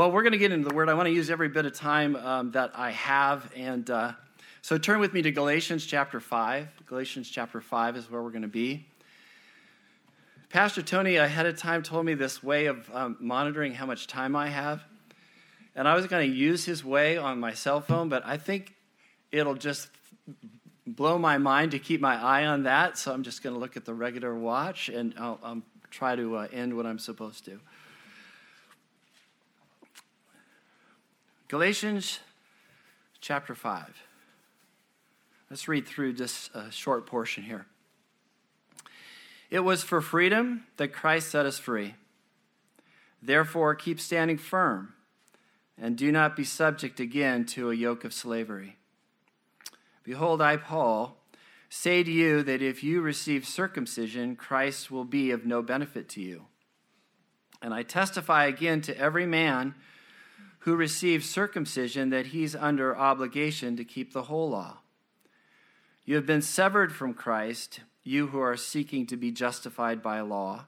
Well, 0.00 0.10
we're 0.10 0.22
going 0.22 0.32
to 0.32 0.38
get 0.38 0.50
into 0.50 0.66
the 0.66 0.74
word. 0.74 0.88
I 0.88 0.94
want 0.94 1.08
to 1.08 1.12
use 1.12 1.28
every 1.28 1.50
bit 1.50 1.66
of 1.66 1.74
time 1.74 2.16
um, 2.16 2.52
that 2.52 2.72
I 2.74 2.90
have. 2.92 3.52
And 3.54 3.90
uh, 3.90 4.12
so 4.62 4.78
turn 4.78 4.98
with 4.98 5.12
me 5.12 5.20
to 5.20 5.30
Galatians 5.30 5.84
chapter 5.84 6.20
5. 6.20 6.68
Galatians 6.86 7.28
chapter 7.28 7.60
5 7.60 7.98
is 7.98 8.10
where 8.10 8.22
we're 8.22 8.30
going 8.30 8.40
to 8.40 8.48
be. 8.48 8.86
Pastor 10.48 10.80
Tony 10.80 11.16
ahead 11.16 11.44
of 11.44 11.58
time 11.58 11.82
told 11.82 12.06
me 12.06 12.14
this 12.14 12.42
way 12.42 12.64
of 12.64 12.88
um, 12.94 13.18
monitoring 13.20 13.74
how 13.74 13.84
much 13.84 14.06
time 14.06 14.34
I 14.34 14.48
have. 14.48 14.82
And 15.76 15.86
I 15.86 15.94
was 15.94 16.06
going 16.06 16.30
to 16.30 16.34
use 16.34 16.64
his 16.64 16.82
way 16.82 17.18
on 17.18 17.38
my 17.38 17.52
cell 17.52 17.82
phone, 17.82 18.08
but 18.08 18.24
I 18.24 18.38
think 18.38 18.74
it'll 19.30 19.54
just 19.54 19.90
blow 20.86 21.18
my 21.18 21.36
mind 21.36 21.72
to 21.72 21.78
keep 21.78 22.00
my 22.00 22.16
eye 22.16 22.46
on 22.46 22.62
that. 22.62 22.96
So 22.96 23.12
I'm 23.12 23.22
just 23.22 23.42
going 23.42 23.52
to 23.52 23.60
look 23.60 23.76
at 23.76 23.84
the 23.84 23.92
regular 23.92 24.34
watch 24.34 24.88
and 24.88 25.12
I'll, 25.18 25.38
I'll 25.42 25.62
try 25.90 26.16
to 26.16 26.36
uh, 26.36 26.48
end 26.50 26.74
what 26.74 26.86
I'm 26.86 26.98
supposed 26.98 27.44
to. 27.44 27.60
Galatians 31.50 32.20
chapter 33.20 33.56
5. 33.56 34.04
Let's 35.50 35.66
read 35.66 35.84
through 35.84 36.12
this 36.12 36.48
uh, 36.54 36.70
short 36.70 37.06
portion 37.06 37.42
here. 37.42 37.66
It 39.50 39.58
was 39.58 39.82
for 39.82 40.00
freedom 40.00 40.68
that 40.76 40.92
Christ 40.92 41.28
set 41.28 41.46
us 41.46 41.58
free. 41.58 41.96
Therefore, 43.20 43.74
keep 43.74 43.98
standing 43.98 44.38
firm 44.38 44.94
and 45.76 45.98
do 45.98 46.12
not 46.12 46.36
be 46.36 46.44
subject 46.44 47.00
again 47.00 47.44
to 47.46 47.72
a 47.72 47.74
yoke 47.74 48.04
of 48.04 48.14
slavery. 48.14 48.76
Behold, 50.04 50.40
I, 50.40 50.56
Paul, 50.56 51.16
say 51.68 52.04
to 52.04 52.12
you 52.12 52.44
that 52.44 52.62
if 52.62 52.84
you 52.84 53.00
receive 53.00 53.44
circumcision, 53.44 54.36
Christ 54.36 54.88
will 54.92 55.04
be 55.04 55.32
of 55.32 55.44
no 55.44 55.62
benefit 55.62 56.08
to 56.10 56.20
you. 56.20 56.44
And 57.60 57.74
I 57.74 57.82
testify 57.82 58.44
again 58.44 58.82
to 58.82 58.96
every 58.96 59.26
man 59.26 59.74
who 60.60 60.76
receives 60.76 61.28
circumcision 61.28 62.10
that 62.10 62.26
he's 62.26 62.54
under 62.54 62.96
obligation 62.96 63.76
to 63.76 63.84
keep 63.84 64.12
the 64.12 64.24
whole 64.24 64.50
law. 64.50 64.78
You 66.04 66.16
have 66.16 66.26
been 66.26 66.42
severed 66.42 66.92
from 66.92 67.14
Christ, 67.14 67.80
you 68.02 68.28
who 68.28 68.40
are 68.40 68.56
seeking 68.56 69.06
to 69.06 69.16
be 69.16 69.30
justified 69.30 70.02
by 70.02 70.20
law, 70.20 70.66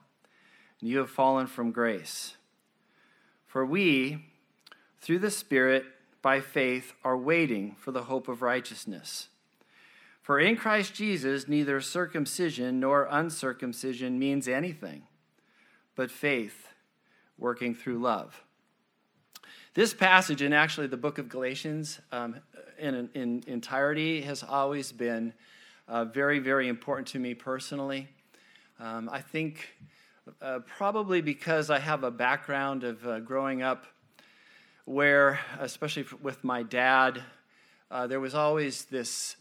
and 0.79 0.89
you 0.89 0.97
have 0.99 1.09
fallen 1.09 1.47
from 1.47 1.71
grace. 1.71 2.37
For 3.45 3.65
we, 3.65 4.25
through 4.99 5.19
the 5.19 5.29
Spirit, 5.29 5.85
by 6.23 6.39
faith, 6.41 6.93
are 7.03 7.17
waiting 7.17 7.75
for 7.77 7.91
the 7.91 8.03
hope 8.03 8.27
of 8.27 8.41
righteousness. 8.41 9.27
For 10.23 10.39
in 10.39 10.55
Christ 10.55 10.95
Jesus, 10.95 11.47
neither 11.47 11.81
circumcision 11.81 12.79
nor 12.79 13.07
uncircumcision 13.11 14.17
means 14.17 14.47
anything, 14.47 15.03
but 15.95 16.09
faith 16.09 16.69
working 17.37 17.75
through 17.75 17.99
love. 17.99 18.41
This 19.75 19.91
passage, 19.91 20.43
and 20.43 20.53
actually 20.53 20.85
the 20.85 20.97
book 20.97 21.17
of 21.17 21.29
Galatians 21.29 21.99
um, 22.11 22.35
in, 22.77 23.09
in 23.15 23.43
entirety, 23.47 24.21
has 24.21 24.43
always 24.43 24.91
been 24.91 25.33
uh, 25.87 26.05
very, 26.05 26.37
very 26.37 26.67
important 26.67 27.07
to 27.07 27.19
me 27.19 27.33
personally. 27.33 28.07
Um, 28.79 29.09
I 29.11 29.21
think 29.21 29.69
uh, 30.43 30.59
probably 30.77 31.21
because 31.21 31.71
I 31.71 31.79
have 31.79 32.03
a 32.03 32.11
background 32.11 32.83
of 32.83 33.07
uh, 33.07 33.19
growing 33.21 33.63
up 33.63 33.87
where, 34.85 35.39
especially 35.59 36.05
with 36.21 36.43
my 36.43 36.61
dad, 36.61 37.23
uh, 37.89 38.05
there 38.05 38.19
was 38.19 38.35
always 38.35 38.85
this 38.85 39.37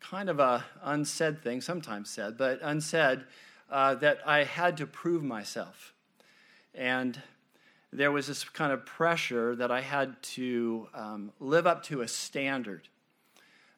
kind 0.00 0.28
of 0.28 0.38
a 0.38 0.66
unsaid 0.82 1.42
thing, 1.42 1.62
sometimes 1.62 2.10
said, 2.10 2.36
but 2.36 2.58
unsaid, 2.60 3.24
uh, 3.70 3.94
that 3.94 4.18
I 4.26 4.44
had 4.44 4.76
to 4.76 4.86
prove 4.86 5.22
myself. 5.22 5.94
And 6.74 7.22
there 7.92 8.10
was 8.10 8.26
this 8.26 8.44
kind 8.44 8.72
of 8.72 8.86
pressure 8.86 9.54
that 9.56 9.70
I 9.70 9.82
had 9.82 10.20
to 10.22 10.88
um, 10.94 11.32
live 11.40 11.66
up 11.66 11.82
to 11.84 12.00
a 12.00 12.08
standard 12.08 12.88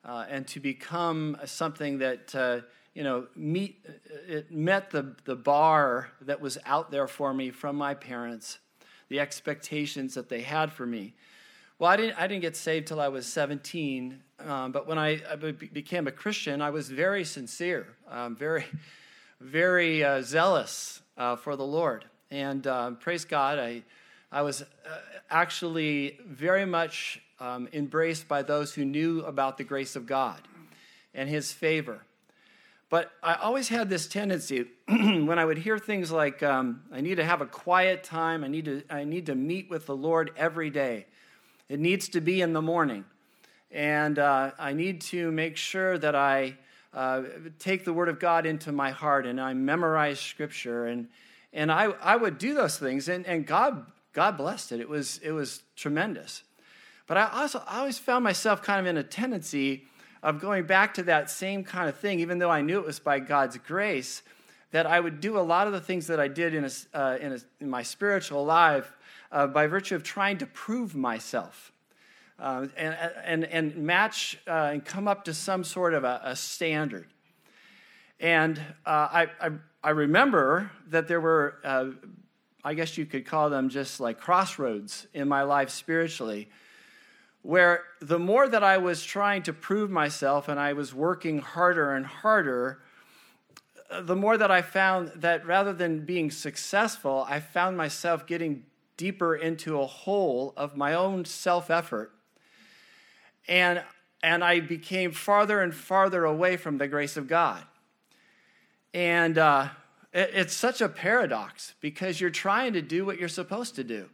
uh, 0.04 0.24
and 0.28 0.46
to 0.48 0.60
become 0.60 1.36
something 1.44 1.98
that, 1.98 2.34
uh, 2.34 2.60
you 2.94 3.02
know, 3.02 3.26
meet, 3.34 3.84
it 4.28 4.52
met 4.52 4.90
the, 4.90 5.16
the 5.24 5.34
bar 5.34 6.10
that 6.20 6.40
was 6.40 6.58
out 6.64 6.92
there 6.92 7.08
for 7.08 7.34
me 7.34 7.50
from 7.50 7.74
my 7.74 7.94
parents, 7.94 8.58
the 9.08 9.18
expectations 9.18 10.14
that 10.14 10.28
they 10.28 10.42
had 10.42 10.70
for 10.70 10.86
me. 10.86 11.14
Well, 11.80 11.90
I 11.90 11.96
didn't, 11.96 12.16
I 12.16 12.28
didn't 12.28 12.42
get 12.42 12.56
saved 12.56 12.86
till 12.86 13.00
I 13.00 13.08
was 13.08 13.26
17, 13.26 14.22
um, 14.46 14.70
but 14.70 14.86
when 14.86 14.96
I, 14.96 15.20
I, 15.28 15.34
became 15.34 16.06
a 16.06 16.12
Christian, 16.12 16.62
I 16.62 16.70
was 16.70 16.88
very 16.88 17.24
sincere, 17.24 17.88
um, 18.08 18.36
very, 18.36 18.64
very 19.40 20.04
uh, 20.04 20.22
zealous 20.22 21.02
uh, 21.16 21.34
for 21.34 21.56
the 21.56 21.64
Lord. 21.64 22.04
And 22.30 22.64
um, 22.68 22.96
praise 22.96 23.24
God, 23.24 23.58
I 23.58 23.82
I 24.34 24.42
was 24.42 24.62
uh, 24.62 24.66
actually 25.30 26.18
very 26.26 26.66
much 26.66 27.22
um, 27.38 27.68
embraced 27.72 28.26
by 28.26 28.42
those 28.42 28.74
who 28.74 28.84
knew 28.84 29.20
about 29.20 29.58
the 29.58 29.62
grace 29.62 29.94
of 29.94 30.06
God 30.06 30.40
and 31.14 31.28
His 31.28 31.52
favor. 31.52 32.00
But 32.90 33.12
I 33.22 33.34
always 33.34 33.68
had 33.68 33.88
this 33.88 34.08
tendency 34.08 34.66
when 34.88 35.38
I 35.38 35.44
would 35.44 35.58
hear 35.58 35.78
things 35.78 36.10
like, 36.10 36.42
um, 36.42 36.82
I 36.92 37.00
need 37.00 37.14
to 37.18 37.24
have 37.24 37.42
a 37.42 37.46
quiet 37.46 38.02
time, 38.02 38.42
I 38.42 38.48
need, 38.48 38.64
to, 38.64 38.82
I 38.90 39.04
need 39.04 39.26
to 39.26 39.36
meet 39.36 39.70
with 39.70 39.86
the 39.86 39.94
Lord 39.94 40.32
every 40.36 40.68
day. 40.68 41.06
It 41.68 41.78
needs 41.78 42.08
to 42.08 42.20
be 42.20 42.42
in 42.42 42.54
the 42.54 42.62
morning. 42.62 43.04
And 43.70 44.18
uh, 44.18 44.50
I 44.58 44.72
need 44.72 45.00
to 45.02 45.30
make 45.30 45.56
sure 45.56 45.96
that 45.98 46.16
I 46.16 46.56
uh, 46.92 47.22
take 47.60 47.84
the 47.84 47.92
Word 47.92 48.08
of 48.08 48.18
God 48.18 48.46
into 48.46 48.72
my 48.72 48.90
heart 48.90 49.26
and 49.26 49.40
I 49.40 49.54
memorize 49.54 50.18
Scripture. 50.18 50.86
And, 50.86 51.06
and 51.52 51.70
I, 51.70 51.84
I 52.02 52.16
would 52.16 52.38
do 52.38 52.52
those 52.52 52.80
things, 52.80 53.08
and, 53.08 53.24
and 53.26 53.46
God 53.46 53.86
God 54.14 54.38
blessed 54.38 54.72
it. 54.72 54.80
It 54.80 54.88
was, 54.88 55.18
it 55.22 55.32
was 55.32 55.62
tremendous. 55.76 56.44
But 57.06 57.18
I 57.18 57.28
also 57.32 57.62
I 57.66 57.80
always 57.80 57.98
found 57.98 58.24
myself 58.24 58.62
kind 58.62 58.80
of 58.80 58.86
in 58.86 58.96
a 58.96 59.02
tendency 59.02 59.84
of 60.22 60.40
going 60.40 60.64
back 60.64 60.94
to 60.94 61.02
that 61.02 61.28
same 61.28 61.62
kind 61.62 61.88
of 61.88 61.98
thing, 61.98 62.20
even 62.20 62.38
though 62.38 62.50
I 62.50 62.62
knew 62.62 62.78
it 62.78 62.86
was 62.86 62.98
by 62.98 63.18
God's 63.18 63.58
grace, 63.58 64.22
that 64.70 64.86
I 64.86 64.98
would 64.98 65.20
do 65.20 65.38
a 65.38 65.42
lot 65.42 65.66
of 65.66 65.74
the 65.74 65.80
things 65.80 66.06
that 66.06 66.18
I 66.18 66.28
did 66.28 66.54
in, 66.54 66.64
a, 66.64 66.70
uh, 66.94 67.18
in, 67.20 67.32
a, 67.32 67.38
in, 67.60 67.68
my 67.68 67.82
spiritual 67.82 68.44
life 68.44 68.96
uh, 69.30 69.46
by 69.46 69.66
virtue 69.66 69.94
of 69.94 70.02
trying 70.02 70.38
to 70.38 70.46
prove 70.46 70.94
myself. 70.94 71.72
Uh, 72.38 72.66
and, 72.76 72.96
and, 73.24 73.44
and 73.44 73.76
match 73.76 74.38
uh, 74.48 74.70
and 74.72 74.84
come 74.84 75.06
up 75.06 75.24
to 75.24 75.34
some 75.34 75.62
sort 75.62 75.94
of 75.94 76.02
a, 76.02 76.20
a 76.24 76.34
standard. 76.34 77.06
And 78.18 78.58
uh, 78.84 78.90
I, 79.12 79.26
I, 79.40 79.50
I, 79.84 79.90
remember 79.90 80.72
that 80.88 81.06
there 81.06 81.20
were 81.20 81.58
uh, 81.62 81.90
I 82.64 82.72
guess 82.72 82.96
you 82.96 83.04
could 83.04 83.26
call 83.26 83.50
them 83.50 83.68
just 83.68 84.00
like 84.00 84.18
crossroads 84.18 85.06
in 85.12 85.28
my 85.28 85.42
life 85.42 85.68
spiritually, 85.68 86.48
where 87.42 87.84
the 88.00 88.18
more 88.18 88.48
that 88.48 88.64
I 88.64 88.78
was 88.78 89.04
trying 89.04 89.42
to 89.42 89.52
prove 89.52 89.90
myself 89.90 90.48
and 90.48 90.58
I 90.58 90.72
was 90.72 90.94
working 90.94 91.40
harder 91.40 91.92
and 91.92 92.06
harder, 92.06 92.80
uh, 93.90 94.00
the 94.00 94.16
more 94.16 94.38
that 94.38 94.50
I 94.50 94.62
found 94.62 95.12
that 95.16 95.44
rather 95.46 95.74
than 95.74 96.06
being 96.06 96.30
successful, 96.30 97.26
I 97.28 97.40
found 97.40 97.76
myself 97.76 98.26
getting 98.26 98.64
deeper 98.96 99.36
into 99.36 99.78
a 99.78 99.86
hole 99.86 100.54
of 100.56 100.74
my 100.74 100.94
own 100.94 101.26
self 101.26 101.70
effort. 101.70 102.12
And, 103.46 103.82
and 104.22 104.42
I 104.42 104.60
became 104.60 105.12
farther 105.12 105.60
and 105.60 105.74
farther 105.74 106.24
away 106.24 106.56
from 106.56 106.78
the 106.78 106.88
grace 106.88 107.18
of 107.18 107.28
God. 107.28 107.62
And, 108.94 109.36
uh, 109.36 109.68
it's 110.14 110.54
such 110.54 110.80
a 110.80 110.88
paradox 110.88 111.74
because 111.80 112.20
you're 112.20 112.30
trying 112.30 112.74
to 112.74 112.82
do 112.82 113.04
what 113.04 113.18
you're 113.18 113.28
supposed 113.28 113.74
to 113.76 113.84
do. 113.84 114.08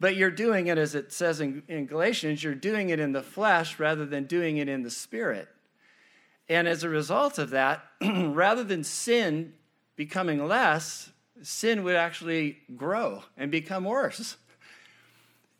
But 0.00 0.16
you're 0.16 0.32
doing 0.32 0.66
it, 0.66 0.78
as 0.78 0.96
it 0.96 1.12
says 1.12 1.40
in, 1.40 1.62
in 1.68 1.86
Galatians, 1.86 2.42
you're 2.42 2.56
doing 2.56 2.90
it 2.90 2.98
in 2.98 3.12
the 3.12 3.22
flesh 3.22 3.78
rather 3.78 4.04
than 4.04 4.24
doing 4.24 4.56
it 4.56 4.68
in 4.68 4.82
the 4.82 4.90
spirit. 4.90 5.48
And 6.48 6.66
as 6.66 6.82
a 6.82 6.88
result 6.88 7.38
of 7.38 7.50
that, 7.50 7.84
rather 8.02 8.64
than 8.64 8.82
sin 8.82 9.54
becoming 9.94 10.44
less, 10.48 11.10
sin 11.42 11.84
would 11.84 11.94
actually 11.94 12.58
grow 12.76 13.22
and 13.36 13.52
become 13.52 13.84
worse. 13.84 14.36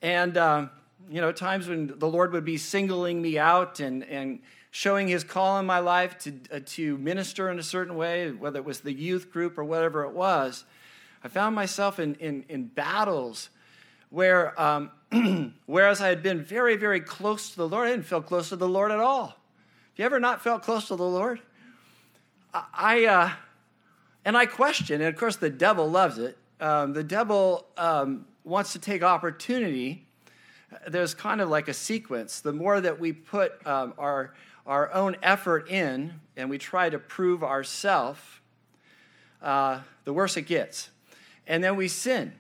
And, 0.01 0.37
um, 0.37 0.71
you 1.09 1.21
know, 1.21 1.31
times 1.31 1.69
when 1.69 1.95
the 1.97 2.09
Lord 2.09 2.33
would 2.33 2.45
be 2.45 2.57
singling 2.57 3.23
me 3.23 3.39
out 3.39 3.79
and, 3.79 4.03
and 4.03 4.41
showing 4.75 5.07
his 5.07 5.23
call 5.23 5.59
in 5.59 5.67
my 5.67 5.79
life 5.79 6.19
to, 6.19 6.33
uh, 6.51 6.59
to 6.65 6.97
minister 6.97 7.51
in 7.51 7.59
a 7.59 7.63
certain 7.63 7.95
way, 7.95 8.33
whether 8.33 8.59
it 8.59 8.65
was 8.65 8.81
the 8.81 8.93
youth 8.93 9.31
group 9.31 9.59
or 9.59 9.65
whatever 9.65 10.03
it 10.05 10.13
was, 10.13 10.65
I 11.23 11.29
found 11.29 11.55
myself 11.55 12.01
in, 12.01 12.15
in, 12.15 12.47
in 12.49 12.65
battles 12.69 13.51
where, 14.09 14.59
um, 14.61 14.91
whereas 15.67 16.01
I 16.01 16.09
had 16.09 16.23
been 16.23 16.43
very, 16.43 16.77
very 16.77 17.01
close 17.01 17.51
to 17.51 17.57
the 17.57 17.69
Lord, 17.69 17.87
I 17.87 17.91
didn't 17.91 18.07
feel 18.07 18.23
close 18.23 18.49
to 18.49 18.57
the 18.57 18.67
Lord 18.67 18.91
at 18.91 18.99
all. 18.99 19.27
Have 19.27 19.37
you 19.97 20.05
ever 20.07 20.19
not 20.19 20.43
felt 20.43 20.63
close 20.63 20.89
to 20.89 20.97
the 20.97 21.05
Lord? 21.05 21.43
I, 22.55 23.05
uh, 23.05 23.31
and 24.25 24.39
I 24.39 24.47
question, 24.47 25.03
and 25.03 25.15
of 25.15 25.21
course 25.21 25.37
the 25.37 25.51
devil 25.51 25.91
loves 25.91 26.17
it. 26.17 26.39
Um, 26.61 26.95
the 26.95 27.05
devil 27.05 27.67
um, 27.77 28.25
wants 28.43 28.73
to 28.73 28.79
take 28.79 29.03
opportunity. 29.03 30.07
There's 30.89 31.13
kind 31.13 31.43
of 31.43 31.51
like 31.51 31.69
a 31.69 31.75
sequence. 31.75 32.41
The 32.41 32.55
more 32.55 32.81
that 32.81 32.99
we 32.99 33.13
put 33.13 33.67
um, 33.67 33.93
our 33.99 34.33
our 34.67 34.93
own 34.93 35.17
effort 35.23 35.69
in 35.69 36.21
and 36.37 36.49
we 36.51 36.59
try 36.59 36.89
to 36.91 36.99
prove 36.99 37.43
ourselves, 37.43 38.21
uh, 39.43 39.81
the 40.05 40.13
worse 40.13 40.37
it 40.37 40.43
gets. 40.47 40.91
And 41.47 41.63
then 41.63 41.77
we 41.77 41.89
sin. 41.89 42.33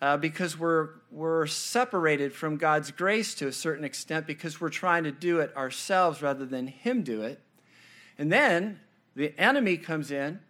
uh, 0.00 0.16
because 0.16 0.58
we're, 0.58 0.90
we're 1.10 1.46
separated 1.46 2.32
from 2.32 2.56
God's 2.56 2.90
grace 2.90 3.34
to 3.36 3.48
a 3.48 3.52
certain 3.52 3.84
extent 3.84 4.26
because 4.26 4.60
we're 4.60 4.68
trying 4.68 5.04
to 5.04 5.10
do 5.10 5.40
it 5.40 5.54
ourselves 5.56 6.22
rather 6.22 6.46
than 6.46 6.68
Him 6.68 7.02
do 7.02 7.22
it. 7.22 7.40
And 8.16 8.32
then 8.32 8.80
the 9.16 9.34
enemy 9.38 9.76
comes 9.76 10.10
in, 10.10 10.40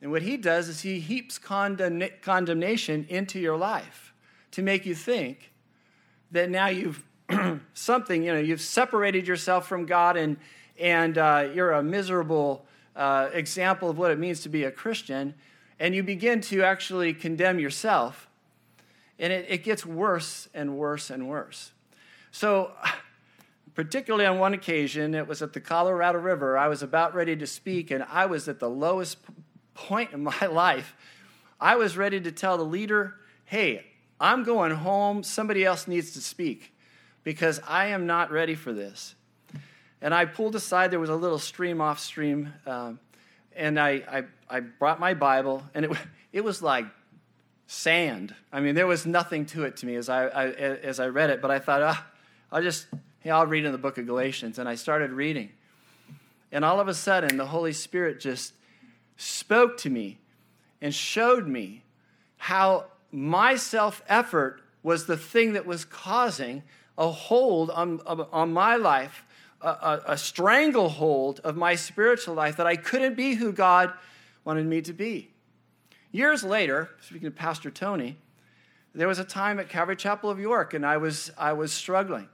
and 0.00 0.10
what 0.12 0.22
he 0.22 0.36
does 0.36 0.68
is 0.68 0.82
he 0.82 1.00
heaps 1.00 1.38
condemn- 1.38 2.10
condemnation 2.22 3.06
into 3.08 3.40
your 3.40 3.56
life 3.56 4.14
to 4.52 4.62
make 4.62 4.86
you 4.86 4.94
think 4.94 5.52
that 6.30 6.50
now 6.50 6.68
you've 6.68 7.02
something, 7.74 8.22
you 8.22 8.32
know, 8.32 8.38
you've 8.38 8.60
separated 8.60 9.26
yourself 9.26 9.68
from 9.68 9.86
God 9.86 10.16
and, 10.16 10.36
and 10.78 11.18
uh, 11.18 11.48
you're 11.54 11.72
a 11.72 11.82
miserable 11.82 12.64
uh, 12.96 13.28
example 13.32 13.90
of 13.90 13.98
what 13.98 14.10
it 14.10 14.18
means 14.18 14.40
to 14.40 14.48
be 14.48 14.64
a 14.64 14.70
Christian, 14.70 15.34
and 15.78 15.94
you 15.94 16.02
begin 16.02 16.40
to 16.40 16.62
actually 16.62 17.12
condemn 17.14 17.58
yourself. 17.58 18.28
And 19.18 19.32
it, 19.32 19.46
it 19.48 19.64
gets 19.64 19.84
worse 19.84 20.48
and 20.54 20.76
worse 20.76 21.10
and 21.10 21.28
worse. 21.28 21.72
So, 22.30 22.72
particularly 23.74 24.26
on 24.26 24.38
one 24.38 24.54
occasion, 24.54 25.14
it 25.14 25.28
was 25.28 25.42
at 25.42 25.52
the 25.52 25.60
Colorado 25.60 26.18
River. 26.18 26.58
I 26.58 26.66
was 26.68 26.82
about 26.82 27.14
ready 27.14 27.36
to 27.36 27.46
speak, 27.46 27.90
and 27.90 28.04
I 28.04 28.26
was 28.26 28.48
at 28.48 28.58
the 28.58 28.70
lowest 28.70 29.18
point 29.74 30.12
in 30.12 30.24
my 30.40 30.46
life. 30.46 30.96
I 31.60 31.76
was 31.76 31.96
ready 31.96 32.20
to 32.20 32.32
tell 32.32 32.56
the 32.56 32.64
leader, 32.64 33.16
hey, 33.44 33.84
I'm 34.18 34.44
going 34.44 34.72
home. 34.72 35.22
Somebody 35.22 35.64
else 35.64 35.86
needs 35.86 36.12
to 36.12 36.20
speak 36.20 36.72
because 37.28 37.60
I 37.68 37.88
am 37.88 38.06
not 38.06 38.30
ready 38.30 38.54
for 38.54 38.72
this. 38.72 39.14
And 40.00 40.14
I 40.14 40.24
pulled 40.24 40.54
aside, 40.54 40.90
there 40.90 40.98
was 40.98 41.10
a 41.10 41.14
little 41.14 41.38
stream 41.38 41.78
off 41.78 42.00
stream, 42.00 42.54
um, 42.64 42.98
and 43.54 43.78
I, 43.78 43.90
I, 44.10 44.24
I, 44.48 44.60
brought 44.60 44.98
my 44.98 45.12
Bible, 45.12 45.62
and 45.74 45.84
it, 45.84 45.90
it 46.32 46.42
was 46.42 46.62
like 46.62 46.86
sand. 47.66 48.34
I 48.50 48.60
mean, 48.60 48.74
there 48.74 48.86
was 48.86 49.04
nothing 49.04 49.44
to 49.44 49.64
it 49.64 49.76
to 49.76 49.86
me 49.86 49.96
as 49.96 50.08
I, 50.08 50.24
I 50.24 50.46
as 50.46 51.00
I 51.00 51.08
read 51.08 51.28
it, 51.28 51.42
but 51.42 51.50
I 51.50 51.58
thought, 51.58 51.82
ah, 51.82 52.06
I'll 52.50 52.62
just, 52.62 52.86
hey, 53.20 53.28
I'll 53.28 53.46
read 53.46 53.66
in 53.66 53.72
the 53.72 53.78
book 53.78 53.98
of 53.98 54.06
Galatians. 54.06 54.58
And 54.58 54.66
I 54.66 54.76
started 54.76 55.10
reading. 55.10 55.50
And 56.50 56.64
all 56.64 56.80
of 56.80 56.88
a 56.88 56.94
sudden, 56.94 57.36
the 57.36 57.48
Holy 57.48 57.74
Spirit 57.74 58.20
just 58.20 58.54
spoke 59.18 59.76
to 59.80 59.90
me 59.90 60.16
and 60.80 60.94
showed 60.94 61.46
me 61.46 61.82
how 62.38 62.86
my 63.12 63.56
self 63.56 64.02
effort 64.08 64.62
was 64.82 65.04
the 65.04 65.18
thing 65.18 65.52
that 65.52 65.66
was 65.66 65.84
causing 65.84 66.62
a 66.98 67.10
hold 67.10 67.70
on, 67.70 68.00
on 68.06 68.52
my 68.52 68.76
life, 68.76 69.24
a, 69.62 69.68
a, 69.68 70.02
a 70.08 70.18
stranglehold 70.18 71.40
of 71.44 71.56
my 71.56 71.76
spiritual 71.76 72.34
life 72.34 72.56
that 72.56 72.66
I 72.66 72.76
couldn't 72.76 73.14
be 73.14 73.34
who 73.34 73.52
God 73.52 73.92
wanted 74.44 74.66
me 74.66 74.82
to 74.82 74.92
be. 74.92 75.30
Years 76.10 76.42
later, 76.42 76.90
speaking 77.00 77.28
of 77.28 77.36
Pastor 77.36 77.70
Tony, 77.70 78.16
there 78.94 79.06
was 79.06 79.20
a 79.20 79.24
time 79.24 79.60
at 79.60 79.68
Calvary 79.68 79.94
Chapel 79.94 80.28
of 80.28 80.40
York, 80.40 80.74
and 80.74 80.84
I 80.84 80.96
was, 80.96 81.30
I 81.38 81.52
was 81.52 81.72
struggling. 81.72 82.28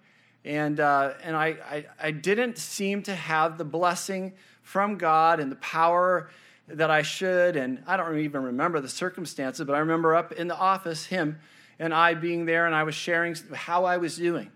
And, 0.44 0.81
uh, 0.81 1.14
and 1.22 1.37
I, 1.37 1.46
I, 1.70 1.87
I 2.00 2.10
didn't 2.10 2.58
seem 2.58 3.02
to 3.02 3.14
have 3.14 3.58
the 3.58 3.64
blessing 3.64 4.32
from 4.62 4.96
God 4.96 5.40
and 5.40 5.52
the 5.52 5.56
power 5.56 6.31
that 6.69 6.90
I 6.90 7.02
should. 7.02 7.56
And 7.56 7.82
I 7.87 7.96
don't 7.96 8.19
even 8.19 8.43
remember 8.43 8.81
the 8.81 8.88
circumstances, 8.88 9.67
but 9.67 9.75
I 9.75 9.78
remember 9.81 10.14
up 10.14 10.32
in 10.32 10.49
the 10.49 10.56
office, 10.56 11.06
him 11.06 11.38
and 11.78 11.92
I 11.92 12.14
being 12.14 12.46
there, 12.46 12.66
and 12.66 12.74
I 12.74 12.82
was 12.84 12.94
sharing 12.94 13.36
how 13.54 13.84
I 13.84 13.96
was 13.96 14.16
doing. 14.16 14.50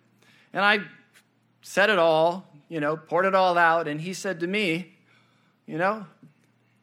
And 0.53 0.65
I 0.65 0.81
said 1.63 1.91
it 1.91 1.99
all, 1.99 2.47
you 2.69 2.81
know, 2.81 2.97
poured 2.97 3.27
it 3.27 3.35
all 3.35 3.59
out. 3.59 3.89
And 3.89 4.01
he 4.01 4.15
said 4.15 4.41
to 4.41 4.47
me, 4.47 4.95
You 5.67 5.79
know, 5.79 6.07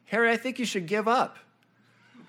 Harry, 0.06 0.30
I 0.30 0.36
think 0.36 0.58
you 0.58 0.64
should 0.64 0.86
give 0.86 1.08
up. 1.08 1.38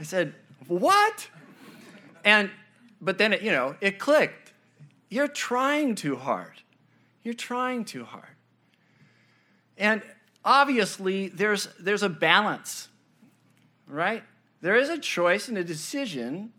I 0.00 0.02
said, 0.02 0.34
What? 0.68 1.28
And, 2.24 2.50
but 3.00 3.18
then, 3.18 3.32
it, 3.32 3.42
you 3.42 3.50
know, 3.50 3.74
it 3.80 3.98
clicked. 3.98 4.52
You're 5.08 5.28
trying 5.28 5.94
too 5.94 6.16
hard. 6.16 6.62
You're 7.22 7.34
trying 7.34 7.84
too 7.84 8.04
hard. 8.04 8.24
And 9.76 10.02
obviously, 10.44 11.28
there's, 11.28 11.68
there's 11.78 12.02
a 12.02 12.08
balance, 12.08 12.88
right? 13.92 14.24
There 14.60 14.76
is 14.76 14.88
a 14.88 14.98
choice 14.98 15.48
and 15.48 15.58
a 15.58 15.64
decision 15.64 16.52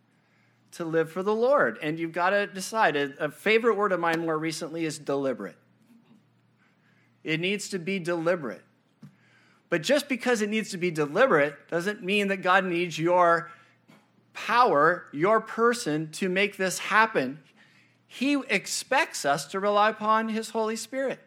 to 0.74 0.86
live 0.86 1.12
for 1.12 1.24
the 1.24 1.34
Lord. 1.34 1.78
And 1.82 2.00
you've 2.00 2.12
got 2.12 2.32
to 2.32 2.48
decide. 2.48 2.96
A, 2.96 3.32
favorite 3.32 3.76
word 3.76 3.92
of 3.92 4.00
mine 4.00 4.22
more 4.22 4.38
recently 4.38 4.86
is 4.86 5.00
deliberate. 5.00 5.58
It 7.24 7.40
needs 7.40 7.70
to 7.70 7.80
be 7.80 8.00
deliberate. 8.00 8.64
But 9.70 9.82
just 9.82 10.08
because 10.08 10.42
it 10.42 10.50
needs 10.50 10.70
to 10.72 10.78
be 10.78 10.92
deliberate 10.92 11.68
doesn't 11.70 12.04
mean 12.04 12.28
that 12.28 12.38
God 12.38 12.66
needs 12.66 13.00
your 13.00 13.52
power, 14.34 15.08
your 15.12 15.40
person, 15.40 16.12
to 16.12 16.30
make 16.30 16.58
this 16.58 16.80
happen. 16.80 17.40
He 18.06 18.40
expects 18.50 19.26
us 19.26 19.46
to 19.48 19.60
rely 19.60 19.90
upon 19.90 20.30
His 20.30 20.52
Holy 20.52 20.76
Spirit. 20.76 21.20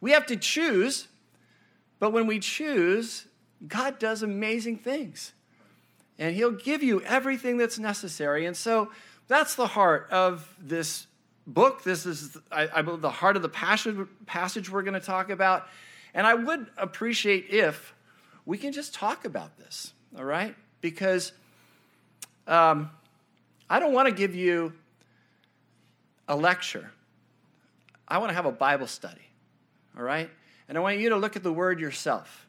We 0.00 0.12
have 0.12 0.26
to 0.26 0.36
choose, 0.36 1.08
but 1.98 2.12
when 2.12 2.26
we 2.26 2.38
choose, 2.38 3.26
God 3.66 3.98
does 3.98 4.22
amazing 4.22 4.78
things. 4.78 5.32
And 6.18 6.34
He'll 6.34 6.52
give 6.52 6.82
you 6.82 7.00
everything 7.02 7.56
that's 7.56 7.78
necessary. 7.78 8.46
And 8.46 8.56
so 8.56 8.90
that's 9.28 9.54
the 9.54 9.66
heart 9.66 10.08
of 10.10 10.48
this 10.60 11.06
book. 11.46 11.82
This 11.82 12.06
is, 12.06 12.36
I, 12.50 12.68
I 12.72 12.82
believe, 12.82 13.00
the 13.00 13.10
heart 13.10 13.36
of 13.36 13.42
the 13.42 13.48
passage, 13.48 13.96
passage 14.26 14.70
we're 14.70 14.82
going 14.82 14.94
to 14.94 15.00
talk 15.00 15.30
about. 15.30 15.66
And 16.12 16.26
I 16.26 16.34
would 16.34 16.66
appreciate 16.76 17.50
if 17.50 17.94
we 18.46 18.58
can 18.58 18.72
just 18.72 18.94
talk 18.94 19.24
about 19.24 19.56
this, 19.58 19.92
all 20.16 20.24
right? 20.24 20.54
Because 20.80 21.32
um, 22.46 22.90
I 23.68 23.80
don't 23.80 23.92
want 23.92 24.08
to 24.08 24.14
give 24.14 24.34
you 24.34 24.72
a 26.28 26.36
lecture, 26.36 26.90
I 28.06 28.18
want 28.18 28.30
to 28.30 28.34
have 28.34 28.46
a 28.46 28.52
Bible 28.52 28.86
study 28.86 29.24
all 29.96 30.04
right? 30.04 30.30
And 30.68 30.78
I 30.78 30.80
want 30.80 30.98
you 30.98 31.10
to 31.10 31.16
look 31.16 31.36
at 31.36 31.42
the 31.42 31.52
word 31.52 31.80
yourself 31.80 32.46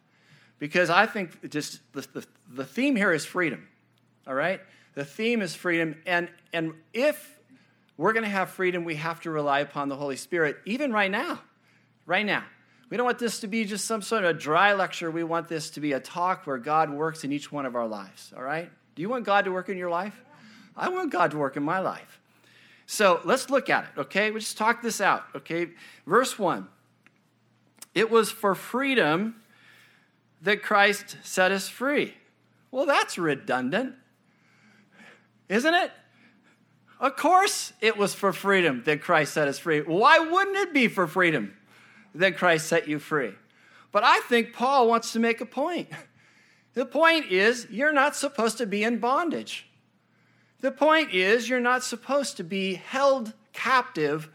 because 0.59 0.89
I 0.89 1.05
think 1.05 1.49
just 1.49 1.79
the, 1.93 2.07
the, 2.13 2.25
the 2.53 2.65
theme 2.65 2.95
here 2.95 3.11
is 3.11 3.25
freedom, 3.25 3.67
all 4.27 4.33
right? 4.33 4.61
The 4.93 5.05
theme 5.05 5.41
is 5.41 5.53
freedom. 5.53 5.95
And, 6.05 6.29
and 6.53 6.73
if 6.93 7.39
we're 7.97 8.13
going 8.13 8.23
to 8.23 8.29
have 8.29 8.49
freedom, 8.49 8.83
we 8.83 8.95
have 8.95 9.21
to 9.21 9.31
rely 9.31 9.59
upon 9.59 9.89
the 9.89 9.95
Holy 9.95 10.15
Spirit, 10.15 10.57
even 10.65 10.91
right 10.91 11.11
now. 11.11 11.41
Right 12.05 12.25
now. 12.25 12.43
We 12.89 12.97
don't 12.97 13.05
want 13.05 13.19
this 13.19 13.39
to 13.39 13.47
be 13.47 13.65
just 13.65 13.85
some 13.85 14.01
sort 14.01 14.25
of 14.25 14.39
dry 14.39 14.73
lecture. 14.73 15.09
We 15.09 15.23
want 15.23 15.47
this 15.47 15.71
to 15.71 15.79
be 15.79 15.93
a 15.93 15.99
talk 15.99 16.45
where 16.45 16.57
God 16.57 16.89
works 16.89 17.23
in 17.23 17.31
each 17.31 17.51
one 17.51 17.65
of 17.65 17.75
our 17.75 17.87
lives, 17.87 18.31
all 18.35 18.43
right? 18.43 18.69
Do 18.95 19.01
you 19.01 19.09
want 19.09 19.25
God 19.25 19.45
to 19.45 19.51
work 19.51 19.69
in 19.69 19.77
your 19.77 19.89
life? 19.89 20.13
I 20.77 20.89
want 20.89 21.11
God 21.11 21.31
to 21.31 21.37
work 21.37 21.57
in 21.57 21.63
my 21.63 21.79
life. 21.79 22.19
So 22.85 23.21
let's 23.25 23.49
look 23.49 23.69
at 23.69 23.85
it, 23.85 23.99
okay? 24.01 24.29
We 24.29 24.39
just 24.39 24.57
talk 24.57 24.81
this 24.81 25.01
out, 25.01 25.23
okay? 25.35 25.69
Verse 26.05 26.37
1 26.37 26.67
it 27.95 28.11
was 28.11 28.29
for 28.29 28.55
freedom 28.55 29.35
that 30.45 30.63
Christ 30.63 31.17
set 31.23 31.51
us 31.51 31.67
free. 31.67 32.13
Well, 32.71 32.85
that's 32.85 33.17
redundant, 33.17 33.95
isn't 35.49 35.73
it? 35.73 35.91
Of 36.99 37.17
course, 37.17 37.73
it 37.81 37.97
was 37.97 38.13
for 38.13 38.31
freedom 38.31 38.83
that 38.85 39.01
Christ 39.01 39.33
set 39.33 39.47
us 39.47 39.59
free. 39.59 39.81
Why 39.81 40.19
wouldn't 40.19 40.55
it 40.55 40.73
be 40.73 40.87
for 40.87 41.07
freedom 41.07 41.53
that 42.13 42.37
Christ 42.37 42.67
set 42.67 42.87
you 42.87 42.99
free? 42.99 43.33
But 43.91 44.03
I 44.03 44.21
think 44.21 44.53
Paul 44.53 44.87
wants 44.87 45.11
to 45.13 45.19
make 45.19 45.41
a 45.41 45.45
point. 45.45 45.89
The 46.73 46.85
point 46.85 47.31
is, 47.31 47.67
you're 47.69 47.93
not 47.93 48.15
supposed 48.15 48.57
to 48.57 48.65
be 48.65 48.83
in 48.83 48.99
bondage. 48.99 49.67
The 50.61 50.71
point 50.71 51.13
is, 51.13 51.49
you're 51.49 51.59
not 51.59 51.83
supposed 51.83 52.37
to 52.37 52.43
be 52.43 52.75
held 52.75 53.33
captive 53.53 54.29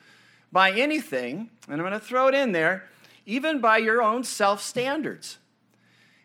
by 0.53 0.73
anything, 0.73 1.51
and 1.69 1.75
I'm 1.75 1.87
going 1.87 1.93
to 1.93 2.01
throw 2.01 2.29
it 2.29 2.35
in 2.35 2.53
there 2.53 2.85
even 3.27 3.61
by 3.61 3.79
your 3.79 4.03
own 4.03 4.25
self 4.25 4.63
standards, 4.63 5.39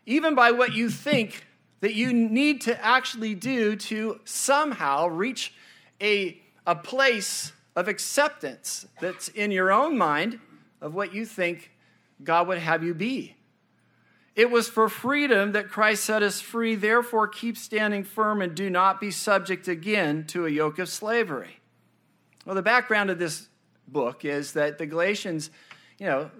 even 0.06 0.36
by 0.36 0.52
what 0.52 0.74
you 0.74 0.90
think 0.90 1.46
that 1.82 1.94
you 1.94 2.14
need 2.14 2.62
to 2.62 2.84
actually 2.84 3.36
do 3.36 3.76
to 3.76 4.20
somehow 4.24 5.08
reach 5.08 5.54
a, 6.02 6.40
a 6.66 6.76
place 6.76 7.52
of 7.76 7.88
acceptance 7.88 8.88
that's 9.02 9.28
in 9.30 9.52
your 9.52 9.72
own 9.72 9.98
mind 9.98 10.40
of 10.82 10.94
what 10.94 11.14
you 11.14 11.26
think 11.26 11.72
God 12.24 12.48
would 12.48 12.60
have 12.60 12.84
you 12.84 12.94
be. 12.94 13.36
It 14.36 14.52
was 14.52 14.68
for 14.68 14.90
freedom 14.90 15.54
that 15.54 15.70
Christ 15.70 16.04
set 16.04 16.22
us 16.22 16.42
free. 16.42 16.76
Therefore, 16.76 17.28
keep 17.28 17.58
standing 17.58 18.04
firm 18.04 18.42
and 18.42 18.54
do 18.54 18.70
not 18.70 19.00
be 19.00 19.12
subject 19.12 19.68
again 19.68 20.26
to 20.28 20.46
a 20.46 20.50
yoke 20.50 20.78
of 20.78 20.90
slavery. 20.90 21.60
Well, 22.46 22.56
the 22.56 22.62
background 22.62 23.10
of 23.10 23.18
this 23.18 23.48
book 23.88 24.26
is 24.26 24.54
that 24.54 24.78
the 24.78 24.86
Galatians, 24.86 25.52
you 26.00 26.08
know, 26.08 26.32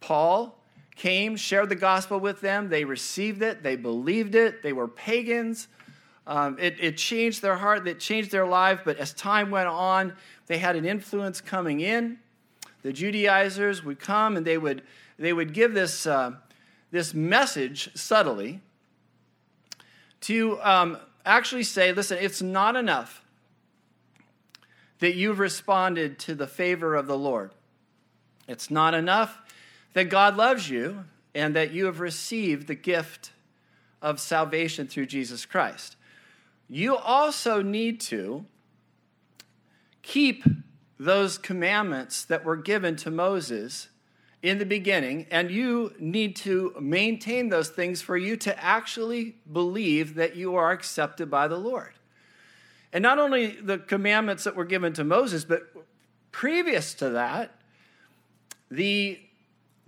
Paul 0.00 0.57
came, 0.98 1.36
shared 1.36 1.68
the 1.68 1.76
gospel 1.76 2.20
with 2.20 2.40
them. 2.40 2.68
They 2.68 2.84
received 2.84 3.40
it, 3.40 3.62
they 3.62 3.76
believed 3.76 4.34
it, 4.34 4.62
they 4.62 4.72
were 4.74 4.88
pagans. 4.88 5.68
Um, 6.26 6.58
it, 6.60 6.76
it 6.78 6.98
changed 6.98 7.40
their 7.40 7.56
heart, 7.56 7.88
it 7.88 8.00
changed 8.00 8.30
their 8.30 8.46
life, 8.46 8.82
but 8.84 8.98
as 8.98 9.14
time 9.14 9.50
went 9.50 9.68
on, 9.68 10.12
they 10.46 10.58
had 10.58 10.76
an 10.76 10.84
influence 10.84 11.40
coming 11.40 11.80
in. 11.80 12.18
The 12.82 12.92
Judaizers 12.92 13.82
would 13.82 13.98
come 13.98 14.36
and 14.36 14.46
they 14.46 14.58
would, 14.58 14.82
they 15.18 15.32
would 15.32 15.54
give 15.54 15.72
this, 15.72 16.06
uh, 16.06 16.32
this 16.90 17.14
message 17.14 17.90
subtly 17.94 18.60
to 20.22 20.60
um, 20.62 20.98
actually 21.24 21.62
say, 21.62 21.92
listen, 21.92 22.18
it's 22.20 22.42
not 22.42 22.76
enough 22.76 23.24
that 24.98 25.14
you've 25.14 25.38
responded 25.38 26.18
to 26.18 26.34
the 26.34 26.46
favor 26.46 26.94
of 26.96 27.06
the 27.06 27.16
Lord. 27.16 27.52
It's 28.48 28.70
not 28.70 28.94
enough 28.94 29.38
that 29.98 30.10
God 30.10 30.36
loves 30.36 30.70
you 30.70 31.06
and 31.34 31.56
that 31.56 31.72
you 31.72 31.86
have 31.86 31.98
received 31.98 32.68
the 32.68 32.74
gift 32.76 33.32
of 34.00 34.20
salvation 34.20 34.86
through 34.86 35.06
Jesus 35.06 35.44
Christ. 35.44 35.96
You 36.68 36.96
also 36.96 37.62
need 37.62 38.00
to 38.02 38.46
keep 40.02 40.44
those 41.00 41.36
commandments 41.36 42.24
that 42.26 42.44
were 42.44 42.54
given 42.54 42.94
to 42.94 43.10
Moses 43.10 43.88
in 44.40 44.58
the 44.58 44.64
beginning, 44.64 45.26
and 45.32 45.50
you 45.50 45.92
need 45.98 46.36
to 46.36 46.76
maintain 46.78 47.48
those 47.48 47.68
things 47.68 48.00
for 48.00 48.16
you 48.16 48.36
to 48.36 48.64
actually 48.64 49.34
believe 49.52 50.14
that 50.14 50.36
you 50.36 50.54
are 50.54 50.70
accepted 50.70 51.28
by 51.28 51.48
the 51.48 51.58
Lord. 51.58 51.94
And 52.92 53.02
not 53.02 53.18
only 53.18 53.48
the 53.48 53.78
commandments 53.78 54.44
that 54.44 54.54
were 54.54 54.64
given 54.64 54.92
to 54.92 55.02
Moses, 55.02 55.44
but 55.44 55.62
previous 56.30 56.94
to 56.94 57.10
that, 57.10 57.50
the, 58.70 59.18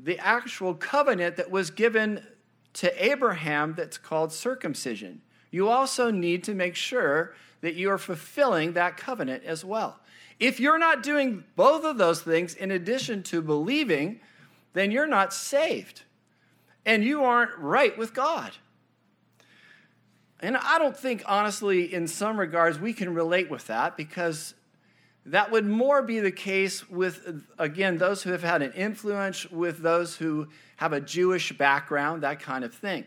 the 0.03 0.19
actual 0.19 0.75
covenant 0.75 1.37
that 1.37 1.51
was 1.51 1.71
given 1.71 2.25
to 2.73 3.05
Abraham 3.05 3.75
that's 3.77 3.99
called 3.99 4.33
circumcision. 4.33 5.23
You 5.51 5.69
also 5.69 6.11
need 6.11 6.45
to 6.45 6.55
make 6.55 6.77
sure 6.77 7.35
that 7.61 7.75
you 7.75 7.91
are 7.91 7.99
fulfilling 7.99 8.73
that 8.73 8.97
covenant 8.97 9.45
as 9.45 9.65
well. 9.65 10.01
If 10.39 10.59
you're 10.59 10.79
not 10.79 11.03
doing 11.03 11.45
both 11.57 11.85
of 11.85 11.99
those 11.99 12.23
things 12.23 12.55
in 12.55 12.71
addition 12.71 13.23
to 13.25 13.43
believing, 13.43 14.21
then 14.73 14.91
you're 14.91 15.07
not 15.07 15.35
saved 15.35 16.05
and 16.87 17.05
you 17.05 17.25
aren't 17.25 17.57
right 17.59 17.97
with 17.99 18.15
God. 18.15 18.53
And 20.43 20.57
I 20.57 20.79
don't 20.79 20.97
think, 20.97 21.23
honestly, 21.27 21.93
in 21.93 22.07
some 22.09 22.41
regards, 22.41 22.79
we 22.79 22.95
can 22.95 23.13
relate 23.13 23.51
with 23.51 23.67
that 23.67 23.97
because 23.99 24.55
that 25.31 25.53
would 25.53 25.65
more 25.65 26.03
be 26.03 26.19
the 26.19 26.33
case 26.33 26.89
with, 26.91 27.45
again, 27.57 27.99
those 27.99 28.23
who 28.23 28.31
have 28.31 28.43
had 28.43 28.63
an 28.63 28.73
influence, 28.73 29.49
with 29.51 29.79
those 29.79 30.17
who 30.17 30.49
have 30.77 30.93
a 30.93 31.01
Jewish 31.01 31.53
background, 31.57 32.25
that 32.25 32.41
kind 32.41 32.65
of 32.65 32.75
thing. 32.75 33.05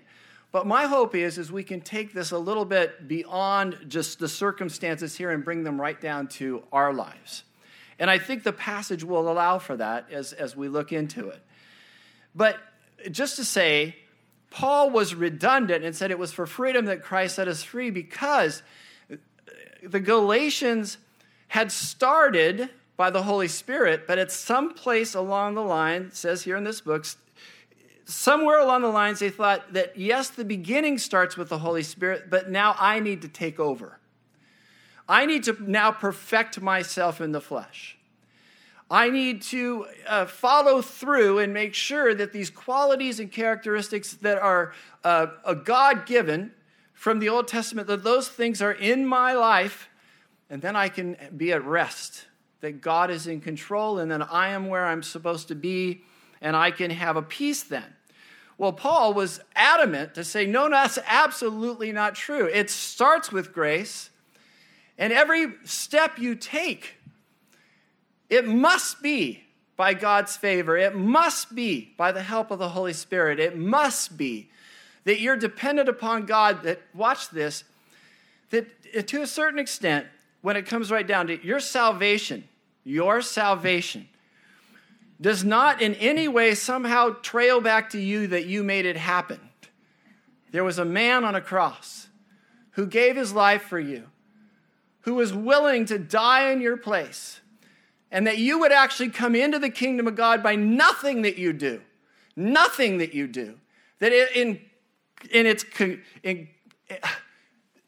But 0.53 0.65
my 0.65 0.85
hope 0.85 1.15
is, 1.15 1.37
is 1.37 1.51
we 1.51 1.63
can 1.63 1.81
take 1.81 2.13
this 2.13 2.31
a 2.31 2.37
little 2.37 2.63
bit 2.63 3.07
beyond 3.07 3.77
just 3.89 4.19
the 4.19 4.29
circumstances 4.29 5.17
here 5.17 5.31
and 5.31 5.43
bring 5.43 5.63
them 5.63 5.81
right 5.81 5.99
down 5.99 6.27
to 6.29 6.63
our 6.71 6.93
lives. 6.93 7.43
And 7.99 8.09
I 8.09 8.19
think 8.19 8.43
the 8.43 8.53
passage 8.53 9.03
will 9.03 9.29
allow 9.29 9.59
for 9.59 9.75
that 9.75 10.11
as, 10.11 10.31
as 10.31 10.55
we 10.55 10.69
look 10.69 10.93
into 10.93 11.27
it. 11.29 11.41
But 12.33 12.57
just 13.11 13.35
to 13.35 13.43
say, 13.43 13.97
Paul 14.49 14.91
was 14.91 15.13
redundant 15.13 15.83
and 15.83 15.93
said 15.93 16.09
it 16.11 16.19
was 16.19 16.31
for 16.31 16.45
freedom 16.45 16.85
that 16.85 17.01
Christ 17.01 17.35
set 17.35 17.47
us 17.49 17.63
free 17.63 17.89
because 17.89 18.63
the 19.81 19.99
Galatians 19.99 20.97
had 21.53 21.71
started 21.71 22.67
by 22.97 23.11
the 23.11 23.21
Holy 23.21 23.47
Spirit, 23.47 24.07
but 24.07 24.17
at 24.17 24.31
some 24.31 24.73
place 24.73 25.13
along 25.13 25.53
the 25.53 25.61
line, 25.61 26.09
says 26.11 26.41
here 26.41 26.57
in 26.57 26.63
this 26.63 26.81
book, 26.81 27.05
somewhere 28.05 28.57
along 28.57 28.81
the 28.81 28.87
lines 28.87 29.19
they 29.19 29.29
thought 29.29 29.71
that 29.71 29.95
yes, 29.95 30.31
the 30.31 30.43
beginning 30.43 30.97
starts 30.97 31.37
with 31.37 31.49
the 31.49 31.59
Holy 31.59 31.83
Spirit, 31.83 32.27
but 32.31 32.49
now 32.49 32.75
I 32.79 32.99
need 32.99 33.21
to 33.21 33.27
take 33.27 33.59
over. 33.59 33.99
I 35.07 35.27
need 35.27 35.43
to 35.43 35.55
now 35.61 35.91
perfect 35.91 36.59
myself 36.59 37.21
in 37.21 37.33
the 37.33 37.41
flesh. 37.41 37.99
I 38.89 39.11
need 39.11 39.43
to 39.43 39.85
uh, 40.07 40.25
follow 40.25 40.81
through 40.81 41.37
and 41.37 41.53
make 41.53 41.75
sure 41.75 42.15
that 42.15 42.33
these 42.33 42.49
qualities 42.49 43.19
and 43.19 43.31
characteristics 43.31 44.13
that 44.23 44.39
are 44.39 44.73
uh, 45.03 45.27
God 45.53 46.07
given 46.07 46.51
from 46.93 47.19
the 47.19 47.29
Old 47.29 47.47
Testament, 47.47 47.87
that 47.89 48.03
those 48.03 48.27
things 48.27 48.59
are 48.59 48.71
in 48.71 49.05
my 49.05 49.33
life, 49.33 49.87
and 50.53 50.61
then 50.61 50.75
I 50.75 50.87
can 50.87 51.17
be 51.35 51.51
at 51.51 51.65
rest, 51.65 52.27
that 52.61 52.79
God 52.79 53.09
is 53.09 53.25
in 53.25 53.41
control, 53.41 53.97
and 53.97 54.11
then 54.11 54.21
I 54.21 54.49
am 54.49 54.67
where 54.67 54.85
I'm 54.85 55.01
supposed 55.01 55.47
to 55.47 55.55
be, 55.55 56.03
and 56.41 56.55
I 56.55 56.69
can 56.69 56.91
have 56.91 57.17
a 57.17 57.23
peace 57.23 57.63
then. 57.63 57.95
Well, 58.59 58.71
Paul 58.71 59.15
was 59.15 59.41
adamant 59.55 60.13
to 60.13 60.23
say, 60.23 60.45
no, 60.45 60.69
that's 60.69 60.99
absolutely 61.07 61.91
not 61.91 62.13
true. 62.13 62.45
It 62.45 62.69
starts 62.69 63.31
with 63.31 63.51
grace, 63.51 64.11
and 64.95 65.11
every 65.11 65.53
step 65.63 66.19
you 66.19 66.35
take, 66.35 66.97
it 68.29 68.47
must 68.47 69.01
be 69.01 69.45
by 69.75 69.95
God's 69.95 70.37
favor. 70.37 70.77
It 70.77 70.95
must 70.95 71.55
be 71.55 71.95
by 71.97 72.11
the 72.11 72.21
help 72.21 72.51
of 72.51 72.59
the 72.59 72.69
Holy 72.69 72.93
Spirit. 72.93 73.39
It 73.39 73.57
must 73.57 74.19
be 74.19 74.51
that 75.05 75.19
you're 75.19 75.35
dependent 75.35 75.89
upon 75.89 76.27
God, 76.27 76.61
that, 76.61 76.79
watch 76.93 77.31
this, 77.31 77.63
that 78.51 79.07
to 79.07 79.23
a 79.23 79.27
certain 79.27 79.57
extent, 79.57 80.05
when 80.43 80.57
it 80.57 80.65
comes 80.65 80.91
right 80.91 81.07
down 81.07 81.27
to 81.27 81.33
it, 81.33 81.43
your 81.43 81.61
salvation, 81.61 82.43
your 82.83 83.21
salvation 83.21 84.09
does 85.21 85.45
not 85.45 85.81
in 85.81 85.95
any 85.95 86.27
way 86.27 86.53
somehow 86.53 87.15
trail 87.21 87.61
back 87.61 87.89
to 87.91 87.99
you 87.99 88.27
that 88.27 88.45
you 88.45 88.61
made 88.61 88.85
it 88.85 88.97
happen. 88.97 89.39
There 90.51 90.65
was 90.65 90.77
a 90.77 90.85
man 90.85 91.23
on 91.23 91.33
a 91.33 91.39
cross 91.39 92.09
who 92.71 92.85
gave 92.85 93.15
his 93.15 93.31
life 93.31 93.63
for 93.63 93.79
you, 93.79 94.03
who 95.01 95.13
was 95.13 95.33
willing 95.33 95.85
to 95.85 95.97
die 95.97 96.51
in 96.51 96.59
your 96.59 96.75
place, 96.75 97.39
and 98.11 98.27
that 98.27 98.37
you 98.37 98.59
would 98.59 98.73
actually 98.73 99.09
come 99.11 99.35
into 99.35 99.59
the 99.59 99.69
kingdom 99.69 100.07
of 100.07 100.15
God 100.15 100.43
by 100.43 100.57
nothing 100.57 101.21
that 101.21 101.37
you 101.37 101.53
do, 101.53 101.81
nothing 102.35 102.97
that 102.97 103.13
you 103.13 103.27
do, 103.27 103.55
that 103.99 104.11
in, 104.37 104.59
in 105.31 105.45
its 105.45 105.63
in, 106.21 106.49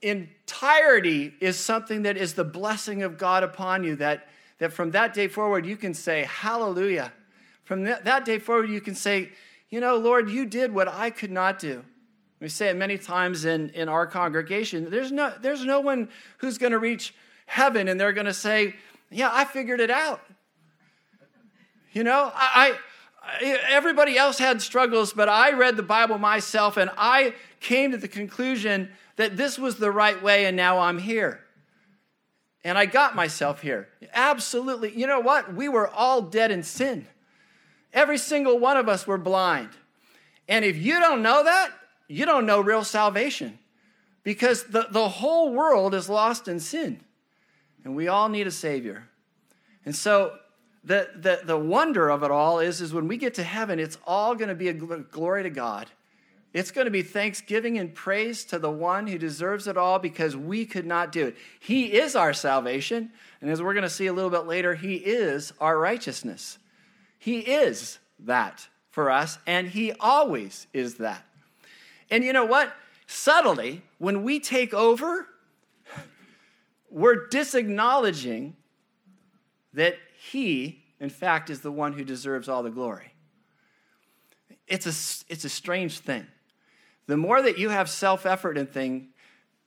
entirety 0.05 1.33
is 1.39 1.57
something 1.57 2.03
that 2.03 2.17
is 2.17 2.33
the 2.33 2.43
blessing 2.43 3.03
of 3.03 3.17
God 3.17 3.43
upon 3.43 3.83
you, 3.83 3.95
that, 3.97 4.27
that 4.59 4.71
from 4.71 4.91
that 4.91 5.13
day 5.13 5.27
forward 5.27 5.65
you 5.65 5.75
can 5.75 5.93
say, 5.93 6.24
Hallelujah. 6.24 7.12
From 7.63 7.83
that, 7.85 8.05
that 8.05 8.25
day 8.25 8.38
forward, 8.38 8.69
you 8.69 8.79
can 8.79 8.95
say, 8.95 9.31
You 9.69 9.81
know, 9.81 9.97
Lord, 9.97 10.29
you 10.29 10.45
did 10.45 10.74
what 10.74 10.88
I 10.88 11.09
could 11.09 11.31
not 11.31 11.59
do. 11.59 11.83
We 12.39 12.50
say 12.50 12.69
it 12.69 12.75
many 12.75 12.97
times 12.97 13.45
in, 13.45 13.69
in 13.71 13.89
our 13.89 14.05
congregation. 14.05 14.89
There's 14.89 15.12
no, 15.12 15.33
there's 15.41 15.65
no 15.65 15.79
one 15.79 16.09
who's 16.38 16.57
going 16.57 16.74
to 16.74 16.79
reach 16.79 17.15
heaven 17.47 17.88
and 17.88 18.00
they're 18.00 18.13
going 18.13 18.27
to 18.27 18.33
say, 18.33 18.75
Yeah, 19.09 19.29
I 19.31 19.45
figured 19.45 19.79
it 19.79 19.89
out. 19.89 20.21
You 21.91 22.03
know, 22.03 22.31
I, 22.35 22.75
I, 23.41 23.59
everybody 23.69 24.17
else 24.17 24.38
had 24.38 24.62
struggles, 24.62 25.13
but 25.13 25.29
I 25.29 25.53
read 25.53 25.77
the 25.77 25.83
Bible 25.83 26.17
myself 26.17 26.77
and 26.77 26.91
I 26.97 27.33
came 27.62 27.91
to 27.91 27.97
the 27.97 28.07
conclusion 28.07 28.89
that 29.15 29.38
this 29.38 29.57
was 29.57 29.77
the 29.77 29.91
right 29.91 30.22
way 30.22 30.45
and 30.45 30.57
now 30.57 30.79
I'm 30.79 31.00
here. 31.00 31.41
And 32.63 32.77
I 32.77 32.86
got 32.86 33.15
myself 33.15 33.62
here. 33.62 33.89
Absolutely. 34.13 34.98
You 34.98 35.05
know 35.07 35.19
what? 35.19 35.53
We 35.53 35.69
were 35.69 35.88
all 35.88 36.22
dead 36.22 36.51
in 36.51 36.63
sin. 36.63 37.07
Every 37.93 38.17
single 38.17 38.60
one 38.60 38.75
of 38.75 38.89
us 38.89 39.05
were 39.05 39.17
blind. 39.17 39.69
And 40.48 40.65
if 40.65 40.77
you 40.77 41.00
don't 41.00 41.22
know 41.22 41.43
that, 41.43 41.72
you 42.07 42.25
don't 42.25 42.45
know 42.45 42.62
real 42.62 42.84
salvation 42.84 43.60
because 44.24 44.63
the, 44.63 44.88
the 44.89 45.07
whole 45.07 45.53
world 45.53 45.93
is 45.93 46.10
lost 46.10 46.48
in 46.48 46.60
sin. 46.60 47.00
And 47.84 47.95
we 47.95 48.07
all 48.07 48.29
need 48.29 48.48
a 48.48 48.51
Savior. 48.51 49.07
And 49.86 49.95
so 49.95 50.34
the, 50.84 51.10
the, 51.15 51.41
the 51.43 51.57
wonder 51.57 52.10
of 52.10 52.24
it 52.24 52.31
all 52.31 52.60
is, 52.60 52.81
is 52.81 52.93
when 52.93 53.07
we 53.07 53.17
get 53.17 53.36
to 53.36 53.43
heaven, 53.43 53.79
it's 53.79 53.98
all 54.05 54.36
going 54.36 54.50
to 54.50 54.55
be 54.55 54.69
a 54.69 54.74
glory 54.74 55.43
to 55.43 55.50
God. 55.50 55.88
It's 56.55 56.71
going 56.71 56.85
to 56.85 56.91
be 56.91 57.01
thanksgiving 57.01 57.77
and 57.79 57.93
praise 57.93 58.45
to 58.45 58.57
the 58.57 58.71
one 58.71 59.07
who 59.07 59.17
deserves 59.17 59.67
it 59.67 59.75
all 59.75 60.00
because 60.00 60.38
we 60.38 60.65
could 60.65 60.85
not 60.85 61.12
do 61.12 61.27
it. 61.27 61.35
He 61.59 61.88
is 61.88 62.15
our 62.15 62.31
salvation. 62.31 63.12
And 63.41 63.51
as 63.51 63.62
we're 63.62 63.74
going 63.74 63.83
to 63.83 63.89
see 63.89 64.07
a 64.07 64.13
little 64.13 64.29
bit 64.29 64.45
later, 64.45 64.74
He 64.74 64.95
is 64.95 65.51
our 65.59 65.77
righteousness. 65.77 66.57
He 67.19 67.39
is 67.39 68.00
that 68.19 68.69
for 68.89 69.12
us, 69.12 69.38
and 69.45 69.67
He 69.67 69.91
always 70.00 70.67
is 70.71 70.95
that. 70.95 71.25
And 72.09 72.24
you 72.24 72.31
know 72.31 72.45
what? 72.45 72.74
Subtly, 73.05 73.81
when 73.97 74.24
we 74.24 74.39
take 74.39 74.74
over, 74.74 75.27
we're 76.89 77.27
disacknowledging 77.27 78.55
that 79.74 79.97
He, 80.31 80.85
in 81.01 81.09
fact, 81.09 81.50
is 81.50 81.59
the 81.59 81.71
one 81.71 81.91
who 81.91 82.05
deserves 82.05 82.47
all 82.47 82.63
the 82.63 82.69
glory. 82.69 83.12
It's 84.69 84.85
a, 84.85 85.27
it's 85.29 85.43
a 85.43 85.50
strange 85.50 86.00
thing. 86.00 86.25
The 87.07 87.17
more 87.17 87.41
that 87.41 87.57
you 87.57 87.69
have 87.69 87.89
self 87.89 88.25
effort 88.25 88.57
in, 88.57 88.67
thing, 88.67 89.09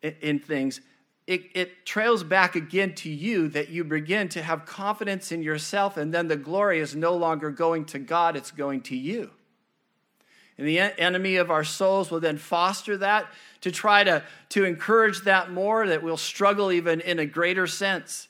in 0.03 0.41
things, 0.41 0.81
it, 1.27 1.43
it, 1.55 1.85
trails 1.85 2.25
back 2.25 2.57
again 2.57 2.95
to 2.97 3.11
you 3.11 3.49
that 3.49 3.69
you 3.69 3.85
begin 3.85 4.29
to 4.31 4.43
have 4.43 4.65
confidence 4.65 5.31
in 5.31 5.43
yourself, 5.43 5.97
and 5.97 6.13
then 6.13 6.29
the 6.29 6.37
glory 6.37 6.81
is 6.81 6.97
no 6.97 7.15
longer 7.15 7.51
going 7.51 7.85
to 7.87 7.99
God, 7.99 8.35
it's 8.35 8.51
going 8.51 8.81
to 8.83 8.97
you. 8.97 9.31
And 10.57 10.67
the 10.67 10.81
enemy 10.81 11.37
of 11.37 11.51
our 11.51 11.65
souls 11.65 12.11
will 12.11 12.19
then 12.19 12.39
foster 12.39 12.97
that 12.97 13.27
to 13.61 13.71
try 13.71 14.03
to, 14.03 14.25
to 14.49 14.65
encourage 14.65 15.21
that 15.21 15.53
more, 15.53 15.87
that 15.87 16.03
we'll 16.03 16.17
struggle 16.17 16.73
even 16.73 17.01
in 17.01 17.21
a 17.21 17.27
greater 17.27 17.67
sense. 17.67 18.29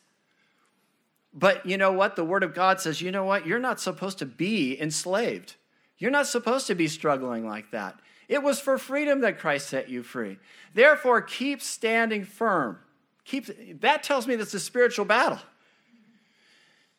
But 1.33 1.65
you 1.65 1.79
know 1.79 1.93
what? 1.93 2.17
The 2.17 2.25
Word 2.25 2.43
of 2.43 2.55
God 2.55 2.81
says, 2.81 3.01
you 3.01 3.13
know 3.13 3.25
what? 3.25 3.47
You're 3.47 3.59
not 3.59 3.81
supposed 3.81 4.19
to 4.19 4.27
be 4.27 4.79
enslaved. 4.81 5.55
You're 5.99 6.11
not 6.11 6.27
supposed 6.27 6.67
to 6.67 6.75
be 6.75 6.89
struggling 6.89 7.47
like 7.47 7.71
that. 7.71 7.99
It 8.29 8.43
was 8.43 8.61
for 8.61 8.77
freedom 8.77 9.23
that 9.23 9.39
Christ 9.39 9.69
set 9.69 9.89
you 9.89 10.03
free. 10.03 10.39
Therefore, 10.75 11.23
keep 11.23 11.63
standing 11.63 12.25
firm. 12.25 12.79
Keep, 13.25 13.81
that 13.81 14.03
tells 14.03 14.27
me 14.27 14.37
that's 14.37 14.55
a 14.55 14.61
spiritual 14.61 15.07
battle. 15.07 15.41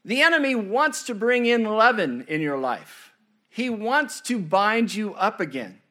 The 0.03 0.21
enemy 0.21 0.55
wants 0.55 1.03
to 1.03 1.15
bring 1.15 1.45
in 1.45 1.63
leaven 1.63 2.25
in 2.27 2.41
your 2.41 2.57
life. 2.57 3.13
He 3.50 3.69
wants 3.69 4.21
to 4.21 4.39
bind 4.39 4.93
you 4.93 5.13
up 5.13 5.39
again 5.39 5.81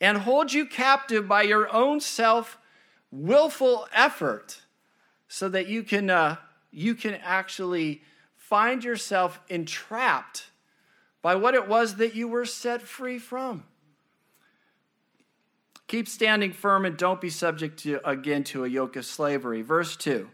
and 0.00 0.18
hold 0.18 0.52
you 0.52 0.66
captive 0.66 1.26
by 1.26 1.42
your 1.42 1.72
own 1.72 2.00
self 2.00 2.58
willful 3.10 3.88
effort 3.92 4.60
so 5.28 5.48
that 5.48 5.66
you 5.66 5.82
can, 5.82 6.10
uh, 6.10 6.36
you 6.70 6.94
can 6.94 7.14
actually 7.14 8.02
find 8.36 8.84
yourself 8.84 9.40
entrapped 9.48 10.50
by 11.22 11.34
what 11.34 11.54
it 11.54 11.66
was 11.66 11.96
that 11.96 12.14
you 12.14 12.28
were 12.28 12.44
set 12.44 12.82
free 12.82 13.18
from. 13.18 13.64
Keep 15.94 16.08
standing 16.08 16.52
firm 16.52 16.84
and 16.84 16.96
don't 16.96 17.20
be 17.20 17.30
subject 17.30 17.78
to, 17.84 18.00
again 18.04 18.42
to 18.42 18.64
a 18.64 18.68
yoke 18.68 18.96
of 18.96 19.06
slavery. 19.06 19.62
Verse 19.62 19.94
2 19.94 20.28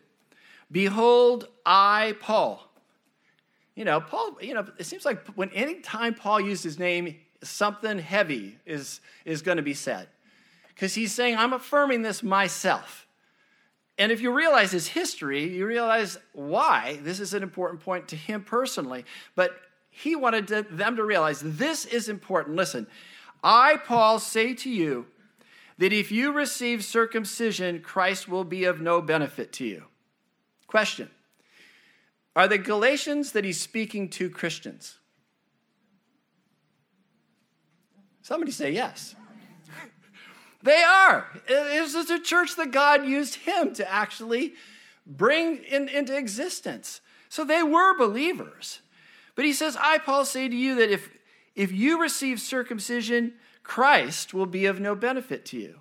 Behold, 0.73 1.49
I, 1.67 2.15
Paul. 2.19 2.67
You 3.75 3.85
know, 3.85 4.01
Paul, 4.01 4.39
you 4.41 4.55
know, 4.55 4.65
it 4.79 4.87
seems 4.87 5.05
like 5.05 5.27
when 5.35 5.51
any 5.51 5.81
time 5.81 6.15
Paul 6.15 6.41
used 6.41 6.65
his 6.65 6.79
name, 6.79 7.15
something 7.43 7.99
heavy 7.99 8.57
is, 8.65 9.03
is 9.27 9.43
going 9.43 9.59
to 9.59 9.63
be 9.63 9.75
said. 9.75 10.09
Because 10.69 10.95
he's 10.95 11.13
saying, 11.13 11.37
I'm 11.37 11.53
affirming 11.53 12.01
this 12.01 12.23
myself. 12.23 13.07
And 13.99 14.11
if 14.11 14.23
you 14.23 14.33
realize 14.33 14.73
his 14.73 14.87
history, 14.87 15.47
you 15.47 15.67
realize 15.67 16.17
why 16.33 17.01
this 17.03 17.21
is 17.21 17.35
an 17.35 17.43
important 17.43 17.83
point 17.83 18.09
to 18.09 18.17
him 18.17 18.45
personally. 18.45 19.05
But 19.35 19.61
he 19.91 20.17
wanted 20.17 20.49
to, 20.49 20.63
them 20.71 20.97
to 20.97 21.05
realize 21.05 21.43
this 21.45 21.85
is 21.85 22.09
important. 22.09 22.57
Listen, 22.57 22.87
I, 23.45 23.77
Paul, 23.77 24.21
say 24.21 24.55
to 24.55 24.71
you 24.71 25.05
that 25.81 25.95
if 25.95 26.13
you 26.13 26.31
receive 26.31 26.85
circumcision, 26.85 27.81
Christ 27.81 28.29
will 28.29 28.45
be 28.45 28.65
of 28.65 28.83
no 28.83 29.01
benefit 29.01 29.51
to 29.55 29.65
you. 29.65 29.85
Question 30.67 31.11
Are 32.37 32.47
the 32.47 32.59
Galatians 32.59 33.33
that 33.33 33.47
he's 33.47 33.59
speaking 33.59 34.11
to 34.11 34.29
Christians? 34.29 34.99
Somebody 38.21 38.53
say 38.53 38.73
yes. 38.73 39.17
They 40.63 40.83
are. 40.83 41.27
This 41.49 41.95
is 41.95 42.11
a 42.11 42.21
church 42.21 42.57
that 42.57 42.71
God 42.71 43.07
used 43.07 43.37
him 43.37 43.73
to 43.73 43.91
actually 43.91 44.53
bring 45.07 45.57
in, 45.65 45.89
into 45.89 46.15
existence. 46.15 47.01
So 47.31 47.45
they 47.45 47.63
were 47.63 47.97
believers. 47.97 48.81
But 49.35 49.47
he 49.47 49.55
says, 49.55 49.79
I, 49.81 49.97
Paul, 49.97 50.27
say 50.27 50.47
to 50.47 50.55
you 50.55 50.75
that 50.75 50.91
if, 50.91 51.09
if 51.55 51.73
you 51.73 51.99
receive 51.99 52.43
circumcision, 52.43 53.33
Christ 53.63 54.35
will 54.35 54.47
be 54.47 54.67
of 54.67 54.81
no 54.81 54.95
benefit 54.95 55.45
to 55.47 55.59
you. 55.59 55.81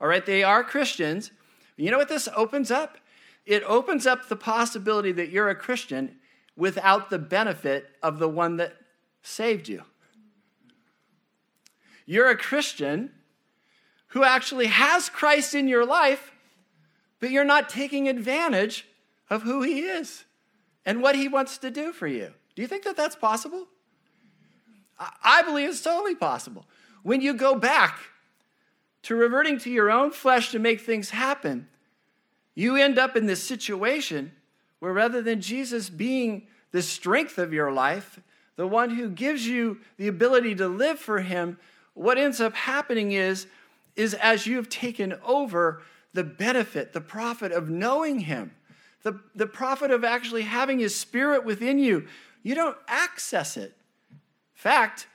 All 0.00 0.08
right, 0.08 0.24
they 0.24 0.42
are 0.42 0.64
Christians. 0.64 1.30
You 1.76 1.90
know 1.90 1.98
what 1.98 2.08
this 2.08 2.28
opens 2.34 2.70
up? 2.70 2.98
It 3.46 3.62
opens 3.64 4.06
up 4.06 4.28
the 4.28 4.36
possibility 4.36 5.12
that 5.12 5.30
you're 5.30 5.48
a 5.48 5.54
Christian 5.54 6.16
without 6.56 7.10
the 7.10 7.18
benefit 7.18 7.90
of 8.02 8.18
the 8.18 8.28
one 8.28 8.56
that 8.58 8.74
saved 9.22 9.68
you. 9.68 9.82
You're 12.06 12.28
a 12.28 12.36
Christian 12.36 13.12
who 14.08 14.24
actually 14.24 14.66
has 14.66 15.08
Christ 15.08 15.54
in 15.54 15.68
your 15.68 15.86
life, 15.86 16.32
but 17.20 17.30
you're 17.30 17.44
not 17.44 17.68
taking 17.68 18.08
advantage 18.08 18.86
of 19.28 19.42
who 19.42 19.62
he 19.62 19.80
is 19.80 20.24
and 20.84 21.02
what 21.02 21.14
he 21.14 21.28
wants 21.28 21.58
to 21.58 21.70
do 21.70 21.92
for 21.92 22.06
you. 22.06 22.32
Do 22.56 22.62
you 22.62 22.68
think 22.68 22.84
that 22.84 22.96
that's 22.96 23.16
possible? 23.16 23.68
I 24.98 25.42
believe 25.42 25.68
it's 25.70 25.82
totally 25.82 26.14
possible. 26.14 26.66
When 27.02 27.20
you 27.20 27.34
go 27.34 27.54
back 27.54 27.98
to 29.02 29.14
reverting 29.14 29.58
to 29.60 29.70
your 29.70 29.90
own 29.90 30.10
flesh 30.10 30.50
to 30.50 30.58
make 30.58 30.80
things 30.80 31.10
happen, 31.10 31.68
you 32.54 32.76
end 32.76 32.98
up 32.98 33.16
in 33.16 33.26
this 33.26 33.42
situation 33.42 34.32
where 34.78 34.92
rather 34.92 35.22
than 35.22 35.40
Jesus 35.40 35.88
being 35.88 36.46
the 36.72 36.82
strength 36.82 37.38
of 37.38 37.52
your 37.52 37.72
life, 37.72 38.20
the 38.56 38.66
one 38.66 38.90
who 38.90 39.08
gives 39.08 39.46
you 39.46 39.78
the 39.96 40.08
ability 40.08 40.54
to 40.56 40.68
live 40.68 40.98
for 40.98 41.20
him, 41.20 41.58
what 41.94 42.18
ends 42.18 42.40
up 42.40 42.54
happening 42.54 43.12
is 43.12 43.46
is 43.96 44.14
as 44.14 44.46
you've 44.46 44.68
taken 44.68 45.14
over 45.24 45.82
the 46.12 46.24
benefit, 46.24 46.92
the 46.92 47.00
profit 47.00 47.52
of 47.52 47.68
knowing 47.68 48.20
Him, 48.20 48.52
the, 49.02 49.20
the 49.34 49.46
profit 49.46 49.90
of 49.90 50.04
actually 50.04 50.42
having 50.42 50.78
His 50.78 50.94
Spirit 50.94 51.44
within 51.44 51.78
you. 51.78 52.06
You 52.42 52.54
don't 52.54 52.76
access 52.88 53.56
it. 53.56 53.76
In 54.10 54.18
fact, 54.54 55.06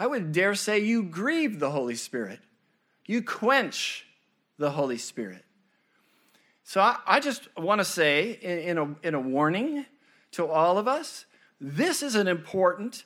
I 0.00 0.06
would 0.06 0.32
dare 0.32 0.54
say 0.54 0.78
you 0.78 1.02
grieve 1.02 1.60
the 1.60 1.70
Holy 1.70 1.94
Spirit, 1.94 2.40
you 3.04 3.20
quench 3.20 4.06
the 4.56 4.70
Holy 4.70 4.96
Spirit. 4.96 5.44
So 6.64 6.80
I, 6.80 6.96
I 7.06 7.20
just 7.20 7.54
want 7.54 7.82
to 7.82 7.84
say, 7.84 8.38
in, 8.40 8.58
in, 8.60 8.78
a, 8.78 8.94
in 9.02 9.14
a 9.14 9.20
warning 9.20 9.84
to 10.32 10.46
all 10.46 10.78
of 10.78 10.88
us, 10.88 11.26
this 11.60 12.02
is 12.02 12.14
an 12.14 12.28
important, 12.28 13.04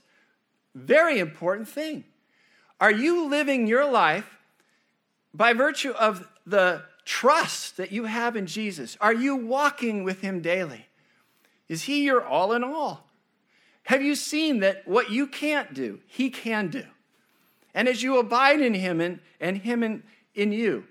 very 0.77 1.19
important 1.19 1.67
thing. 1.67 2.05
Are 2.81 2.93
you 2.93 3.29
living 3.29 3.67
your 3.67 3.91
life 3.91 4.39
by 5.35 5.53
virtue 5.53 5.91
of 5.91 6.29
the 6.47 6.85
trust 7.05 7.77
that 7.77 7.91
you 7.91 8.05
have 8.05 8.37
in 8.37 8.47
Jesus, 8.47 8.97
are 9.01 9.13
you 9.13 9.35
walking 9.35 10.05
with 10.05 10.21
him 10.21 10.41
daily? 10.41 10.87
Is 11.69 11.83
he 11.83 12.05
your 12.05 12.25
all 12.25 12.53
in 12.53 12.63
all? 12.63 13.04
Have 13.85 14.03
you 14.03 14.15
seen 14.15 14.61
that 14.61 14.87
what 14.87 15.11
you 15.11 15.27
can't 15.27 15.75
do, 15.75 16.01
he 16.07 16.31
can 16.31 16.69
do? 16.69 16.85
And 17.75 17.89
as 17.89 18.03
you 18.03 18.19
abide 18.19 18.61
in 18.61 18.75
him 18.75 19.01
and, 19.01 19.21
and 19.41 19.59
him 19.59 19.83
in, 19.83 20.03
in 20.35 20.53
you, 20.53 20.85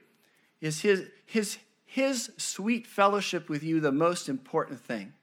is 0.62 0.82
his, 0.82 1.08
his, 1.26 1.58
his 1.86 2.32
sweet 2.38 2.86
fellowship 2.86 3.50
with 3.50 3.64
you 3.64 3.80
the 3.80 3.92
most 3.92 4.30
important 4.30 4.80
thing? 4.80 5.14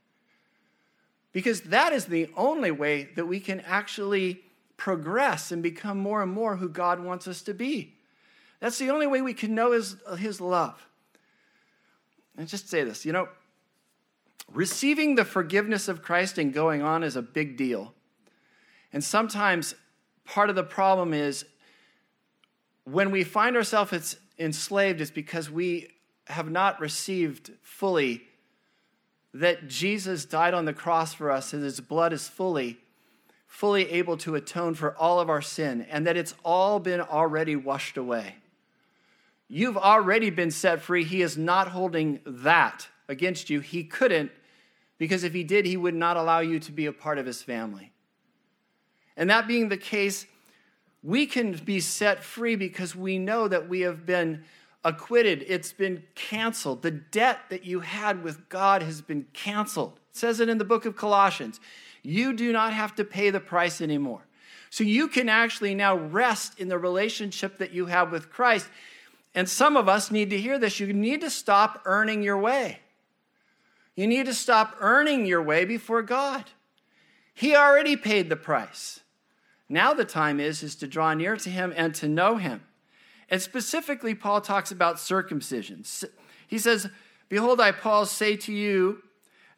Because 1.33 1.61
that 1.63 1.93
is 1.93 2.07
the 2.07 2.29
only 2.37 2.71
way 2.71 3.11
that 3.15 3.27
we 3.27 3.39
can 3.39 3.61
actually 3.61 4.43
progress 4.77 5.53
and 5.53 5.63
become 5.63 5.99
more 5.99 6.23
and 6.23 6.33
more 6.33 6.57
who 6.57 6.69
God 6.69 6.99
wants 6.99 7.29
us 7.29 7.43
to 7.43 7.55
be. 7.55 7.95
That's 8.59 8.79
the 8.79 8.91
only 8.91 9.07
way 9.07 9.23
we 9.23 9.35
can 9.35 9.55
know 9.55 9.73
his, 9.73 9.97
his 10.19 10.41
love. 10.41 10.87
And 12.37 12.49
just 12.49 12.69
say 12.69 12.83
this 12.83 13.05
you 13.05 13.13
know, 13.13 13.29
receiving 14.53 15.15
the 15.15 15.25
forgiveness 15.25 15.89
of 15.89 16.03
Christ 16.03 16.39
and 16.39 16.53
going 16.53 16.83
on 16.83 17.03
is 17.03 17.17
a 17.17 17.23
big 17.23 17.57
deal. 17.57 17.95
And 18.93 19.03
sometimes 19.03 19.75
part 20.25 20.51
of 20.51 20.57
the 20.57 20.65
problem 20.65 21.15
is 21.15 21.45
when 22.85 23.11
we 23.11 23.25
find 23.25 23.57
ourselves 23.57 24.17
enslaved, 24.39 25.01
it's 25.01 25.11
because 25.11 25.51
we 25.51 25.89
have 26.27 26.51
not 26.51 26.81
received 26.81 27.53
fully 27.63 28.23
that 29.33 29.69
Jesus 29.69 30.25
died 30.25 30.55
on 30.55 30.65
the 30.65 30.73
cross 30.73 31.15
for 31.15 31.31
us 31.31 31.53
and 31.53 31.63
his 31.63 31.81
blood 31.81 32.13
is 32.13 32.29
fully 32.29 32.79
fully 33.51 33.91
able 33.91 34.17
to 34.17 34.37
atone 34.37 34.75
for 34.75 34.97
all 34.97 35.19
of 35.19 35.29
our 35.29 35.43
sin 35.43 35.85
and 35.91 36.07
that 36.07 36.17
it's 36.17 36.35
all 36.45 36.79
been 36.79 37.01
already 37.01 37.57
washed 37.57 37.97
away. 37.97 38.37
You've 39.49 39.77
already 39.77 40.31
been 40.31 40.53
set 40.53 40.81
free. 40.81 41.03
He 41.03 41.21
is 41.21 41.37
not 41.37 41.67
holding 41.67 42.21
that 42.25 42.87
against 43.09 43.51
you. 43.51 43.59
He 43.59 43.83
couldn't, 43.83 44.31
because 45.01 45.25
if 45.25 45.33
he 45.33 45.43
did, 45.43 45.65
he 45.65 45.79
would 45.79 45.95
not 45.95 46.19
allow 46.19 46.41
you 46.41 46.61
to 46.61 46.71
be 46.71 46.85
a 46.85 46.93
part 46.93 47.17
of 47.17 47.25
his 47.25 47.43
family. 47.43 47.91
And 49.17 49.31
that 49.31 49.49
being 49.49 49.71
the 49.71 49.79
case, 49.79 50.27
we 51.03 51.25
can 51.25 51.53
be 51.53 51.81
set 51.81 52.23
free 52.23 52.55
because 52.55 52.95
we 52.95 53.19
know 53.19 53.49
that 53.49 53.67
we 53.67 53.81
have 53.81 54.05
been 54.05 54.45
acquitted. 54.85 55.43
It's 55.49 55.73
been 55.73 56.05
canceled. 56.15 56.83
The 56.83 56.91
debt 56.91 57.39
that 57.49 57.65
you 57.65 57.81
had 57.81 58.23
with 58.23 58.51
God 58.51 58.83
has 58.83 59.01
been 59.01 59.27
canceled. 59.33 59.95
It 60.11 60.17
says 60.19 60.39
it 60.39 60.51
in 60.51 60.59
the 60.59 60.65
book 60.67 60.85
of 60.85 60.97
Colossians. 60.97 61.61
You 62.03 62.35
do 62.35 62.53
not 62.53 62.75
have 62.75 62.95
to 62.97 63.05
pay 63.05 63.31
the 63.31 63.41
price 63.41 63.81
anymore. 63.81 64.27
So 64.69 64.85
you 64.85 65.09
can 65.09 65.31
actually 65.31 65.75
now 65.75 65.97
rest 65.97 66.61
in 66.61 66.69
the 66.69 66.79
relationship 66.79 67.57
that 67.57 67.73
you 67.73 67.87
have 67.87 68.13
with 68.13 68.31
Christ 68.31 68.69
and 69.35 69.49
some 69.49 69.77
of 69.77 69.89
us 69.89 70.11
need 70.11 70.31
to 70.31 70.41
hear 70.41 70.59
this. 70.59 70.81
You 70.81 70.93
need 70.93 71.21
to 71.21 71.31
stop 71.31 71.83
earning 71.85 72.23
your 72.23 72.39
way. 72.39 72.81
You 73.97 74.07
need 74.07 74.27
to 74.27 74.35
stop 74.35 74.77
earning 74.81 75.27
your 75.27 75.43
way 75.43 75.65
before 75.65 76.03
God. 76.03 76.45
He 77.35 77.55
already 77.55 77.97
paid 77.97 78.29
the 78.29 78.37
price. 78.37 79.01
Now 79.69 79.95
the 79.95 80.05
time 80.05 80.41
is 80.41 80.63
is 80.63 80.75
to 80.77 80.87
draw 80.87 81.15
near 81.15 81.37
to 81.37 81.51
him 81.51 81.73
and 81.77 81.95
to 81.97 82.09
know 82.09 82.37
him. 82.37 82.63
And 83.29 83.41
specifically 83.41 84.15
Paul 84.15 84.41
talks 84.41 84.71
about 84.73 84.99
circumcision. 84.99 85.85
He 86.47 86.59
says, 86.59 86.89
"Behold 87.29 87.61
I 87.61 87.73
Paul 87.73 88.07
say 88.07 88.37
to 88.37 88.53
you 88.53 89.03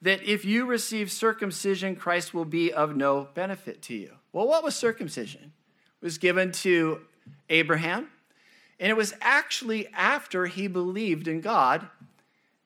that 0.03 0.23
if 0.23 0.45
you 0.45 0.67
receive 0.67 1.11
circumcision 1.11 1.97
Christ 1.97 2.35
will 2.35 2.45
be 2.45 2.73
of 2.73 2.95
no 2.95 3.29
benefit 3.35 3.81
to 3.83 3.95
you." 3.95 4.17
Well, 4.33 4.47
what 4.47 4.63
was 4.63 4.77
circumcision? 4.77 5.53
It 6.01 6.05
was 6.05 6.19
given 6.19 6.53
to 6.53 7.01
Abraham 7.49 8.11
and 8.83 8.91
it 8.91 8.97
was 8.97 9.15
actually 9.21 9.87
after 9.95 10.47
he 10.47 10.67
believed 10.67 11.29
in 11.29 11.41
God, 11.41 11.89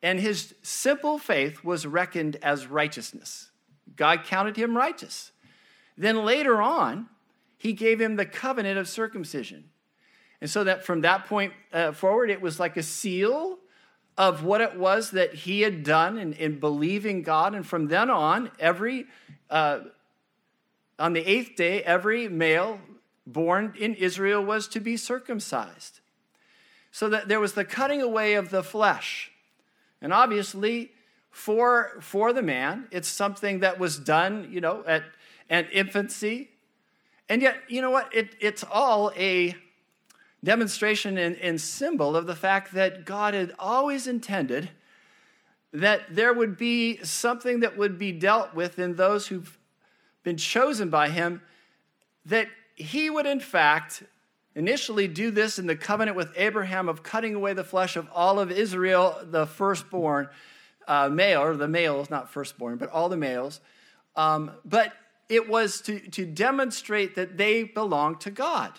and 0.02 0.20
his 0.20 0.54
simple 0.62 1.18
faith 1.18 1.64
was 1.64 1.86
reckoned 1.86 2.36
as 2.42 2.66
righteousness. 2.66 3.50
God 3.96 4.24
counted 4.24 4.56
him 4.56 4.76
righteous. 4.76 5.32
Then 5.96 6.24
later 6.24 6.60
on, 6.60 7.08
he 7.56 7.72
gave 7.72 8.00
him 8.00 8.16
the 8.16 8.26
covenant 8.26 8.78
of 8.78 8.88
circumcision. 8.88 9.70
And 10.40 10.50
so 10.50 10.64
that 10.64 10.84
from 10.84 11.00
that 11.00 11.26
point 11.26 11.54
uh, 11.72 11.92
forward, 11.92 12.30
it 12.30 12.40
was 12.40 12.60
like 12.60 12.76
a 12.76 12.82
seal 12.82 13.58
of 14.18 14.44
what 14.44 14.60
it 14.60 14.76
was 14.76 15.10
that 15.12 15.34
he 15.34 15.62
had 15.62 15.82
done 15.82 16.18
in, 16.18 16.32
in 16.34 16.60
believing 16.60 17.22
God. 17.22 17.54
And 17.54 17.66
from 17.66 17.88
then 17.88 18.10
on, 18.10 18.50
every 18.58 19.06
uh, 19.50 19.80
on 20.98 21.12
the 21.12 21.20
eighth 21.20 21.56
day, 21.56 21.82
every 21.82 22.28
male 22.28 22.80
born 23.26 23.74
in 23.78 23.94
Israel 23.94 24.42
was 24.42 24.68
to 24.68 24.80
be 24.80 24.96
circumcised. 24.96 26.00
So 26.90 27.08
that 27.10 27.28
there 27.28 27.40
was 27.40 27.52
the 27.52 27.64
cutting 27.64 28.00
away 28.00 28.34
of 28.34 28.50
the 28.50 28.62
flesh. 28.62 29.30
And 30.06 30.12
obviously, 30.12 30.92
for, 31.32 31.96
for 32.00 32.32
the 32.32 32.40
man, 32.40 32.86
it's 32.92 33.08
something 33.08 33.58
that 33.58 33.80
was 33.80 33.98
done, 33.98 34.46
you 34.52 34.60
know, 34.60 34.84
at, 34.86 35.02
at 35.50 35.66
infancy. 35.72 36.50
And 37.28 37.42
yet, 37.42 37.56
you 37.66 37.82
know 37.82 37.90
what? 37.90 38.14
It, 38.14 38.36
it's 38.38 38.62
all 38.70 39.10
a 39.16 39.56
demonstration 40.44 41.18
and, 41.18 41.36
and 41.38 41.60
symbol 41.60 42.14
of 42.14 42.28
the 42.28 42.36
fact 42.36 42.72
that 42.74 43.04
God 43.04 43.34
had 43.34 43.52
always 43.58 44.06
intended 44.06 44.70
that 45.72 46.02
there 46.08 46.32
would 46.32 46.56
be 46.56 47.02
something 47.02 47.58
that 47.58 47.76
would 47.76 47.98
be 47.98 48.12
dealt 48.12 48.54
with 48.54 48.78
in 48.78 48.94
those 48.94 49.26
who've 49.26 49.58
been 50.22 50.36
chosen 50.36 50.88
by 50.88 51.08
him, 51.08 51.42
that 52.26 52.46
he 52.76 53.10
would, 53.10 53.26
in 53.26 53.40
fact, 53.40 54.04
initially 54.56 55.06
do 55.06 55.30
this 55.30 55.58
in 55.58 55.66
the 55.66 55.76
covenant 55.76 56.16
with 56.16 56.32
Abraham 56.34 56.88
of 56.88 57.02
cutting 57.02 57.34
away 57.34 57.52
the 57.52 57.62
flesh 57.62 57.94
of 57.94 58.08
all 58.12 58.40
of 58.40 58.50
Israel, 58.50 59.20
the 59.22 59.46
firstborn 59.46 60.28
uh, 60.88 61.08
male, 61.10 61.42
or 61.42 61.56
the 61.56 61.68
males, 61.68 62.10
not 62.10 62.30
firstborn, 62.30 62.78
but 62.78 62.90
all 62.90 63.08
the 63.08 63.16
males. 63.16 63.60
Um, 64.16 64.50
but 64.64 64.92
it 65.28 65.48
was 65.48 65.82
to, 65.82 66.00
to 66.10 66.24
demonstrate 66.24 67.16
that 67.16 67.36
they 67.36 67.64
belonged 67.64 68.20
to 68.22 68.30
God. 68.30 68.72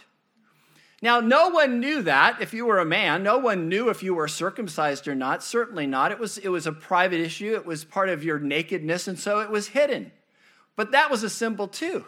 Now, 1.00 1.20
no 1.20 1.50
one 1.50 1.80
knew 1.80 2.02
that 2.02 2.42
if 2.42 2.56
you 2.56 2.66
were 2.66 2.80
a 2.80 2.86
man. 2.86 3.22
No 3.22 3.38
one 3.38 3.70
knew 3.70 3.90
if 3.90 4.02
you 4.02 4.16
were 4.16 4.28
circumcised 4.28 5.08
or 5.08 5.14
not. 5.14 5.44
Certainly 5.44 5.86
not. 5.86 6.12
It 6.12 6.18
was, 6.18 6.40
it 6.40 6.50
was 6.50 6.66
a 6.66 6.72
private 6.72 7.20
issue, 7.20 7.54
it 7.54 7.68
was 7.68 7.86
part 7.86 8.10
of 8.10 8.24
your 8.24 8.40
nakedness, 8.40 9.08
and 9.08 9.20
so 9.20 9.42
it 9.42 9.52
was 9.52 9.68
hidden. 9.68 10.12
But 10.76 10.92
that 10.92 11.12
was 11.12 11.22
a 11.22 11.30
symbol 11.30 11.68
too. 11.68 12.06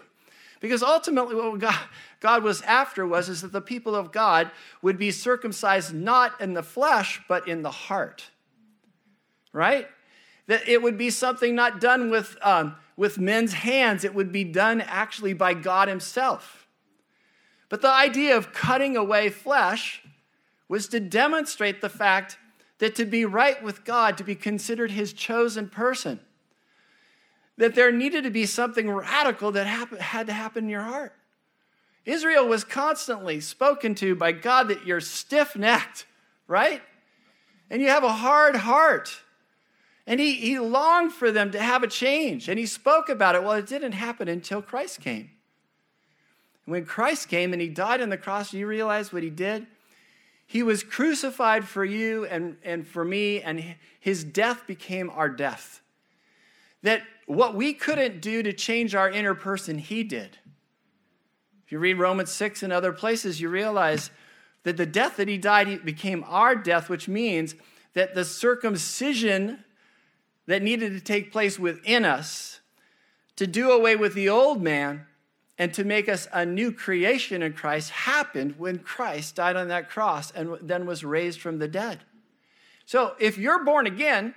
Because 0.60 0.84
ultimately, 0.84 1.36
what 1.36 1.60
God, 1.60 1.80
God 2.20 2.44
was 2.44 2.62
after 2.64 3.06
was 3.08 3.30
is 3.30 3.42
that 3.42 3.52
the 3.52 3.62
people 3.62 3.96
of 3.96 4.12
God 4.12 4.52
would 4.82 4.98
be 4.98 5.12
circumcised 5.12 5.94
not 5.94 6.40
in 6.42 6.54
the 6.54 6.64
flesh, 6.64 7.22
but 7.28 7.48
in 7.48 7.62
the 7.62 7.72
heart. 7.72 8.26
Right? 9.54 9.88
That 10.48 10.68
it 10.68 10.82
would 10.82 10.98
be 10.98 11.10
something 11.10 11.56
not 11.56 11.80
done 11.80 12.10
with, 12.10 12.38
um, 12.42 12.76
with 12.98 13.18
men's 13.18 13.54
hands, 13.54 14.04
it 14.04 14.14
would 14.14 14.32
be 14.32 14.44
done 14.44 14.82
actually 14.82 15.34
by 15.34 15.54
God 15.54 15.88
Himself. 15.88 16.68
But 17.70 17.82
the 17.82 17.92
idea 17.92 18.36
of 18.36 18.52
cutting 18.52 18.98
away 18.98 19.30
flesh 19.30 20.02
was 20.68 20.88
to 20.90 21.00
demonstrate 21.00 21.82
the 21.82 21.90
fact 21.90 22.38
that 22.80 22.96
to 22.96 23.06
be 23.06 23.26
right 23.26 23.62
with 23.62 23.86
God, 23.86 24.18
to 24.18 24.24
be 24.24 24.36
considered 24.36 24.92
his 24.92 25.14
chosen 25.14 25.70
person, 25.70 26.20
that 27.60 27.76
there 27.76 27.92
needed 27.92 28.24
to 28.24 28.30
be 28.30 28.46
something 28.46 28.90
radical 28.90 29.52
that 29.52 29.68
had 29.68 30.28
to 30.28 30.34
happen 30.34 30.64
in 30.64 30.70
your 30.70 30.82
heart. 30.82 31.14
Israel 32.06 32.48
was 32.48 32.64
constantly 32.64 33.42
spoken 33.42 33.96
to 33.96 34.16
by 34.16 34.32
God 34.32 34.70
that 34.70 34.86
you're 34.86 35.02
stiff 35.02 35.58
necked, 35.58 36.06
right? 36.48 36.82
And 37.70 37.82
you 37.82 37.90
have 37.90 38.06
a 38.06 38.14
hard 38.14 38.56
heart. 38.56 39.14
And 40.08 40.22
he, 40.22 40.36
he 40.36 40.58
longed 40.58 41.12
for 41.12 41.34
them 41.34 41.52
to 41.52 41.60
have 41.60 41.84
a 41.84 41.88
change. 41.88 42.48
And 42.48 42.58
he 42.58 42.66
spoke 42.66 43.10
about 43.10 43.36
it. 43.36 43.44
Well, 43.44 43.52
it 43.52 43.68
didn't 43.68 43.92
happen 43.92 44.30
until 44.30 44.62
Christ 44.62 45.02
came. 45.02 45.30
When 46.64 46.86
Christ 46.86 47.28
came 47.28 47.52
and 47.52 47.62
he 47.62 47.68
died 47.68 48.00
on 48.02 48.08
the 48.08 48.18
cross, 48.18 48.54
you 48.54 48.68
realize 48.68 49.12
what 49.12 49.22
he 49.22 49.30
did? 49.30 49.68
He 50.48 50.64
was 50.64 50.82
crucified 50.82 51.68
for 51.68 51.84
you 51.84 52.26
and, 52.26 52.56
and 52.64 52.88
for 52.88 53.04
me, 53.04 53.42
and 53.42 53.76
his 54.00 54.24
death 54.24 54.66
became 54.66 55.10
our 55.10 55.30
death. 55.30 55.82
That 56.84 57.04
what 57.30 57.54
we 57.54 57.74
couldn't 57.74 58.22
do 58.22 58.42
to 58.42 58.52
change 58.52 58.96
our 58.96 59.08
inner 59.08 59.36
person, 59.36 59.78
he 59.78 60.04
did. 60.04 60.40
If 61.64 61.72
you 61.72 61.78
read 61.78 62.00
Romans 62.00 62.32
6 62.32 62.64
and 62.64 62.74
other 62.74 62.92
places, 62.92 63.40
you 63.40 63.50
realize 63.50 64.10
that 64.64 64.78
the 64.78 64.88
death 64.88 65.18
that 65.18 65.28
he 65.28 65.38
died 65.38 65.86
became 65.86 66.26
our 66.28 66.56
death, 66.56 66.90
which 66.90 67.08
means 67.08 67.54
that 67.94 68.16
the 68.16 68.26
circumcision 68.26 69.64
that 70.48 70.64
needed 70.64 70.94
to 70.94 71.00
take 71.00 71.32
place 71.32 71.60
within 71.60 72.04
us 72.04 72.62
to 73.36 73.46
do 73.46 73.70
away 73.70 73.96
with 73.96 74.16
the 74.16 74.28
old 74.28 74.64
man 74.64 75.06
and 75.60 75.72
to 75.76 75.84
make 75.84 76.10
us 76.10 76.28
a 76.34 76.44
new 76.48 76.72
creation 76.72 77.44
in 77.44 77.54
Christ 77.54 77.92
happened 77.92 78.56
when 78.58 78.80
Christ 78.80 79.36
died 79.36 79.56
on 79.56 79.68
that 79.68 79.88
cross 79.88 80.32
and 80.32 80.58
then 80.64 80.88
was 80.88 81.04
raised 81.04 81.40
from 81.40 81.60
the 81.60 81.68
dead. 81.68 82.00
So 82.88 83.14
if 83.20 83.38
you're 83.38 83.64
born 83.64 83.86
again, 83.86 84.34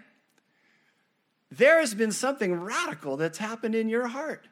there 1.59 1.81
has 1.81 1.95
been 1.95 2.13
something 2.13 2.55
radical 2.55 3.17
that's 3.17 3.39
happened 3.39 3.75
in 3.75 3.89
your 3.89 4.09
heart 4.09 4.47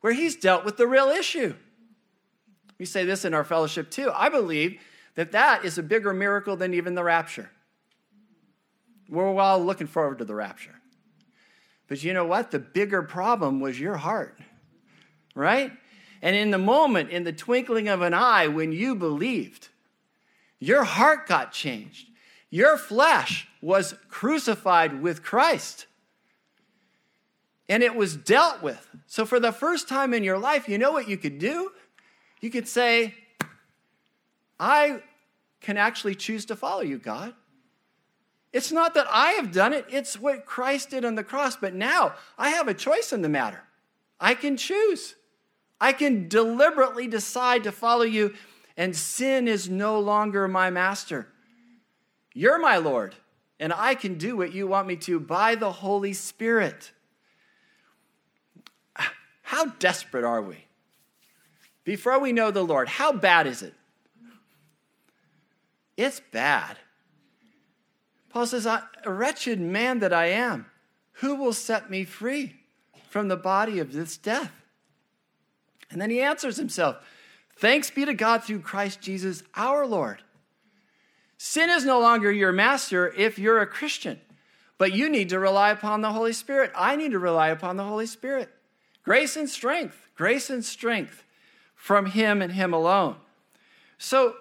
where 0.00 0.12
he's 0.12 0.36
dealt 0.36 0.64
with 0.64 0.76
the 0.76 0.86
real 0.86 1.08
issue. 1.08 1.54
We 2.78 2.84
say 2.84 3.04
this 3.04 3.24
in 3.24 3.34
our 3.34 3.44
fellowship 3.44 3.90
too. 3.90 4.10
I 4.14 4.28
believe 4.28 4.80
that 5.14 5.32
that 5.32 5.64
is 5.64 5.78
a 5.78 5.82
bigger 5.82 6.12
miracle 6.12 6.56
than 6.56 6.74
even 6.74 6.94
the 6.94 7.04
rapture. 7.04 7.50
We're 9.08 9.38
all 9.38 9.64
looking 9.64 9.86
forward 9.86 10.18
to 10.18 10.24
the 10.24 10.34
rapture. 10.34 10.74
But 11.88 12.02
you 12.02 12.14
know 12.14 12.24
what? 12.24 12.50
The 12.50 12.58
bigger 12.58 13.02
problem 13.02 13.60
was 13.60 13.78
your 13.78 13.96
heart 13.96 14.38
right? 15.34 15.72
And 16.22 16.34
in 16.34 16.50
the 16.50 16.58
moment, 16.58 17.10
in 17.10 17.24
the 17.24 17.32
twinkling 17.32 17.88
of 17.88 18.02
an 18.02 18.14
eye, 18.14 18.46
when 18.46 18.72
you 18.72 18.94
believed, 18.94 19.68
your 20.58 20.84
heart 20.84 21.26
got 21.26 21.52
changed. 21.52 22.08
Your 22.50 22.76
flesh 22.76 23.48
was 23.60 23.94
crucified 24.08 25.02
with 25.02 25.22
Christ. 25.22 25.86
And 27.68 27.82
it 27.82 27.94
was 27.94 28.16
dealt 28.16 28.62
with. 28.62 28.88
So, 29.06 29.24
for 29.24 29.40
the 29.40 29.52
first 29.52 29.88
time 29.88 30.12
in 30.12 30.22
your 30.22 30.38
life, 30.38 30.68
you 30.68 30.78
know 30.78 30.92
what 30.92 31.08
you 31.08 31.16
could 31.16 31.38
do? 31.38 31.70
You 32.40 32.50
could 32.50 32.68
say, 32.68 33.14
I 34.60 35.02
can 35.60 35.76
actually 35.76 36.14
choose 36.14 36.44
to 36.46 36.56
follow 36.56 36.82
you, 36.82 36.98
God. 36.98 37.34
It's 38.52 38.70
not 38.70 38.94
that 38.94 39.06
I 39.10 39.32
have 39.32 39.50
done 39.50 39.72
it, 39.72 39.84
it's 39.90 40.20
what 40.20 40.46
Christ 40.46 40.90
did 40.90 41.04
on 41.04 41.16
the 41.16 41.24
cross. 41.24 41.56
But 41.56 41.74
now 41.74 42.14
I 42.38 42.50
have 42.50 42.68
a 42.68 42.74
choice 42.74 43.12
in 43.12 43.22
the 43.22 43.28
matter. 43.28 43.62
I 44.20 44.34
can 44.34 44.56
choose. 44.56 45.16
I 45.80 45.92
can 45.92 46.28
deliberately 46.28 47.08
decide 47.08 47.64
to 47.64 47.72
follow 47.72 48.04
you, 48.04 48.34
and 48.76 48.94
sin 48.94 49.48
is 49.48 49.68
no 49.68 49.98
longer 49.98 50.46
my 50.48 50.70
master. 50.70 51.28
You're 52.32 52.58
my 52.58 52.76
Lord, 52.76 53.14
and 53.58 53.72
I 53.72 53.94
can 53.94 54.16
do 54.16 54.36
what 54.36 54.54
you 54.54 54.66
want 54.66 54.86
me 54.86 54.96
to 54.96 55.18
by 55.18 55.56
the 55.56 55.72
Holy 55.72 56.12
Spirit. 56.12 56.92
How 59.44 59.66
desperate 59.66 60.24
are 60.24 60.42
we? 60.42 60.64
Before 61.84 62.18
we 62.18 62.32
know 62.32 62.50
the 62.50 62.64
Lord, 62.64 62.88
how 62.88 63.12
bad 63.12 63.46
is 63.46 63.62
it? 63.62 63.74
It's 65.96 66.20
bad. 66.32 66.78
Paul 68.30 68.46
says, 68.46 68.66
A 68.66 68.88
wretched 69.06 69.60
man 69.60 70.00
that 70.00 70.12
I 70.12 70.26
am, 70.26 70.66
who 71.18 71.36
will 71.36 71.52
set 71.52 71.90
me 71.90 72.04
free 72.04 72.56
from 73.08 73.28
the 73.28 73.36
body 73.36 73.78
of 73.78 73.92
this 73.92 74.16
death? 74.16 74.50
And 75.90 76.00
then 76.00 76.10
he 76.10 76.20
answers 76.20 76.56
himself 76.56 76.96
Thanks 77.56 77.90
be 77.90 78.04
to 78.06 78.14
God 78.14 78.42
through 78.42 78.60
Christ 78.60 79.00
Jesus 79.00 79.42
our 79.54 79.86
Lord. 79.86 80.22
Sin 81.36 81.68
is 81.68 81.84
no 81.84 82.00
longer 82.00 82.32
your 82.32 82.50
master 82.50 83.12
if 83.12 83.38
you're 83.38 83.60
a 83.60 83.66
Christian, 83.66 84.20
but 84.78 84.94
you 84.94 85.10
need 85.10 85.28
to 85.28 85.38
rely 85.38 85.70
upon 85.70 86.00
the 86.00 86.12
Holy 86.12 86.32
Spirit. 86.32 86.72
I 86.74 86.96
need 86.96 87.12
to 87.12 87.18
rely 87.18 87.48
upon 87.48 87.76
the 87.76 87.84
Holy 87.84 88.06
Spirit. 88.06 88.48
Grace 89.04 89.36
and 89.36 89.48
strength, 89.48 90.08
grace 90.14 90.50
and 90.50 90.64
strength 90.64 91.24
from 91.74 92.06
Him 92.06 92.40
and 92.40 92.52
Him 92.52 92.72
alone. 92.72 93.16
So 93.98 94.36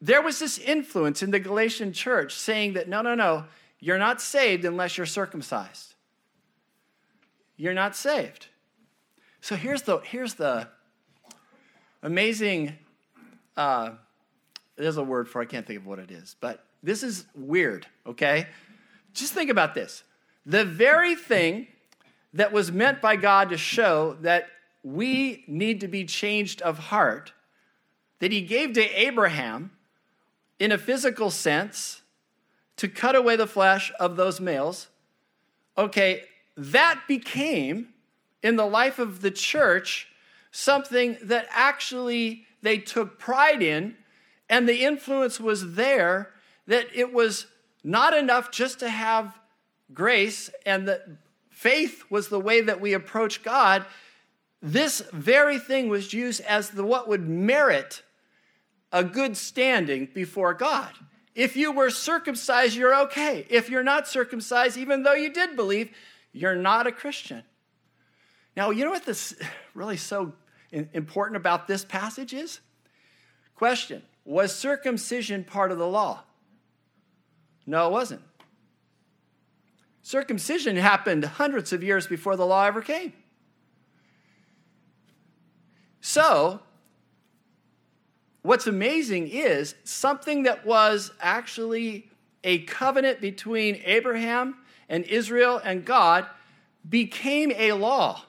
there 0.00 0.20
was 0.20 0.38
this 0.38 0.58
influence 0.58 1.22
in 1.22 1.30
the 1.30 1.38
Galatian 1.38 1.92
church 1.92 2.34
saying 2.34 2.74
that 2.74 2.88
no, 2.88 3.02
no, 3.02 3.14
no, 3.14 3.44
you're 3.78 3.98
not 3.98 4.20
saved 4.20 4.64
unless 4.64 4.96
you're 4.96 5.06
circumcised. 5.06 5.94
You're 7.56 7.74
not 7.74 7.96
saved. 7.96 8.48
So 9.40 9.56
here's 9.56 9.82
the, 9.82 9.98
here's 9.98 10.34
the 10.34 10.68
amazing, 12.02 12.74
uh, 13.56 13.92
there's 14.76 14.96
a 14.96 15.02
word 15.02 15.28
for 15.28 15.40
I 15.40 15.44
can't 15.44 15.66
think 15.66 15.78
of 15.78 15.86
what 15.86 15.98
it 15.98 16.10
is, 16.10 16.34
but 16.40 16.64
this 16.82 17.02
is 17.02 17.24
weird, 17.34 17.86
okay? 18.06 18.48
Just 19.14 19.32
think 19.32 19.50
about 19.50 19.74
this. 19.74 20.02
The 20.44 20.64
very 20.64 21.14
thing 21.14 21.68
that 22.32 22.52
was 22.52 22.70
meant 22.70 23.00
by 23.00 23.16
God 23.16 23.50
to 23.50 23.56
show 23.56 24.16
that 24.20 24.48
we 24.82 25.44
need 25.46 25.80
to 25.80 25.88
be 25.88 26.04
changed 26.04 26.62
of 26.62 26.78
heart, 26.78 27.32
that 28.20 28.32
he 28.32 28.40
gave 28.42 28.72
to 28.74 29.00
Abraham 29.00 29.70
in 30.58 30.72
a 30.72 30.78
physical 30.78 31.30
sense 31.30 32.02
to 32.76 32.88
cut 32.88 33.16
away 33.16 33.36
the 33.36 33.46
flesh 33.46 33.92
of 33.98 34.16
those 34.16 34.40
males, 34.40 34.88
okay, 35.76 36.22
that 36.56 37.00
became 37.08 37.88
in 38.42 38.56
the 38.56 38.66
life 38.66 38.98
of 38.98 39.22
the 39.22 39.30
church 39.30 40.08
something 40.50 41.16
that 41.22 41.46
actually 41.50 42.44
they 42.62 42.78
took 42.78 43.18
pride 43.18 43.62
in, 43.62 43.94
and 44.48 44.68
the 44.68 44.84
influence 44.84 45.40
was 45.40 45.74
there 45.74 46.30
that 46.66 46.86
it 46.94 47.12
was 47.12 47.46
not 47.84 48.16
enough 48.16 48.50
just 48.50 48.78
to 48.80 48.88
have 48.88 49.38
grace 49.92 50.50
and 50.64 50.88
that 50.88 51.06
faith 51.56 52.04
was 52.10 52.28
the 52.28 52.38
way 52.38 52.60
that 52.60 52.82
we 52.82 52.92
approach 52.92 53.42
God. 53.42 53.86
This 54.60 55.00
very 55.10 55.58
thing 55.58 55.88
was 55.88 56.12
used 56.12 56.42
as 56.42 56.68
the 56.68 56.84
what 56.84 57.08
would 57.08 57.26
merit 57.26 58.02
a 58.92 59.02
good 59.02 59.38
standing 59.38 60.06
before 60.12 60.52
God. 60.52 60.92
If 61.34 61.56
you 61.56 61.72
were 61.72 61.88
circumcised, 61.88 62.76
you're 62.76 62.94
okay. 63.04 63.46
If 63.48 63.70
you're 63.70 63.82
not 63.82 64.06
circumcised, 64.06 64.76
even 64.76 65.02
though 65.02 65.14
you 65.14 65.32
did 65.32 65.56
believe, 65.56 65.90
you're 66.30 66.54
not 66.54 66.86
a 66.86 66.92
Christian. 66.92 67.42
Now, 68.54 68.68
you 68.68 68.84
know 68.84 68.90
what 68.90 69.06
this 69.06 69.34
really 69.74 69.96
so 69.96 70.34
important 70.70 71.38
about 71.38 71.66
this 71.66 71.86
passage 71.86 72.34
is? 72.34 72.60
Question 73.54 74.02
Was 74.26 74.54
circumcision 74.54 75.42
part 75.42 75.72
of 75.72 75.78
the 75.78 75.88
law? 75.88 76.22
No, 77.64 77.88
it 77.88 77.92
wasn't. 77.92 78.20
Circumcision 80.06 80.76
happened 80.76 81.24
hundreds 81.24 81.72
of 81.72 81.82
years 81.82 82.06
before 82.06 82.36
the 82.36 82.46
law 82.46 82.64
ever 82.64 82.80
came. 82.80 83.12
So, 86.00 86.60
what's 88.42 88.68
amazing 88.68 89.26
is 89.26 89.74
something 89.82 90.44
that 90.44 90.64
was 90.64 91.10
actually 91.20 92.08
a 92.44 92.58
covenant 92.58 93.20
between 93.20 93.82
Abraham 93.84 94.58
and 94.88 95.02
Israel 95.06 95.60
and 95.64 95.84
God 95.84 96.26
became 96.88 97.50
a 97.56 97.72
law. 97.72 98.22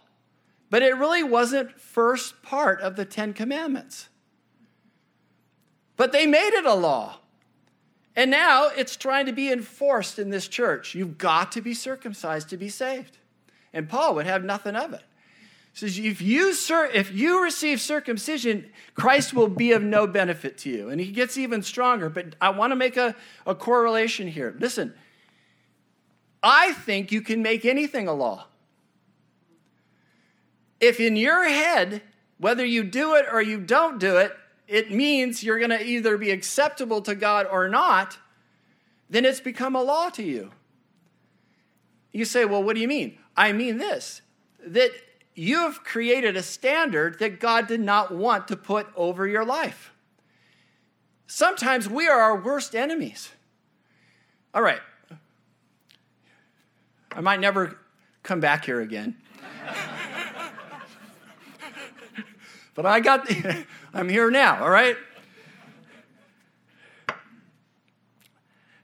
But 0.71 0.81
it 0.81 0.97
really 0.97 1.21
wasn't 1.21 1.79
first 1.79 2.41
part 2.41 2.81
of 2.81 2.95
the 2.95 3.05
10 3.05 3.33
commandments. 3.33 4.09
But 5.95 6.11
they 6.11 6.25
made 6.25 6.55
it 6.55 6.65
a 6.65 6.73
law. 6.73 7.19
And 8.17 8.31
now 8.31 8.69
it's 8.75 8.97
trying 8.97 9.27
to 9.27 9.31
be 9.31 9.51
enforced 9.51 10.17
in 10.17 10.31
this 10.31 10.47
church. 10.47 10.95
You've 10.95 11.19
got 11.19 11.51
to 11.51 11.61
be 11.61 11.75
circumcised 11.75 12.49
to 12.49 12.57
be 12.57 12.67
saved. 12.67 13.19
And 13.71 13.87
Paul 13.87 14.15
would 14.15 14.25
have 14.25 14.43
nothing 14.43 14.75
of 14.75 14.91
it. 14.93 15.03
He 15.71 15.79
says, 15.79 15.99
if 15.99 16.19
you, 16.19 16.51
if 16.95 17.13
you 17.13 17.43
receive 17.43 17.79
circumcision, 17.79 18.71
Christ 18.95 19.35
will 19.35 19.47
be 19.47 19.71
of 19.71 19.83
no 19.83 20.07
benefit 20.07 20.57
to 20.59 20.69
you. 20.71 20.89
And 20.89 20.99
he 20.99 21.11
gets 21.11 21.37
even 21.37 21.61
stronger. 21.61 22.09
But 22.09 22.35
I 22.41 22.49
want 22.49 22.71
to 22.71 22.75
make 22.75 22.97
a, 22.97 23.15
a 23.45 23.53
correlation 23.53 24.27
here. 24.27 24.55
Listen, 24.57 24.95
I 26.41 26.73
think 26.73 27.11
you 27.11 27.21
can 27.21 27.43
make 27.43 27.65
anything 27.65 28.07
a 28.07 28.13
law. 28.13 28.47
If 30.79 30.99
in 30.99 31.15
your 31.15 31.47
head, 31.47 32.01
whether 32.39 32.65
you 32.65 32.83
do 32.83 33.13
it 33.13 33.27
or 33.31 33.43
you 33.43 33.59
don't 33.59 33.99
do 33.99 34.17
it, 34.17 34.35
it 34.67 34.91
means 34.91 35.43
you're 35.43 35.59
going 35.59 35.71
to 35.71 35.83
either 35.83 36.17
be 36.17 36.31
acceptable 36.31 37.01
to 37.01 37.15
God 37.15 37.47
or 37.49 37.69
not, 37.69 38.17
then 39.09 39.25
it's 39.25 39.39
become 39.39 39.75
a 39.75 39.81
law 39.81 40.09
to 40.09 40.23
you. 40.23 40.51
You 42.11 42.25
say, 42.25 42.45
well, 42.45 42.63
what 42.63 42.75
do 42.75 42.81
you 42.81 42.87
mean? 42.87 43.17
I 43.35 43.51
mean 43.51 43.77
this 43.77 44.21
that 44.65 44.91
you 45.35 45.59
have 45.59 45.83
created 45.83 46.35
a 46.35 46.43
standard 46.43 47.19
that 47.19 47.39
God 47.39 47.67
did 47.67 47.79
not 47.79 48.13
want 48.13 48.47
to 48.47 48.57
put 48.57 48.87
over 48.95 49.27
your 49.27 49.45
life. 49.45 49.93
Sometimes 51.27 51.87
we 51.87 52.07
are 52.07 52.19
our 52.19 52.41
worst 52.41 52.75
enemies. 52.75 53.31
All 54.53 54.61
right. 54.61 54.81
I 57.11 57.21
might 57.21 57.39
never 57.39 57.77
come 58.23 58.39
back 58.39 58.65
here 58.65 58.81
again. 58.81 59.15
but 62.75 62.85
I 62.85 62.99
got, 62.99 63.29
I'm 63.93 64.09
here 64.09 64.29
now, 64.29 64.63
all 64.63 64.69
right? 64.69 64.97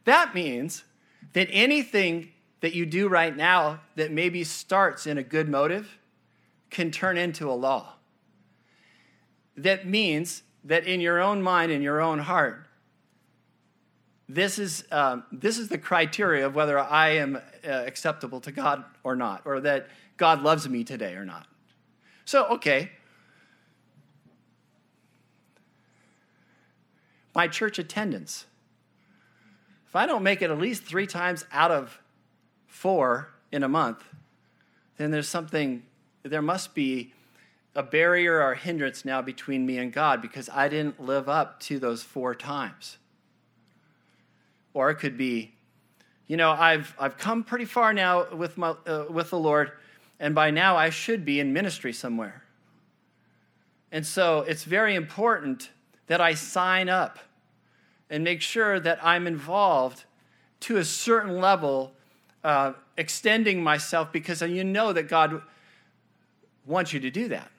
That 0.06 0.36
means 0.36 0.84
that 1.34 1.48
anything 1.52 2.32
that 2.62 2.74
you 2.74 2.86
do 2.86 3.08
right 3.08 3.36
now 3.36 3.82
that 3.96 4.12
maybe 4.12 4.44
starts 4.44 5.06
in 5.06 5.18
a 5.18 5.24
good 5.24 5.50
motive 5.50 5.98
can 6.70 6.92
turn 6.92 7.18
into 7.18 7.50
a 7.50 7.54
law. 7.54 7.94
That 9.56 9.88
means 9.88 10.44
that 10.64 10.86
in 10.86 11.02
your 11.02 11.22
own 11.22 11.42
mind, 11.42 11.72
in 11.72 11.82
your 11.82 12.02
own 12.02 12.20
heart, 12.20 12.68
this 14.30 14.58
is, 14.58 14.86
um, 14.92 15.24
this 15.32 15.58
is 15.58 15.68
the 15.68 15.78
criteria 15.78 16.46
of 16.46 16.56
whether 16.56 16.80
I 16.80 17.10
am 17.10 17.36
uh, 17.36 17.70
acceptable 17.70 18.40
to 18.42 18.52
God 18.52 18.84
or 19.04 19.16
not, 19.16 19.42
or 19.46 19.60
that 19.62 19.90
God 20.18 20.42
loves 20.42 20.68
me 20.68 20.84
today 20.84 21.14
or 21.16 21.26
not. 21.26 21.46
So, 22.26 22.46
okay, 22.46 22.92
my 27.34 27.48
church 27.48 27.80
attendance. 27.80 28.46
If 29.88 29.96
I 29.96 30.06
don't 30.06 30.24
make 30.24 30.42
it 30.42 30.50
at 30.50 30.58
least 30.58 30.84
three 30.84 31.08
times 31.08 31.46
out 31.52 31.72
of 31.72 32.02
four 32.68 33.30
in 33.52 33.64
a 33.64 33.70
month, 33.70 34.04
then 34.98 35.12
there's 35.12 35.30
something, 35.30 35.84
there 36.24 36.42
must 36.42 36.74
be 36.74 37.14
a 37.76 37.84
barrier 37.84 38.42
or 38.42 38.52
a 38.52 38.58
hindrance 38.58 39.04
now 39.04 39.22
between 39.22 39.66
me 39.66 39.78
and 39.78 39.92
God 39.92 40.22
because 40.22 40.50
I 40.50 40.70
didn't 40.70 41.00
live 41.00 41.28
up 41.28 41.60
to 41.62 41.80
those 41.80 42.04
four 42.04 42.36
times. 42.36 42.98
Or 44.74 44.90
it 44.90 44.96
could 44.96 45.18
be, 45.18 45.54
you 46.28 46.38
know, 46.38 46.52
I've, 46.52 46.96
I've 47.00 47.18
come 47.18 47.44
pretty 47.44 47.66
far 47.66 47.94
now 47.94 48.34
with, 48.34 48.58
my, 48.58 48.76
uh, 48.86 49.06
with 49.10 49.30
the 49.30 49.40
Lord, 49.40 49.72
and 50.20 50.34
by 50.34 50.52
now 50.52 50.76
I 50.76 50.90
should 50.90 51.26
be 51.26 51.40
in 51.40 51.54
ministry 51.54 51.94
somewhere. 51.94 52.44
And 53.92 54.06
so 54.06 54.40
it's 54.40 54.64
very 54.64 54.96
important 54.96 55.70
that 56.08 56.22
I 56.22 56.34
sign 56.34 56.90
up 56.90 57.20
and 58.10 58.24
make 58.24 58.42
sure 58.42 58.80
that 58.80 59.00
I'm 59.04 59.28
involved 59.28 60.06
to 60.62 60.78
a 60.78 60.86
certain 60.86 61.40
level, 61.40 61.94
uh, 62.44 62.74
extending 62.98 63.64
myself 63.64 64.12
because 64.12 64.42
you 64.42 64.64
know 64.64 64.94
that 64.94 65.10
God 65.10 65.42
wants 66.66 66.94
you 66.94 67.00
to 67.02 67.10
do 67.10 67.28
that. 67.30 67.50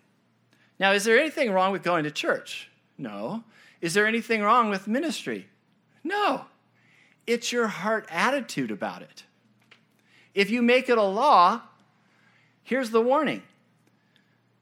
Now, 0.78 0.92
is 0.92 1.04
there 1.04 1.18
anything 1.18 1.52
wrong 1.52 1.72
with 1.72 1.82
going 1.82 2.04
to 2.04 2.10
church? 2.10 2.70
No. 2.98 3.44
Is 3.80 3.94
there 3.94 4.06
anything 4.06 4.42
wrong 4.42 4.70
with 4.70 4.88
ministry? 4.88 5.48
No. 6.02 6.46
It's 7.26 7.52
your 7.52 7.68
heart 7.68 8.06
attitude 8.10 8.70
about 8.70 9.02
it. 9.02 9.24
If 10.34 10.50
you 10.50 10.62
make 10.62 10.88
it 10.88 10.98
a 10.98 11.02
law, 11.02 11.62
here's 12.62 12.90
the 12.90 13.00
warning 13.00 13.42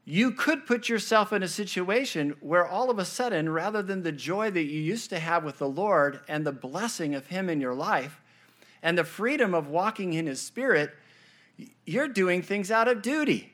you 0.05 0.31
could 0.31 0.65
put 0.65 0.89
yourself 0.89 1.31
in 1.31 1.43
a 1.43 1.47
situation 1.47 2.35
where 2.41 2.67
all 2.67 2.89
of 2.89 2.99
a 2.99 3.05
sudden, 3.05 3.49
rather 3.49 3.81
than 3.81 4.03
the 4.03 4.11
joy 4.11 4.51
that 4.51 4.63
you 4.63 4.79
used 4.79 5.09
to 5.11 5.19
have 5.19 5.45
with 5.45 5.59
the 5.59 5.69
Lord 5.69 6.19
and 6.27 6.45
the 6.45 6.51
blessing 6.51 7.15
of 7.15 7.27
Him 7.27 7.49
in 7.49 7.61
your 7.61 7.73
life 7.73 8.19
and 8.81 8.97
the 8.97 9.05
freedom 9.05 9.53
of 9.53 9.69
walking 9.69 10.13
in 10.13 10.27
His 10.27 10.41
Spirit, 10.41 10.91
you're 11.85 12.09
doing 12.09 12.41
things 12.41 12.69
out 12.69 12.89
of 12.89 13.01
duty. 13.01 13.53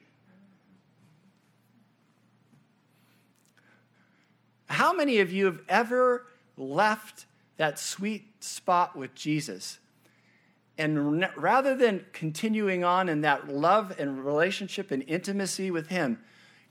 How 4.65 4.93
many 4.93 5.19
of 5.19 5.31
you 5.31 5.45
have 5.45 5.61
ever 5.69 6.25
left 6.57 7.25
that 7.57 7.77
sweet 7.77 8.43
spot 8.43 8.95
with 8.95 9.13
Jesus? 9.13 9.77
And 10.79 11.27
rather 11.35 11.75
than 11.75 12.05
continuing 12.11 12.83
on 12.83 13.07
in 13.07 13.21
that 13.21 13.49
love 13.49 13.93
and 13.99 14.25
relationship 14.25 14.89
and 14.89 15.03
intimacy 15.05 15.69
with 15.69 15.89
Him, 15.89 16.19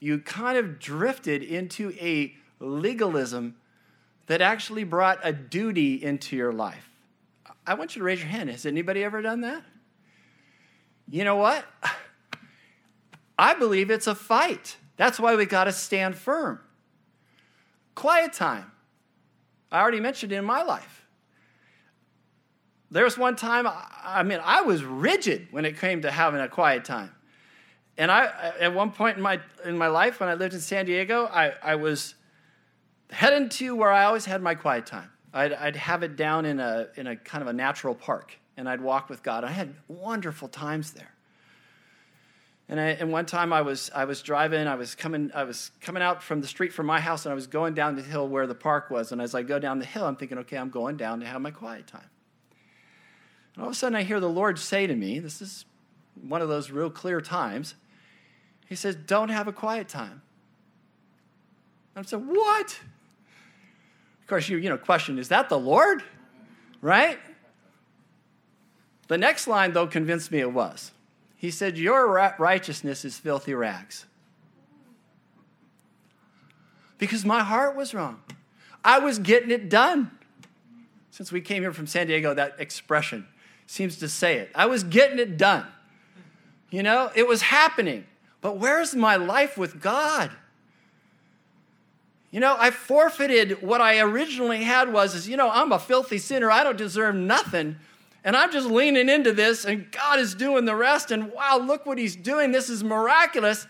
you 0.01 0.19
kind 0.19 0.59
of 0.59 0.79
drifted 0.79 1.43
into 1.43 1.93
a 2.01 2.35
legalism 2.61 3.57
that 4.27 4.41
actually 4.41 4.85
brought 4.85 5.19
a 5.23 5.33
duty 5.33 6.03
into 6.03 6.37
your 6.37 6.53
life. 6.53 6.91
I 7.67 7.75
want 7.75 7.97
you 7.97 8.01
to 8.01 8.05
raise 8.05 8.21
your 8.21 8.29
hand. 8.29 8.51
Has 8.51 8.67
anybody 8.67 9.03
ever 9.03 9.23
done 9.23 9.43
that? 9.43 9.63
You 11.11 11.25
know 11.25 11.37
what? 11.37 11.65
I 13.39 13.55
believe 13.55 13.91
it's 13.91 14.07
a 14.07 14.15
fight. 14.15 14.77
That's 14.97 15.19
why 15.19 15.37
we 15.37 15.47
got 15.47 15.65
to 15.65 15.73
stand 15.73 16.17
firm. 16.17 16.61
Quiet 17.95 18.33
time. 18.33 18.71
I 19.71 19.81
already 19.81 20.01
mentioned 20.01 20.33
it 20.33 20.37
in 20.37 20.45
my 20.45 20.63
life. 20.63 21.07
There 22.91 23.05
was 23.05 23.19
one 23.19 23.37
time, 23.37 23.67
I 23.67 24.23
mean, 24.23 24.41
I 24.43 24.63
was 24.63 24.83
rigid 24.83 25.49
when 25.51 25.65
it 25.65 25.79
came 25.79 26.03
to 26.03 26.11
having 26.11 26.41
a 26.41 26.49
quiet 26.49 26.85
time. 26.85 27.13
And 27.99 28.13
I, 28.13 28.55
at 28.61 28.73
one 28.73 28.93
point 28.93 29.17
in 29.17 29.23
my, 29.23 29.41
in 29.65 29.77
my 29.77 29.89
life, 29.89 30.21
when 30.21 30.29
I 30.29 30.35
lived 30.35 30.55
in 30.55 30.61
San 30.61 30.87
Diego, 30.87 31.27
I, 31.27 31.53
I 31.61 31.75
was 31.75 32.15
heading 33.11 33.49
to 33.49 33.75
where 33.75 33.91
I 33.91 34.05
always 34.05 34.25
had 34.25 34.41
my 34.41 34.55
quiet 34.55 34.87
time. 34.87 35.11
I'd, 35.35 35.53
I'd 35.53 35.77
have 35.77 36.05
it 36.05 36.15
down 36.15 36.47
in 36.47 36.61
a, 36.61 36.87
in 36.95 37.09
a 37.09 37.17
kind 37.17 37.43
of 37.43 37.49
a 37.49 37.53
natural 37.53 37.97
park, 37.97 38.39
and 38.57 38.69
I'd 38.69 38.81
walk 38.81 39.09
with 39.09 39.25
God. 39.25 39.43
I 39.43 39.51
had 39.51 39.75
wonderful 39.89 40.47
times 40.47 40.93
there. 40.93 41.13
And, 42.69 42.79
I, 42.79 42.85
and 42.91 43.11
one 43.11 43.27
time 43.27 43.53
I 43.53 43.63
was, 43.63 43.91
I 43.93 44.05
was 44.05 44.23
driving, 44.23 44.69
I 44.69 44.77
was, 44.77 44.95
coming, 44.95 45.33
I 45.35 45.43
was 45.43 45.73
coming 45.81 46.03
out 46.03 46.23
from 46.23 46.41
the 46.41 46.47
street 46.47 46.73
from 46.73 46.87
my 46.87 47.01
house, 47.01 47.27
and 47.27 47.33
I 47.33 47.35
was 47.35 47.49
going 47.49 47.75
down 47.75 47.97
the 47.97 48.03
hill 48.03 48.29
where 48.29 48.47
the 48.47 48.55
park 48.55 48.91
was. 48.91 49.11
And 49.11 49.21
as 49.21 49.35
I 49.35 49.43
go 49.43 49.59
down 49.59 49.81
the 49.81 49.87
hill, 49.87 50.05
I'm 50.05 50.17
thinking, 50.17 50.39
okay, 50.39 50.57
I'm 50.57 50.71
going 50.71 50.97
down 50.97 51.19
to 51.21 51.27
have 51.27 51.41
my 51.41 51.51
quiet 51.51 51.89
time. 51.89 52.11
And 53.55 53.65
all 53.65 53.71
of 53.71 53.75
a 53.75 53.77
sudden, 53.77 53.97
I 53.97 54.05
hear 54.05 54.21
the 54.21 54.29
Lord 54.29 54.59
say 54.59 54.87
to 54.87 54.95
me, 54.95 55.19
this 55.19 55.43
is 55.43 55.65
one 56.23 56.43
of 56.43 56.49
those 56.49 56.71
real 56.71 56.91
clear 56.91 57.21
times. 57.21 57.75
He 58.69 58.75
says, 58.75 58.95
Don't 58.95 59.31
have 59.31 59.49
a 59.49 59.53
quiet 59.53 59.89
time. 59.89 60.23
I 61.97 62.03
said, 62.03 62.27
What? 62.27 62.79
Of 64.21 64.27
course, 64.27 64.49
you, 64.49 64.59
you 64.59 64.69
know, 64.69 64.77
question, 64.77 65.19
is 65.19 65.29
that 65.29 65.49
the 65.49 65.59
Lord? 65.59 66.03
Right? 66.83 67.19
The 69.09 69.19
next 69.19 69.49
line, 69.49 69.73
though, 69.73 69.87
convinced 69.87 70.31
me 70.31 70.41
it 70.41 70.53
was. 70.53 70.93
He 71.37 71.51
said, 71.51 71.79
Your 71.79 72.35
righteousness 72.39 73.05
is 73.05 73.19
filthy 73.19 73.55
rags. 73.55 74.05
Because 76.99 77.25
my 77.25 77.43
heart 77.43 77.77
was 77.77 77.95
wrong. 77.95 78.21
I 78.85 78.99
was 78.99 79.19
getting 79.19 79.51
it 79.51 79.69
done. 79.69 80.11
Since 81.11 81.33
we 81.33 81.41
came 81.41 81.63
here 81.63 81.73
from 81.73 81.87
San 81.87 82.07
Diego, 82.07 82.35
that 82.35 82.57
expression 82.59 83.27
seems 83.67 83.97
to 83.99 84.09
say 84.09 84.39
it. 84.39 84.51
I 84.55 84.67
was 84.67 84.85
getting 84.85 85.19
it 85.19 85.37
done. 85.37 85.67
You 86.71 86.83
know, 86.83 87.11
it 87.15 87.27
was 87.27 87.43
happening. 87.43 88.05
But 88.41 88.59
where's 88.59 88.95
my 88.95 89.17
life 89.17 89.59
with 89.59 89.81
God? 89.81 90.31
You 92.31 92.41
know, 92.41 92.57
I 92.59 92.71
forfeited 92.71 93.63
what 93.63 93.81
I 93.81 94.01
originally 94.01 94.65
had 94.65 94.93
was 94.93 95.15
is, 95.15 95.29
you 95.29 95.37
know, 95.37 95.51
I'm 95.51 95.73
a 95.73 95.79
filthy 95.79 96.19
sinner. 96.19 96.51
I 96.51 96.63
don't 96.63 96.77
deserve 96.77 97.15
nothing. 97.15 97.77
And 98.23 98.37
I'm 98.37 98.53
just 98.53 98.69
leaning 98.69 99.09
into 99.09 99.33
this, 99.33 99.65
and 99.65 99.91
God 99.91 100.19
is 100.19 100.35
doing 100.35 100.67
the 100.67 100.75
rest. 100.75 101.11
And 101.11 101.33
wow, 101.33 101.59
look 101.59 101.87
what 101.87 101.97
He's 101.99 102.17
doing. 102.17 102.53
This 102.53 102.69
is 102.69 102.85
miraculous 102.85 103.67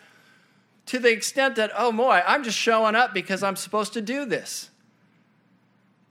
to 0.86 0.98
the 0.98 1.10
extent 1.12 1.56
that, 1.56 1.70
oh 1.76 1.92
boy, 1.92 2.22
I'm 2.26 2.42
just 2.42 2.58
showing 2.58 2.96
up 2.96 3.14
because 3.14 3.42
I'm 3.42 3.56
supposed 3.56 3.92
to 3.92 4.00
do 4.00 4.24
this. 4.24 4.70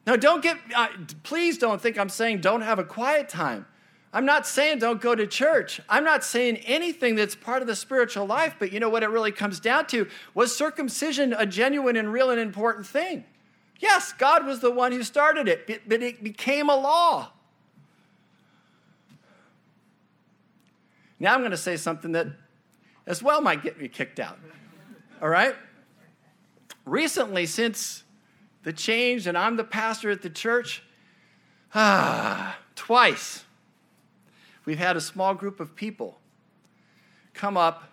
Now, 0.05 0.15
don't 0.15 0.41
get, 0.41 0.57
uh, 0.73 0.87
please 1.23 1.57
don't 1.57 1.81
think 1.81 1.97
I'm 1.97 2.09
saying 2.09 2.39
don't 2.39 2.61
have 2.61 2.79
a 2.79 2.83
quiet 2.83 3.27
time. 3.27 3.65
I'm 4.13 4.25
not 4.25 4.47
saying 4.47 4.79
don't 4.79 5.01
go 5.01 5.15
to 5.15 5.27
church. 5.27 5.81
I'm 5.89 6.03
not 6.03 6.23
saying 6.23 6.57
anything 6.57 7.15
that's 7.15 7.35
part 7.35 7.61
of 7.61 7.67
the 7.67 7.75
spiritual 7.75 8.25
life, 8.25 8.55
but 8.57 8.71
you 8.71 8.79
know 8.79 8.89
what 8.89 9.03
it 9.03 9.09
really 9.09 9.31
comes 9.31 9.59
down 9.59 9.87
to? 9.87 10.07
Was 10.33 10.55
circumcision 10.55 11.33
a 11.33 11.45
genuine 11.45 11.97
and 11.97 12.11
real 12.11 12.29
and 12.29 12.39
important 12.39 12.87
thing? 12.87 13.25
Yes, 13.79 14.13
God 14.13 14.45
was 14.45 14.59
the 14.59 14.71
one 14.71 14.91
who 14.91 15.03
started 15.03 15.47
it, 15.47 15.67
but 15.87 16.01
it 16.01 16.23
became 16.23 16.69
a 16.69 16.75
law. 16.75 17.31
Now 21.19 21.33
I'm 21.33 21.41
going 21.41 21.51
to 21.51 21.57
say 21.57 21.77
something 21.77 22.13
that 22.13 22.27
as 23.05 23.21
well 23.21 23.41
might 23.41 23.61
get 23.61 23.79
me 23.79 23.87
kicked 23.87 24.19
out. 24.19 24.39
All 25.21 25.29
right? 25.29 25.55
Recently, 26.85 27.45
since 27.45 28.03
the 28.63 28.73
change 28.73 29.27
and 29.27 29.37
I'm 29.37 29.57
the 29.57 29.63
pastor 29.63 30.09
at 30.09 30.21
the 30.21 30.29
church, 30.29 30.83
ah, 31.75 32.57
twice 32.75 33.43
we've 34.67 34.77
had 34.77 34.97
a 34.97 35.01
small 35.01 35.33
group 35.33 35.61
of 35.61 35.75
people 35.75 36.19
come 37.33 37.55
up 37.55 37.85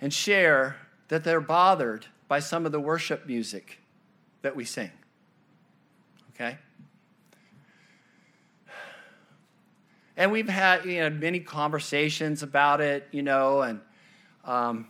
and 0.00 0.12
share 0.12 0.76
that 1.06 1.22
they're 1.22 1.40
bothered 1.40 2.04
by 2.26 2.40
some 2.40 2.66
of 2.66 2.72
the 2.72 2.80
worship 2.80 3.26
music 3.26 3.78
that 4.42 4.56
we 4.56 4.64
sing. 4.64 4.90
Okay? 6.34 6.58
and 10.16 10.32
we've 10.32 10.48
had 10.48 10.84
you 10.84 10.98
know, 10.98 11.10
many 11.10 11.38
conversations 11.38 12.42
about 12.42 12.80
it, 12.80 13.06
you 13.12 13.22
know, 13.22 13.62
and 13.62 13.80
um, 14.44 14.88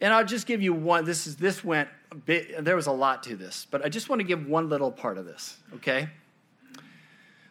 and 0.00 0.12
I'll 0.12 0.24
just 0.24 0.46
give 0.46 0.62
you 0.62 0.72
one. 0.72 1.04
This 1.04 1.28
is 1.28 1.36
this 1.36 1.62
went 1.62 1.88
a 2.10 2.16
bit. 2.16 2.64
There 2.64 2.74
was 2.74 2.88
a 2.88 2.92
lot 2.92 3.22
to 3.24 3.36
this, 3.36 3.68
but 3.70 3.84
I 3.84 3.88
just 3.88 4.08
want 4.08 4.18
to 4.18 4.24
give 4.26 4.48
one 4.48 4.68
little 4.68 4.90
part 4.90 5.16
of 5.16 5.26
this. 5.26 5.58
Okay. 5.76 6.08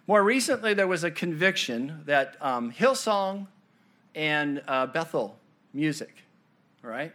More 0.09 0.23
recently, 0.23 0.73
there 0.73 0.87
was 0.87 1.03
a 1.03 1.11
conviction 1.11 2.01
that 2.05 2.37
um, 2.39 2.71
Hillsong 2.71 3.47
and 4.15 4.61
uh, 4.65 4.85
Bethel 4.85 5.37
music, 5.73 6.23
right? 6.81 7.11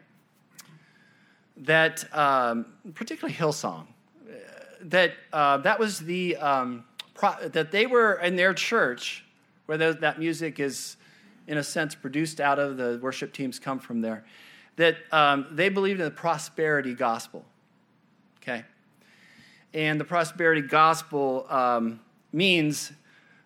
That 1.57 2.05
um, 2.15 2.67
particularly 2.95 3.35
Hillsong, 3.35 3.87
uh, 4.29 4.35
that 4.83 5.15
uh, 5.33 5.57
that 5.59 5.79
was 5.79 6.01
the 6.01 6.37
um, 6.37 6.85
that 7.19 7.71
they 7.71 7.87
were 7.87 8.21
in 8.21 8.37
their 8.37 8.53
church, 8.53 9.25
where 9.65 9.79
that 9.79 10.19
music 10.19 10.61
is, 10.61 10.99
in 11.47 11.57
a 11.57 11.65
sense, 11.65 11.95
produced 11.95 12.43
out 12.43 12.59
of, 12.59 12.77
the 12.77 12.99
worship 13.03 13.33
teams 13.33 13.59
come 13.59 13.79
from 13.79 14.03
there, 14.03 14.23
that 14.77 14.97
um, 15.13 15.47
they 15.51 15.71
believed 15.71 16.01
in 16.01 16.05
the 16.05 16.11
prosperity 16.11 16.93
gospel. 16.93 17.43
Okay? 18.43 18.65
And 19.73 19.99
the 19.99 20.05
prosperity 20.05 20.61
gospel 20.61 21.47
um, 21.49 22.01
means 22.33 22.93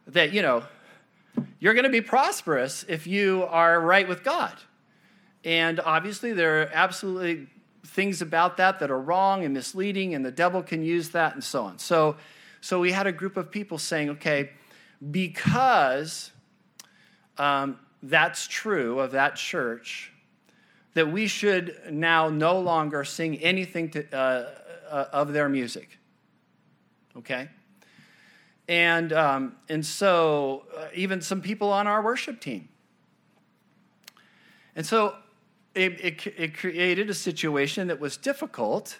that, 0.07 0.33
you 0.33 0.42
know, 0.42 0.64
you're 1.59 1.75
going 1.75 1.85
to 1.85 1.90
be 1.90 2.01
prosperous 2.01 2.85
if 2.88 3.07
you 3.07 3.44
are 3.49 3.81
right 3.81 4.09
with 4.09 4.22
God. 4.22 4.55
And 5.44 5.81
obviously, 5.81 6.33
there 6.33 6.62
are 6.62 6.70
absolutely 6.72 7.49
things 7.85 8.20
about 8.20 8.57
that 8.57 8.79
that 8.81 8.90
are 8.90 9.01
wrong 9.01 9.44
and 9.44 9.55
misleading, 9.55 10.14
and 10.14 10.25
the 10.25 10.31
devil 10.31 10.62
can 10.62 10.83
use 10.83 11.11
that 11.11 11.35
and 11.35 11.42
so 11.42 11.64
on. 11.64 11.79
So, 11.79 12.16
so 12.61 12.81
we 12.81 12.92
had 12.92 13.07
a 13.07 13.12
group 13.12 13.37
of 13.37 13.51
people 13.51 13.79
saying, 13.79 14.11
okay, 14.11 14.51
because 15.11 16.33
um, 17.38 17.79
that's 18.03 18.46
true 18.46 18.99
of 18.99 19.12
that 19.12 19.37
church, 19.37 20.12
that 20.94 21.11
we 21.11 21.27
should 21.27 21.79
now 21.90 22.29
no 22.29 22.59
longer 22.59 23.05
sing 23.05 23.38
anything 23.38 23.90
to, 23.90 24.16
uh, 24.16 24.51
uh, 24.90 25.05
of 25.12 25.33
their 25.33 25.49
music. 25.49 25.99
Okay? 27.16 27.49
And, 28.69 29.13
um, 29.13 29.57
and 29.69 29.85
so, 29.87 30.65
uh, 30.77 30.87
even 30.95 31.21
some 31.21 31.41
people 31.41 31.73
on 31.73 31.87
our 31.87 32.03
worship 32.03 32.41
team. 32.41 32.69
And 34.75 34.85
so, 34.85 35.15
it, 35.75 36.01
it, 36.01 36.27
it 36.37 36.57
created 36.57 37.11
a 37.11 37.15
situation 37.15 37.89
that 37.89 38.01
was 38.01 38.17
difficult. 38.17 38.99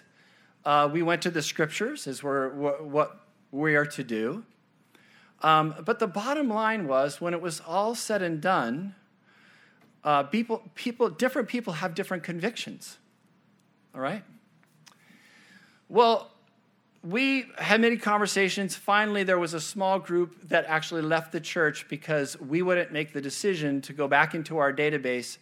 Uh, 0.63 0.87
we 0.91 1.01
went 1.01 1.21
to 1.23 1.31
the 1.31 1.41
scriptures, 1.41 2.07
as 2.07 2.23
we're, 2.23 2.49
what 2.49 3.25
we 3.51 3.75
are 3.75 3.85
to 3.85 4.03
do. 4.03 4.43
Um, 5.41 5.75
but 5.85 5.99
the 5.99 6.07
bottom 6.07 6.49
line 6.49 6.87
was 6.87 7.19
when 7.19 7.33
it 7.33 7.41
was 7.41 7.61
all 7.65 7.95
said 7.95 8.21
and 8.21 8.41
done, 8.41 8.95
uh, 10.03 10.23
people, 10.23 10.63
people, 10.75 11.09
different 11.09 11.47
people 11.47 11.73
have 11.73 11.93
different 11.93 12.23
convictions. 12.23 12.97
All 13.93 14.01
right? 14.01 14.23
Well, 15.89 16.31
we 17.09 17.45
had 17.57 17.79
many 17.79 17.95
conversations. 17.95 18.75
Finally, 18.75 19.23
there 19.23 19.39
was 19.39 19.53
a 19.53 19.61
small 19.61 19.97
group 19.97 20.49
that 20.49 20.65
actually 20.65 21.01
left 21.01 21.31
the 21.31 21.39
church 21.39 21.87
because 21.87 22.39
we 22.41 22.61
wouldn't 22.61 22.91
make 22.91 23.13
the 23.13 23.21
decision 23.21 23.81
to 23.81 23.93
go 23.93 24.07
back 24.07 24.35
into 24.35 24.57
our 24.57 24.73
database 24.73 25.37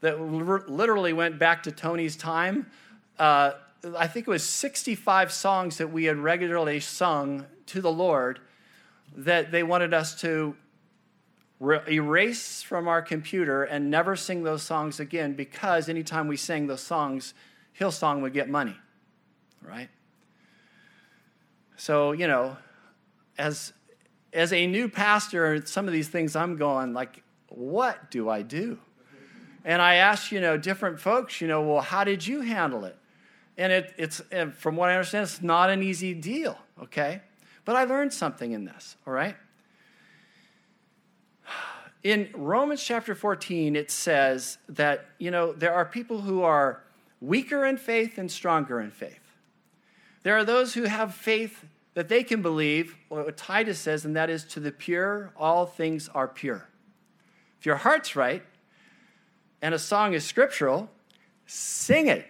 that 0.00 0.18
literally 0.20 1.12
went 1.12 1.38
back 1.38 1.64
to 1.64 1.72
Tony's 1.72 2.16
time. 2.16 2.70
Uh, 3.18 3.52
I 3.96 4.06
think 4.06 4.26
it 4.26 4.30
was 4.30 4.44
65 4.44 5.30
songs 5.30 5.76
that 5.76 5.92
we 5.92 6.04
had 6.04 6.16
regularly 6.16 6.80
sung 6.80 7.44
to 7.66 7.82
the 7.82 7.92
Lord 7.92 8.40
that 9.16 9.50
they 9.50 9.62
wanted 9.62 9.92
us 9.92 10.18
to 10.22 10.56
re- 11.60 11.80
erase 11.88 12.62
from 12.62 12.88
our 12.88 13.02
computer 13.02 13.64
and 13.64 13.90
never 13.90 14.16
sing 14.16 14.42
those 14.42 14.62
songs 14.62 15.00
again 15.00 15.34
because 15.34 15.88
anytime 15.88 16.28
we 16.28 16.36
sang 16.36 16.66
those 16.66 16.80
songs, 16.80 17.34
Hillsong 17.78 18.22
would 18.22 18.32
get 18.32 18.48
money, 18.48 18.76
right? 19.60 19.90
So, 21.78 22.10
you 22.10 22.26
know, 22.26 22.56
as, 23.38 23.72
as 24.32 24.52
a 24.52 24.66
new 24.66 24.88
pastor, 24.88 25.64
some 25.64 25.86
of 25.86 25.92
these 25.92 26.08
things 26.08 26.34
I'm 26.34 26.56
going, 26.56 26.92
like, 26.92 27.22
what 27.48 28.10
do 28.10 28.28
I 28.28 28.42
do? 28.42 28.78
And 29.64 29.80
I 29.80 29.94
asked, 29.94 30.32
you 30.32 30.40
know, 30.40 30.56
different 30.56 30.98
folks, 30.98 31.40
you 31.40 31.46
know, 31.46 31.62
well, 31.62 31.80
how 31.80 32.02
did 32.02 32.26
you 32.26 32.40
handle 32.40 32.84
it? 32.84 32.96
And 33.56 33.72
it, 33.72 33.94
it's, 33.96 34.20
and 34.32 34.52
from 34.52 34.76
what 34.76 34.90
I 34.90 34.94
understand, 34.94 35.24
it's 35.24 35.40
not 35.40 35.70
an 35.70 35.82
easy 35.82 36.14
deal, 36.14 36.58
okay? 36.82 37.22
But 37.64 37.76
I 37.76 37.84
learned 37.84 38.12
something 38.12 38.52
in 38.52 38.64
this, 38.64 38.96
all 39.06 39.12
right? 39.12 39.36
In 42.02 42.28
Romans 42.34 42.82
chapter 42.82 43.14
14, 43.14 43.76
it 43.76 43.90
says 43.90 44.58
that, 44.68 45.06
you 45.18 45.30
know, 45.30 45.52
there 45.52 45.74
are 45.74 45.84
people 45.84 46.22
who 46.22 46.42
are 46.42 46.82
weaker 47.20 47.64
in 47.64 47.76
faith 47.76 48.18
and 48.18 48.30
stronger 48.30 48.80
in 48.80 48.90
faith. 48.90 49.20
There 50.22 50.36
are 50.36 50.44
those 50.44 50.74
who 50.74 50.84
have 50.84 51.14
faith 51.14 51.64
that 51.98 52.08
they 52.08 52.22
can 52.22 52.42
believe, 52.42 52.96
what 53.08 53.36
Titus 53.36 53.76
says, 53.76 54.04
and 54.04 54.14
that 54.14 54.30
is 54.30 54.44
to 54.44 54.60
the 54.60 54.70
pure, 54.70 55.32
all 55.36 55.66
things 55.66 56.08
are 56.14 56.28
pure. 56.28 56.68
If 57.58 57.66
your 57.66 57.74
heart's 57.74 58.14
right 58.14 58.44
and 59.60 59.74
a 59.74 59.80
song 59.80 60.12
is 60.12 60.24
scriptural, 60.24 60.88
sing 61.46 62.06
it 62.06 62.24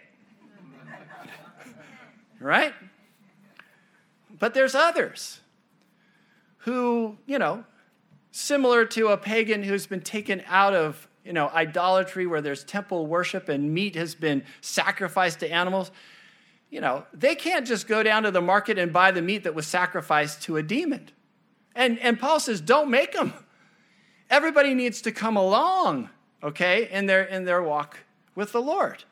right? 2.41 2.73
But 4.39 4.55
there's 4.55 4.75
others 4.75 5.41
who, 6.61 7.19
you 7.27 7.39
know, 7.39 7.63
similar 8.31 8.87
to 8.87 9.09
a 9.09 9.19
pagan 9.19 9.63
who's 9.63 9.87
been 9.87 10.01
taken 10.01 10.43
out 10.47 10.73
of, 10.73 11.07
you 11.27 11.35
know, 11.35 11.51
idolatry 11.51 12.27
where 12.27 12.41
there's 12.41 12.65
temple 12.65 13.07
worship 13.07 13.51
and 13.51 13.75
meat 13.75 13.97
has 13.97 14.15
been 14.15 14.45
sacrificed 14.63 15.41
to 15.41 15.53
animals, 15.53 15.91
you 16.71 16.81
know, 16.81 17.05
they 17.13 17.35
can't 17.35 17.67
just 17.67 17.87
go 17.87 18.03
down 18.03 18.25
to 18.25 18.31
the 18.31 18.43
market 18.43 18.79
and 18.79 18.93
buy 18.93 19.11
the 19.11 19.23
meat 19.23 19.45
that 19.45 19.55
was 19.55 19.67
sacrificed 19.67 20.43
to 20.43 20.57
a 20.57 20.63
demon. 20.63 21.11
And, 21.75 21.99
and 22.01 22.19
Paul 22.19 22.41
says, 22.41 22.61
don't 22.61 22.91
make 22.91 23.13
them. 23.13 23.33
Everybody 24.31 24.75
needs 24.75 25.01
to 25.03 25.13
come 25.13 25.37
along, 25.37 26.11
okay, 26.43 26.89
in 26.91 27.07
their, 27.07 27.23
in 27.23 27.45
their 27.45 27.63
walk 27.63 27.99
with 28.35 28.53
the 28.53 28.61
Lord. 28.61 29.05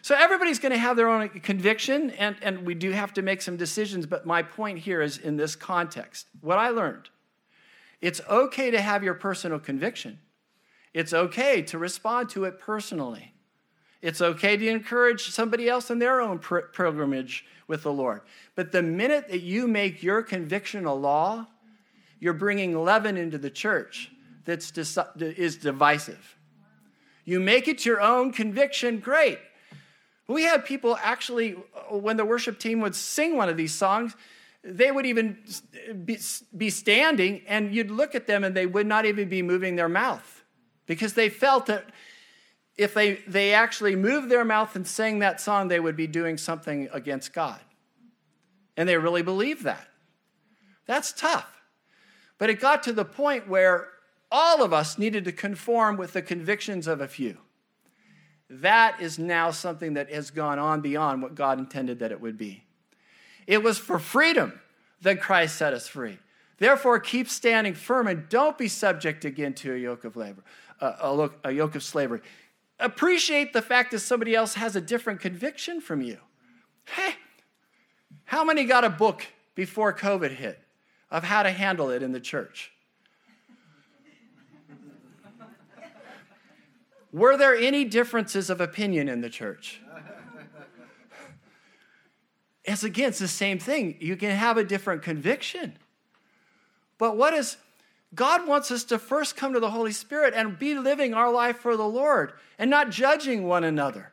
So 0.00 0.14
everybody's 0.14 0.58
going 0.58 0.72
to 0.72 0.78
have 0.78 0.96
their 0.96 1.08
own 1.08 1.28
conviction, 1.28 2.10
and, 2.12 2.36
and 2.40 2.64
we 2.64 2.74
do 2.74 2.92
have 2.92 3.12
to 3.14 3.22
make 3.22 3.42
some 3.42 3.56
decisions. 3.56 4.06
But 4.06 4.24
my 4.24 4.42
point 4.42 4.78
here 4.78 5.02
is 5.02 5.18
in 5.18 5.36
this 5.36 5.56
context 5.56 6.28
what 6.40 6.58
I 6.58 6.70
learned 6.70 7.10
it's 8.00 8.20
okay 8.30 8.70
to 8.70 8.80
have 8.80 9.02
your 9.02 9.14
personal 9.14 9.58
conviction, 9.58 10.20
it's 10.94 11.12
okay 11.12 11.62
to 11.62 11.78
respond 11.78 12.30
to 12.30 12.44
it 12.44 12.58
personally. 12.58 13.34
It's 14.00 14.20
okay 14.20 14.56
to 14.56 14.68
encourage 14.68 15.30
somebody 15.30 15.68
else 15.68 15.90
in 15.90 15.98
their 15.98 16.20
own 16.20 16.38
pilgrimage 16.38 17.44
with 17.66 17.82
the 17.82 17.92
Lord. 17.92 18.20
But 18.54 18.72
the 18.72 18.82
minute 18.82 19.28
that 19.28 19.40
you 19.40 19.66
make 19.66 20.02
your 20.02 20.22
conviction 20.22 20.84
a 20.84 20.94
law, 20.94 21.46
you're 22.20 22.32
bringing 22.32 22.84
leaven 22.84 23.16
into 23.16 23.38
the 23.38 23.50
church 23.50 24.10
that 24.44 24.78
is 25.20 25.56
divisive. 25.56 26.36
You 27.24 27.40
make 27.40 27.68
it 27.68 27.84
your 27.84 28.00
own 28.00 28.32
conviction, 28.32 29.00
great. 29.00 29.38
We 30.26 30.42
had 30.42 30.64
people 30.64 30.96
actually, 31.02 31.52
when 31.90 32.16
the 32.16 32.24
worship 32.24 32.58
team 32.58 32.80
would 32.80 32.94
sing 32.94 33.36
one 33.36 33.48
of 33.48 33.56
these 33.56 33.74
songs, 33.74 34.14
they 34.62 34.90
would 34.90 35.06
even 35.06 35.38
be, 36.04 36.70
standing 36.70 37.42
and 37.46 37.74
you'd 37.74 37.90
look 37.90 38.14
at 38.14 38.26
them 38.26 38.44
and 38.44 38.54
they 38.54 38.66
would 38.66 38.86
not 38.86 39.06
even 39.06 39.28
be 39.28 39.42
moving 39.42 39.76
their 39.76 39.88
mouth 39.88 40.44
because 40.86 41.14
they 41.14 41.28
felt 41.28 41.66
that 41.66 41.90
if 42.78 42.94
they, 42.94 43.14
they 43.26 43.52
actually 43.52 43.96
moved 43.96 44.30
their 44.30 44.44
mouth 44.44 44.76
and 44.76 44.86
sang 44.86 45.18
that 45.18 45.40
song, 45.40 45.66
they 45.66 45.80
would 45.80 45.96
be 45.96 46.06
doing 46.06 46.38
something 46.38 46.88
against 46.92 47.32
God. 47.32 47.60
And 48.76 48.88
they 48.88 48.96
really 48.96 49.22
believed 49.22 49.64
that. 49.64 49.88
That's 50.86 51.12
tough. 51.12 51.60
But 52.38 52.50
it 52.50 52.60
got 52.60 52.84
to 52.84 52.92
the 52.92 53.04
point 53.04 53.48
where 53.48 53.88
all 54.30 54.62
of 54.62 54.72
us 54.72 54.96
needed 54.96 55.24
to 55.24 55.32
conform 55.32 55.96
with 55.96 56.12
the 56.12 56.22
convictions 56.22 56.86
of 56.86 57.00
a 57.00 57.08
few. 57.08 57.38
That 58.48 59.00
is 59.00 59.18
now 59.18 59.50
something 59.50 59.94
that 59.94 60.10
has 60.12 60.30
gone 60.30 60.60
on 60.60 60.80
beyond 60.80 61.20
what 61.20 61.34
God 61.34 61.58
intended 61.58 61.98
that 61.98 62.12
it 62.12 62.20
would 62.20 62.38
be. 62.38 62.62
It 63.48 63.62
was 63.62 63.76
for 63.76 63.98
freedom 63.98 64.60
that 65.02 65.20
Christ 65.20 65.56
set 65.56 65.74
us 65.74 65.88
free. 65.88 66.18
Therefore, 66.58 67.00
keep 67.00 67.28
standing 67.28 67.74
firm 67.74 68.06
and 68.06 68.28
don't 68.28 68.56
be 68.56 68.68
subject 68.68 69.24
again 69.24 69.54
to 69.54 69.74
a 69.74 69.76
yoke 69.76 70.04
of 70.04 70.16
labor, 70.16 70.42
uh, 70.80 71.28
a, 71.44 71.48
a 71.48 71.52
yoke 71.52 71.74
of 71.74 71.82
slavery 71.82 72.20
appreciate 72.78 73.52
the 73.52 73.62
fact 73.62 73.90
that 73.90 74.00
somebody 74.00 74.34
else 74.34 74.54
has 74.54 74.76
a 74.76 74.80
different 74.80 75.20
conviction 75.20 75.80
from 75.80 76.02
you. 76.02 76.18
Hey, 76.84 77.14
how 78.24 78.44
many 78.44 78.64
got 78.64 78.84
a 78.84 78.90
book 78.90 79.26
before 79.54 79.92
COVID 79.92 80.30
hit 80.30 80.60
of 81.10 81.24
how 81.24 81.42
to 81.42 81.50
handle 81.50 81.90
it 81.90 82.02
in 82.02 82.12
the 82.12 82.20
church? 82.20 82.72
Were 87.10 87.36
there 87.36 87.56
any 87.56 87.84
differences 87.84 88.50
of 88.50 88.60
opinion 88.60 89.08
in 89.08 89.22
the 89.22 89.30
church? 89.30 89.80
It's 92.64 92.84
again, 92.84 93.08
it's 93.08 93.18
the 93.18 93.28
same 93.28 93.58
thing. 93.58 93.96
You 93.98 94.14
can 94.14 94.30
have 94.30 94.58
a 94.58 94.64
different 94.64 95.02
conviction. 95.02 95.78
But 96.98 97.16
what 97.16 97.32
is 97.32 97.56
God 98.14 98.46
wants 98.48 98.70
us 98.70 98.84
to 98.84 98.98
first 98.98 99.36
come 99.36 99.52
to 99.52 99.60
the 99.60 99.70
Holy 99.70 99.92
Spirit 99.92 100.32
and 100.34 100.58
be 100.58 100.74
living 100.74 101.12
our 101.12 101.30
life 101.30 101.58
for 101.58 101.76
the 101.76 101.88
Lord 101.88 102.32
and 102.58 102.70
not 102.70 102.90
judging 102.90 103.46
one 103.46 103.64
another. 103.64 104.12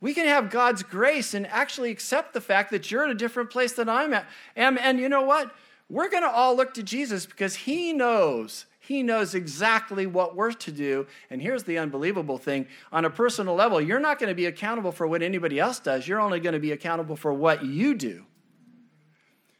We 0.00 0.14
can 0.14 0.26
have 0.26 0.50
God's 0.50 0.82
grace 0.82 1.34
and 1.34 1.46
actually 1.46 1.90
accept 1.90 2.32
the 2.32 2.40
fact 2.40 2.70
that 2.70 2.90
you're 2.90 3.04
in 3.04 3.10
a 3.10 3.14
different 3.14 3.50
place 3.50 3.72
than 3.72 3.88
I'm 3.88 4.14
at. 4.14 4.26
And, 4.54 4.78
and 4.78 4.98
you 4.98 5.08
know 5.08 5.22
what? 5.22 5.52
We're 5.88 6.10
going 6.10 6.22
to 6.22 6.30
all 6.30 6.56
look 6.56 6.74
to 6.74 6.82
Jesus 6.82 7.26
because 7.26 7.54
He 7.54 7.92
knows. 7.92 8.66
He 8.80 9.02
knows 9.02 9.34
exactly 9.34 10.06
what 10.06 10.34
we're 10.34 10.52
to 10.52 10.72
do. 10.72 11.06
And 11.30 11.42
here's 11.42 11.64
the 11.64 11.78
unbelievable 11.78 12.38
thing 12.38 12.66
on 12.92 13.04
a 13.04 13.10
personal 13.10 13.54
level, 13.54 13.80
you're 13.80 14.00
not 14.00 14.18
going 14.18 14.28
to 14.28 14.34
be 14.34 14.46
accountable 14.46 14.92
for 14.92 15.06
what 15.06 15.22
anybody 15.22 15.58
else 15.58 15.78
does. 15.78 16.06
You're 16.06 16.20
only 16.20 16.40
going 16.40 16.54
to 16.54 16.58
be 16.58 16.72
accountable 16.72 17.16
for 17.16 17.32
what 17.32 17.64
you 17.64 17.94
do. 17.94 18.24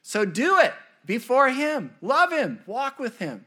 So 0.03 0.25
do 0.25 0.59
it 0.61 0.73
before 1.09 1.49
Him. 1.49 1.97
Love 2.01 2.31
Him. 2.31 2.61
Walk 2.67 3.01
with 3.01 3.19
Him. 3.19 3.45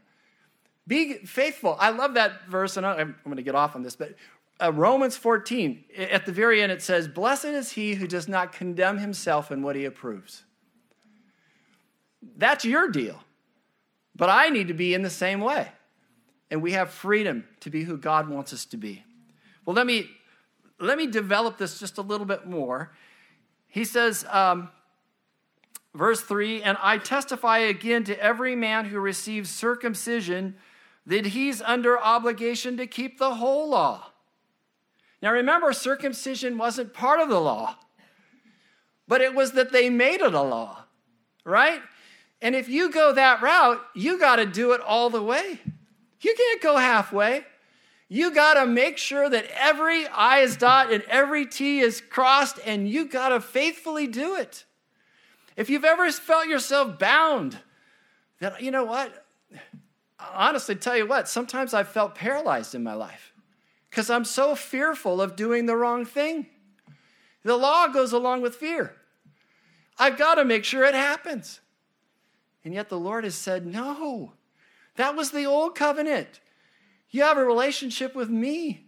Be 0.86 1.14
faithful. 1.20 1.78
I 1.80 1.91
love 1.91 2.16
that 2.16 2.47
verse, 2.49 2.76
and 2.76 2.86
I'm 2.86 3.16
going 3.24 3.38
to 3.38 3.43
get 3.43 3.55
off 3.55 3.78
on 3.78 3.84
this, 3.84 3.95
but 3.95 4.16
uh, 4.62 4.72
Romans 4.74 5.16
14, 5.16 5.84
at 5.97 6.26
the 6.26 6.32
very 6.32 6.62
end, 6.62 6.72
it 6.72 6.82
says, 6.82 7.07
Blessed 7.07 7.45
is 7.45 7.72
he 7.72 7.95
who 7.95 8.07
does 8.07 8.28
not 8.28 8.51
condemn 8.51 8.97
himself 8.97 9.51
in 9.51 9.64
what 9.64 9.76
he 9.76 9.86
approves. 9.86 10.43
That's 12.38 12.66
your 12.66 12.89
deal. 12.89 13.24
But 14.16 14.30
I 14.30 14.49
need 14.49 14.68
to 14.68 14.74
be 14.74 14.93
in 14.93 15.01
the 15.01 15.09
same 15.09 15.39
way. 15.39 15.68
And 16.51 16.62
we 16.62 16.74
have 16.74 16.91
freedom 16.91 17.45
to 17.62 17.70
be 17.70 17.84
who 17.84 17.97
God 17.97 18.30
wants 18.30 18.53
us 18.53 18.66
to 18.66 18.78
be. 18.78 19.03
Well, 19.66 19.76
let 19.76 19.88
me, 19.88 20.09
let 20.80 20.97
me 20.97 21.07
develop 21.07 21.57
this 21.57 21.80
just 21.80 21.97
a 21.97 22.01
little 22.01 22.28
bit 22.28 22.45
more. 22.45 22.91
He 23.68 23.84
says, 23.84 24.26
um, 24.30 24.70
Verse 25.93 26.21
3 26.21 26.63
And 26.63 26.77
I 26.81 26.97
testify 26.97 27.59
again 27.59 28.03
to 28.05 28.19
every 28.21 28.55
man 28.55 28.85
who 28.85 28.99
receives 28.99 29.49
circumcision 29.49 30.55
that 31.05 31.27
he's 31.27 31.61
under 31.61 31.99
obligation 31.99 32.77
to 32.77 32.87
keep 32.87 33.17
the 33.17 33.35
whole 33.35 33.69
law. 33.69 34.11
Now 35.21 35.31
remember, 35.31 35.73
circumcision 35.73 36.57
wasn't 36.57 36.93
part 36.93 37.19
of 37.19 37.29
the 37.29 37.39
law, 37.39 37.77
but 39.07 39.21
it 39.21 39.35
was 39.35 39.51
that 39.53 39.71
they 39.71 39.89
made 39.89 40.21
it 40.21 40.33
a 40.33 40.41
law, 40.41 40.85
right? 41.43 41.81
And 42.41 42.55
if 42.55 42.67
you 42.69 42.91
go 42.91 43.13
that 43.13 43.41
route, 43.41 43.81
you 43.93 44.19
got 44.19 44.37
to 44.37 44.45
do 44.45 44.71
it 44.71 44.81
all 44.81 45.09
the 45.09 45.21
way. 45.21 45.59
You 46.21 46.35
can't 46.35 46.61
go 46.61 46.77
halfway. 46.77 47.45
You 48.07 48.33
got 48.33 48.55
to 48.55 48.65
make 48.65 48.97
sure 48.97 49.29
that 49.29 49.45
every 49.55 50.07
I 50.07 50.39
is 50.39 50.57
dotted 50.57 51.01
and 51.01 51.03
every 51.09 51.45
T 51.45 51.79
is 51.79 52.01
crossed, 52.01 52.59
and 52.65 52.89
you 52.89 53.05
got 53.05 53.29
to 53.29 53.39
faithfully 53.39 54.07
do 54.07 54.35
it. 54.35 54.65
If 55.55 55.69
you've 55.69 55.85
ever 55.85 56.11
felt 56.11 56.47
yourself 56.47 56.97
bound, 56.97 57.57
then 58.39 58.53
you 58.59 58.71
know 58.71 58.85
what? 58.85 59.25
Honestly, 60.19 60.75
tell 60.75 60.97
you 60.97 61.07
what, 61.07 61.27
sometimes 61.27 61.73
I've 61.73 61.89
felt 61.89 62.15
paralyzed 62.15 62.75
in 62.75 62.83
my 62.83 62.93
life 62.93 63.33
because 63.89 64.09
I'm 64.09 64.25
so 64.25 64.55
fearful 64.55 65.21
of 65.21 65.35
doing 65.35 65.65
the 65.65 65.75
wrong 65.75 66.05
thing. 66.05 66.47
The 67.43 67.57
law 67.57 67.87
goes 67.87 68.13
along 68.13 68.41
with 68.41 68.55
fear. 68.55 68.95
I've 69.97 70.17
got 70.17 70.35
to 70.35 70.45
make 70.45 70.63
sure 70.63 70.83
it 70.83 70.95
happens. 70.95 71.59
And 72.63 72.73
yet 72.73 72.89
the 72.89 72.99
Lord 72.99 73.23
has 73.23 73.35
said, 73.35 73.65
no, 73.65 74.33
that 74.95 75.15
was 75.15 75.31
the 75.31 75.45
old 75.45 75.75
covenant. 75.75 76.39
You 77.09 77.23
have 77.23 77.37
a 77.37 77.43
relationship 77.43 78.15
with 78.15 78.29
me. 78.29 78.87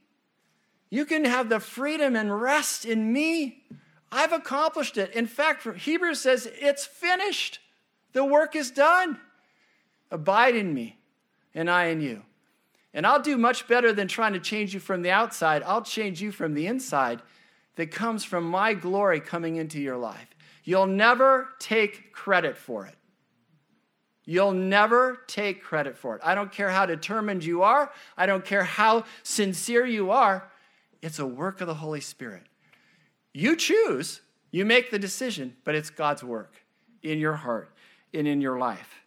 You 0.90 1.06
can 1.06 1.26
have 1.26 1.50
the 1.50 1.60
freedom 1.60 2.16
and 2.16 2.42
rest 2.42 2.86
in 2.86 3.12
me. 3.12 3.64
I've 4.14 4.32
accomplished 4.32 4.98
it. 4.98 5.12
In 5.12 5.26
fact, 5.26 5.68
Hebrews 5.68 6.22
says 6.22 6.48
it's 6.60 6.86
finished. 6.86 7.60
The 8.14 8.24
work 8.24 8.56
is 8.56 8.70
done. 8.70 9.20
Abide 10.12 10.56
in 10.56 10.72
me, 10.72 11.00
and 11.56 11.70
I 11.70 11.86
in 11.86 12.00
you. 12.00 12.22
And 12.94 13.08
I'll 13.08 13.22
do 13.22 13.38
much 13.38 13.68
better 13.68 13.92
than 13.92 14.08
trying 14.08 14.34
to 14.34 14.40
change 14.40 14.76
you 14.76 14.80
from 14.80 15.02
the 15.02 15.10
outside. 15.10 15.64
I'll 15.64 15.82
change 15.82 16.22
you 16.22 16.32
from 16.32 16.54
the 16.54 16.68
inside 16.68 17.24
that 17.76 17.90
comes 17.90 18.24
from 18.24 18.44
my 18.44 18.76
glory 18.76 19.20
coming 19.20 19.56
into 19.56 19.82
your 19.82 19.98
life. 19.98 20.28
You'll 20.64 20.86
never 20.86 21.50
take 21.58 22.14
credit 22.14 22.56
for 22.56 22.86
it. 22.86 22.96
You'll 24.26 24.54
never 24.54 25.22
take 25.26 25.64
credit 25.64 25.98
for 25.98 26.16
it. 26.16 26.22
I 26.24 26.36
don't 26.36 26.52
care 26.52 26.70
how 26.70 26.86
determined 26.86 27.44
you 27.44 27.64
are, 27.64 27.92
I 28.16 28.28
don't 28.28 28.46
care 28.46 28.64
how 28.64 29.06
sincere 29.24 29.88
you 29.88 30.12
are. 30.12 30.52
It's 31.02 31.18
a 31.18 31.26
work 31.26 31.60
of 31.60 31.68
the 31.68 31.74
Holy 31.74 32.00
Spirit. 32.00 32.44
You 33.34 33.56
choose, 33.56 34.22
you 34.52 34.64
make 34.66 34.92
the 34.92 35.00
decision, 35.00 35.56
but 35.64 35.76
it's 35.76 35.90
God's 35.90 36.24
work 36.24 36.64
in 37.02 37.20
your 37.20 37.34
heart 37.34 37.72
and 38.14 38.28
in 38.28 38.42
your 38.42 38.58
life. 38.58 39.02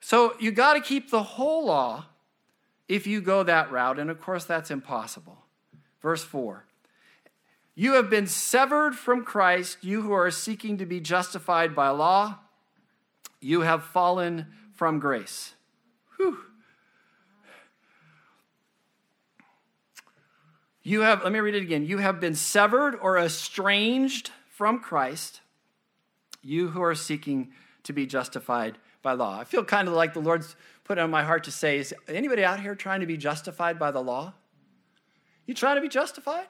So 0.00 0.34
you 0.38 0.52
got 0.52 0.74
to 0.74 0.80
keep 0.80 1.10
the 1.10 1.22
whole 1.22 1.66
law 1.66 2.06
if 2.88 3.06
you 3.06 3.20
go 3.20 3.42
that 3.42 3.70
route, 3.70 3.98
and 3.98 4.10
of 4.10 4.20
course, 4.20 4.44
that's 4.44 4.70
impossible. 4.70 5.44
Verse 6.00 6.24
4 6.24 6.64
You 7.74 7.94
have 7.94 8.08
been 8.08 8.26
severed 8.26 8.94
from 8.94 9.24
Christ, 9.24 9.78
you 9.82 10.02
who 10.02 10.12
are 10.12 10.30
seeking 10.30 10.78
to 10.78 10.86
be 10.86 11.00
justified 11.00 11.74
by 11.74 11.90
law, 11.90 12.38
you 13.40 13.62
have 13.62 13.84
fallen 13.84 14.46
from 14.72 14.98
grace. 14.98 15.54
You 20.88 21.02
have, 21.02 21.22
let 21.22 21.34
me 21.34 21.40
read 21.40 21.54
it 21.54 21.62
again. 21.62 21.84
You 21.84 21.98
have 21.98 22.18
been 22.18 22.34
severed 22.34 22.96
or 23.02 23.18
estranged 23.18 24.30
from 24.48 24.80
Christ, 24.80 25.42
you 26.40 26.68
who 26.68 26.80
are 26.80 26.94
seeking 26.94 27.52
to 27.82 27.92
be 27.92 28.06
justified 28.06 28.78
by 29.02 29.12
law. 29.12 29.38
I 29.38 29.44
feel 29.44 29.66
kind 29.66 29.86
of 29.86 29.92
like 29.92 30.14
the 30.14 30.20
Lord's 30.20 30.56
put 30.84 30.96
on 30.96 31.10
my 31.10 31.24
heart 31.24 31.44
to 31.44 31.52
say, 31.52 31.76
is 31.76 31.94
anybody 32.08 32.42
out 32.42 32.60
here 32.60 32.74
trying 32.74 33.00
to 33.00 33.06
be 33.06 33.18
justified 33.18 33.78
by 33.78 33.90
the 33.90 34.02
law? 34.02 34.32
You 35.44 35.52
trying 35.52 35.76
to 35.76 35.82
be 35.82 35.90
justified? 35.90 36.48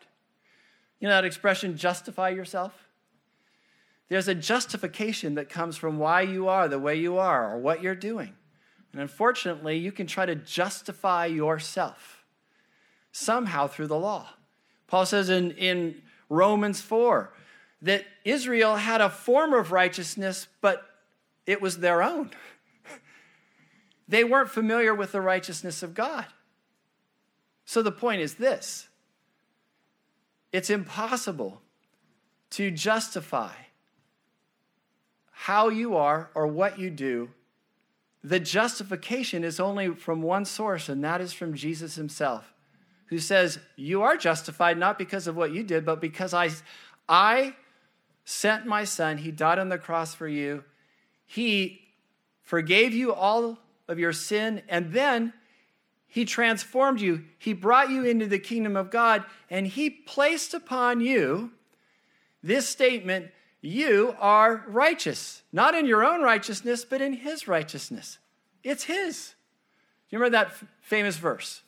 You 1.01 1.09
know 1.09 1.15
that 1.15 1.25
expression, 1.25 1.77
justify 1.77 2.29
yourself? 2.29 2.87
There's 4.09 4.29
a 4.29 4.37
justification 4.37 5.35
that 5.35 5.49
comes 5.49 5.77
from 5.77 5.99
why 5.99 6.21
you 6.21 6.47
are 6.47 6.69
the 6.69 6.79
way 6.79 6.95
you 6.95 7.19
are 7.19 7.53
or 7.53 7.59
what 7.59 7.83
you're 7.83 7.97
doing. 7.97 8.35
And 8.93 9.01
unfortunately, 9.01 9.79
you 9.79 9.91
can 9.91 10.07
try 10.07 10.27
to 10.27 10.37
justify 10.37 11.27
yourself 11.27 12.18
somehow 13.19 13.67
through 13.67 13.89
the 13.89 13.99
law. 13.99 14.29
Paul 14.87 15.07
says 15.07 15.29
in, 15.29 15.53
in 15.53 16.03
Romans 16.29 16.81
4 16.81 17.33
that 17.83 18.05
Israel 18.25 18.77
had 18.77 19.01
a 19.01 19.11
form 19.11 19.53
of 19.53 19.73
righteousness, 19.73 20.49
but 20.61 20.85
it 21.47 21.61
was 21.61 21.79
their 21.79 22.03
own. 22.03 22.31
They 24.11 24.25
weren't 24.25 24.49
familiar 24.49 24.95
with 24.95 25.13
the 25.13 25.21
righteousness 25.21 25.83
of 25.83 25.93
God. 25.93 26.25
So 27.67 27.83
the 27.83 27.93
point 27.93 28.23
is 28.23 28.37
this 28.37 28.89
it's 30.51 30.71
impossible 30.71 31.61
to 32.53 32.71
justify 32.71 33.53
how 35.31 35.69
you 35.69 35.95
are 35.95 36.31
or 36.35 36.47
what 36.47 36.79
you 36.79 36.89
do. 36.89 37.29
The 38.25 38.41
justification 38.41 39.45
is 39.45 39.61
only 39.61 39.95
from 39.95 40.23
one 40.23 40.45
source, 40.45 40.89
and 40.89 41.05
that 41.05 41.21
is 41.21 41.33
from 41.33 41.55
Jesus 41.55 41.95
himself, 41.95 42.53
who 43.09 43.19
says, 43.19 43.59
You 43.77 44.03
are 44.03 44.17
justified 44.17 44.79
not 44.79 44.99
because 44.99 45.27
of 45.27 45.37
what 45.37 45.53
you 45.53 45.63
did, 45.63 45.85
but 45.85 46.01
because 46.01 46.33
I, 46.33 46.51
I 47.09 47.55
sent 48.25 48.67
my 48.67 48.85
son. 48.85 49.19
He 49.19 49.31
died 49.31 49.59
on 49.59 49.69
the 49.69 49.79
cross 49.79 50.15
for 50.15 50.29
you. 50.29 50.65
He 51.27 51.81
forgave 52.43 52.95
you 52.95 53.13
all 53.13 53.59
of 53.89 53.99
your 53.99 54.13
sin, 54.13 54.63
and 54.69 54.93
then 54.93 55.33
he 56.09 56.25
transformed 56.25 57.01
you. 57.01 57.25
He 57.39 57.53
brought 57.53 57.91
you 57.91 58.05
into 58.05 58.27
the 58.27 58.39
kingdom 58.39 58.77
of 58.77 58.91
God, 58.91 59.25
and 59.51 59.67
He 59.67 59.91
placed 59.91 60.55
upon 60.55 61.01
you 61.01 61.53
this 62.43 62.67
statement 62.67 63.31
You 63.61 64.17
are 64.19 64.65
righteous. 64.67 65.43
Not 65.53 65.75
in 65.75 65.85
your 65.85 66.05
own 66.05 66.23
righteousness, 66.23 66.85
but 66.85 67.03
in 67.03 67.13
His 67.13 67.47
righteousness. 67.47 68.19
It's 68.65 68.85
His. 68.85 69.35
Do 70.09 70.17
you 70.17 70.19
remember 70.19 70.39
that 70.39 70.47
f- 70.47 70.65
famous 70.81 71.19
verse? 71.19 71.63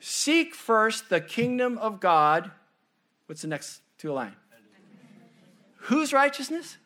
Seek 0.00 0.54
first 0.54 1.08
the 1.08 1.20
kingdom 1.20 1.78
of 1.78 2.00
God. 2.00 2.50
What's 3.26 3.42
the 3.42 3.48
next 3.48 3.80
two 3.98 4.12
line? 4.12 4.36
Whose 5.82 6.12
righteousness? 6.12 6.76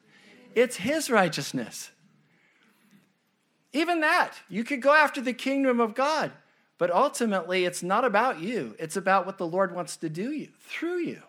It's 0.54 0.76
His 0.76 1.10
righteousness. 1.10 1.90
Even 3.72 4.00
that, 4.00 4.34
you 4.48 4.64
could 4.64 4.82
go 4.82 4.92
after 4.92 5.20
the 5.20 5.32
kingdom 5.32 5.80
of 5.80 5.94
God, 5.94 6.30
but 6.76 6.90
ultimately 6.90 7.64
it's 7.64 7.82
not 7.82 8.04
about 8.04 8.40
you. 8.40 8.76
It's 8.78 8.96
about 8.96 9.24
what 9.24 9.38
the 9.38 9.46
Lord 9.46 9.74
wants 9.74 9.96
to 9.98 10.10
do 10.10 10.30
you, 10.30 10.48
through 10.60 10.98
you. 10.98 11.22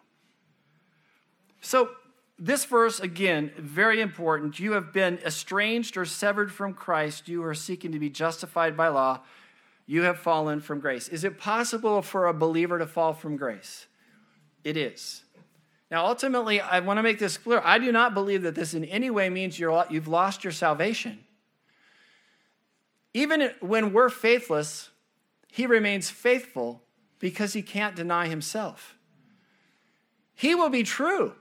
So, 1.61 1.91
this 2.37 2.65
verse, 2.65 2.99
again, 2.99 3.51
very 3.57 4.01
important. 4.01 4.59
You 4.59 4.73
have 4.73 4.91
been 4.91 5.19
estranged 5.19 5.95
or 5.95 6.03
severed 6.03 6.51
from 6.51 6.73
Christ. 6.73 7.29
You 7.29 7.43
are 7.45 7.53
seeking 7.53 7.91
to 7.93 7.99
be 7.99 8.09
justified 8.09 8.75
by 8.75 8.89
law. 8.89 9.21
You 9.85 10.03
have 10.03 10.19
fallen 10.19 10.61
from 10.61 10.79
grace. 10.79 11.07
Is 11.07 11.23
it 11.23 11.37
possible 11.37 12.01
for 12.01 12.27
a 12.27 12.33
believer 12.33 12.79
to 12.79 12.87
fall 12.87 13.13
from 13.13 13.35
grace? 13.35 13.87
It 14.63 14.77
is. 14.77 15.23
Now, 15.91 16.05
ultimately, 16.07 16.61
I 16.61 16.79
want 16.79 16.97
to 16.97 17.03
make 17.03 17.19
this 17.19 17.37
clear. 17.37 17.61
I 17.63 17.77
do 17.77 17.91
not 17.91 18.13
believe 18.13 18.43
that 18.43 18.55
this 18.55 18.73
in 18.73 18.85
any 18.85 19.09
way 19.09 19.29
means 19.29 19.59
you're, 19.59 19.85
you've 19.89 20.07
lost 20.07 20.43
your 20.43 20.53
salvation. 20.53 21.23
Even 23.13 23.51
when 23.59 23.93
we're 23.93 24.09
faithless, 24.09 24.89
he 25.47 25.67
remains 25.67 26.09
faithful 26.09 26.81
because 27.19 27.53
he 27.53 27.61
can't 27.61 27.95
deny 27.95 28.27
himself. 28.27 28.97
He 30.33 30.55
will 30.55 30.69
be 30.69 30.83
true. 30.83 31.35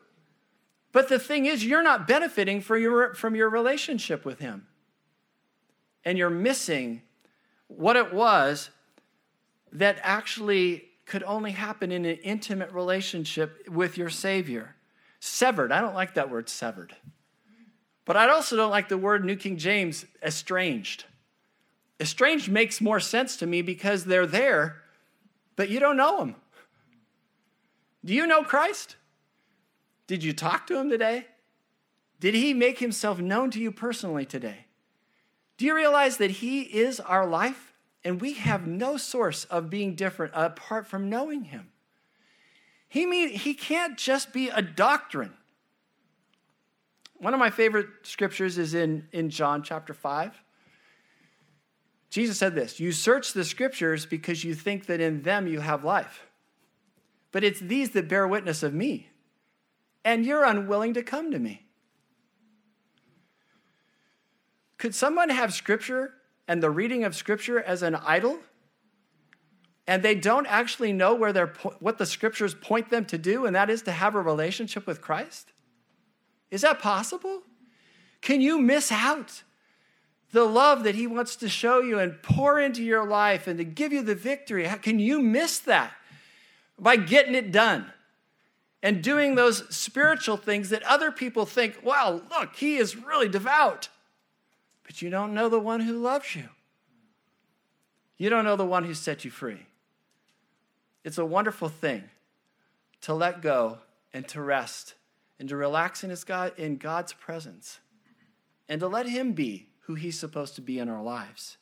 But 0.93 1.09
the 1.09 1.19
thing 1.19 1.47
is, 1.47 1.65
you're 1.65 1.83
not 1.83 2.07
benefiting 2.07 2.63
your, 2.69 3.15
from 3.15 3.35
your 3.35 3.49
relationship 3.49 4.25
with 4.25 4.39
him. 4.39 4.67
And 6.05 6.19
you're 6.19 6.29
missing 6.29 7.03
what 7.77 7.97
it 7.97 8.13
was 8.13 8.71
that 9.73 9.99
actually 10.03 10.85
could 11.07 11.23
only 11.25 11.53
happen 11.53 11.93
in 11.93 12.05
an 12.05 12.17
intimate 12.23 12.73
relationship 12.73 13.69
with 13.69 13.99
your 13.99 14.11
Savior. 14.11 14.77
Severed. 15.21 15.73
I 15.73 15.81
don't 15.81 15.95
like 15.95 16.15
that 16.15 16.31
word 16.31 16.49
severed. 16.49 16.95
But 18.05 18.17
I 18.17 18.29
also 18.29 18.57
don't 18.57 18.71
like 18.71 18.89
the 18.89 18.99
word 18.99 19.25
New 19.25 19.37
King 19.37 19.57
James, 19.57 20.05
estranged. 20.23 21.05
Estranged 22.01 22.51
makes 22.51 22.81
more 22.81 22.99
sense 22.99 23.37
to 23.37 23.47
me 23.47 23.63
because 23.63 24.05
they're 24.05 24.27
there, 24.27 24.83
but 25.55 25.69
you 25.69 25.79
don't 25.79 25.97
know 25.97 26.19
them. 26.19 26.35
Do 28.05 28.13
you 28.13 28.27
know 28.27 28.43
Christ? 28.43 28.97
Did 30.09 30.25
you 30.25 30.33
talk 30.33 30.67
to 30.67 30.79
him 30.79 30.91
today? 30.91 31.27
Did 32.19 32.35
he 32.35 32.55
make 32.55 32.79
himself 32.79 33.21
known 33.21 33.51
to 33.53 33.61
you 33.61 33.71
personally 33.71 34.27
today? 34.27 34.67
Do 35.63 35.67
you 35.67 35.77
realize 35.77 36.17
that 36.17 36.33
he 36.33 36.63
is 36.63 36.99
our 36.99 37.25
life 37.25 37.73
and 38.03 38.21
we 38.21 38.33
have 38.33 38.67
no 38.67 38.97
source 38.97 39.45
of 39.45 39.71
being 39.71 39.95
different 39.95 40.33
apart 40.35 40.89
from 40.89 41.09
knowing 41.09 41.45
him? 41.45 41.69
He, 42.89 43.07
mean, 43.07 43.29
he 43.29 43.55
can't 43.55 43.97
just 43.97 44.33
be 44.33 44.49
a 44.49 44.61
doctrine. 44.61 45.33
One 47.19 47.33
of 47.33 47.39
my 47.39 47.51
favorite 47.51 47.87
scriptures 48.03 48.59
is 48.59 48.75
in, 48.75 49.07
in 49.13 49.31
John 49.31 49.63
chapter 49.63 49.95
5. 49.95 50.35
Jesus 52.11 52.39
said 52.39 52.57
this 52.57 52.81
You 52.81 52.91
search 52.91 53.33
the 53.33 53.45
scriptures 53.45 54.05
because 54.05 54.43
you 54.43 54.57
think 54.57 54.87
that 54.87 55.01
in 55.01 55.23
them 55.23 55.47
you 55.47 55.61
have 55.61 55.85
life. 55.85 56.27
But 57.31 57.45
it's 57.45 57.61
these 57.61 57.91
that 57.91 58.09
bear 58.09 58.27
witness 58.27 58.65
of 58.65 58.75
me, 58.75 59.11
and 60.05 60.27
you're 60.27 60.43
unwilling 60.43 60.95
to 60.95 61.05
come 61.05 61.31
to 61.31 61.39
me. 61.39 61.67
Could 64.83 64.97
someone 64.97 65.29
have 65.29 65.55
scripture 65.55 66.13
and 66.49 66.61
the 66.61 66.69
reading 66.69 67.05
of 67.05 67.15
scripture 67.15 67.63
as 67.63 67.85
an 67.85 67.95
idol? 67.95 68.41
And 69.87 70.03
they 70.03 70.17
don't 70.17 70.49
actually 70.49 70.93
know 70.93 71.15
where 71.15 71.33
they're, 71.33 71.53
what 71.79 71.99
the 71.99 72.05
scriptures 72.05 72.53
point 72.53 72.91
them 72.91 73.05
to 73.05 73.17
do, 73.17 73.47
and 73.47 73.55
that 73.55 73.71
is 73.71 73.83
to 73.83 73.93
have 73.93 74.17
a 74.17 74.21
relationship 74.21 74.85
with 74.85 75.01
Christ? 75.01 75.53
Is 76.51 76.63
that 76.63 76.81
possible? 76.81 77.43
Can 78.23 78.41
you 78.41 78.61
miss 78.61 78.91
out 78.91 79.45
the 80.33 80.43
love 80.43 80.83
that 80.83 80.97
He 80.97 81.07
wants 81.07 81.37
to 81.37 81.49
show 81.49 81.81
you 81.81 82.01
and 82.01 82.21
pour 82.21 82.59
into 82.59 82.83
your 82.83 83.07
life 83.07 83.47
and 83.47 83.59
to 83.59 83.65
give 83.65 83.93
you 83.93 84.03
the 84.03 84.17
victory. 84.17 84.65
How 84.65 84.79
can 84.79 84.99
you 84.99 85.23
miss 85.23 85.61
that? 85.61 85.93
By 86.77 86.97
getting 86.97 87.37
it 87.37 87.53
done 87.53 87.93
and 88.83 89.01
doing 89.01 89.37
those 89.37 89.73
spiritual 89.73 90.39
things 90.39 90.71
that 90.71 90.83
other 90.83 91.13
people 91.13 91.47
think, 91.47 91.79
wow, 91.85 92.21
look, 92.29 92.57
he 92.57 92.79
is 92.79 92.97
really 92.97 93.29
devout. 93.29 93.89
But 94.93 95.01
you 95.01 95.09
don't 95.09 95.33
know 95.33 95.49
the 95.49 95.59
one 95.59 95.81
who 95.81 95.99
loves 95.99 96.37
you. 96.37 96.51
You 98.19 98.29
don't 98.29 98.45
know 98.45 98.57
the 98.57 98.67
one 98.67 98.85
who 98.85 98.93
set 98.93 99.25
you 99.25 99.31
free. 99.31 99.65
It's 101.03 101.17
a 101.17 101.25
wonderful 101.25 101.71
thing 101.71 102.11
to 103.01 103.15
let 103.15 103.41
go 103.41 103.79
and 104.13 104.29
to 104.29 104.43
rest 104.43 104.93
and 105.41 105.49
to 105.49 105.57
relax 105.57 106.05
in, 106.05 106.11
his 106.11 106.25
God, 106.25 106.53
in 106.59 106.77
God's 106.77 107.15
presence 107.15 107.81
and 108.69 108.83
to 108.83 108.87
let 108.87 109.07
Him 109.07 109.33
be 109.33 109.71
who 109.85 109.95
He's 109.95 110.19
supposed 110.19 110.57
to 110.57 110.61
be 110.61 110.79
in 110.79 110.91
our 110.91 111.03
lives. 111.03 111.57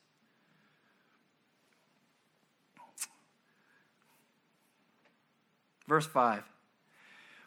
Verse 5.86 6.06
5 6.08 6.42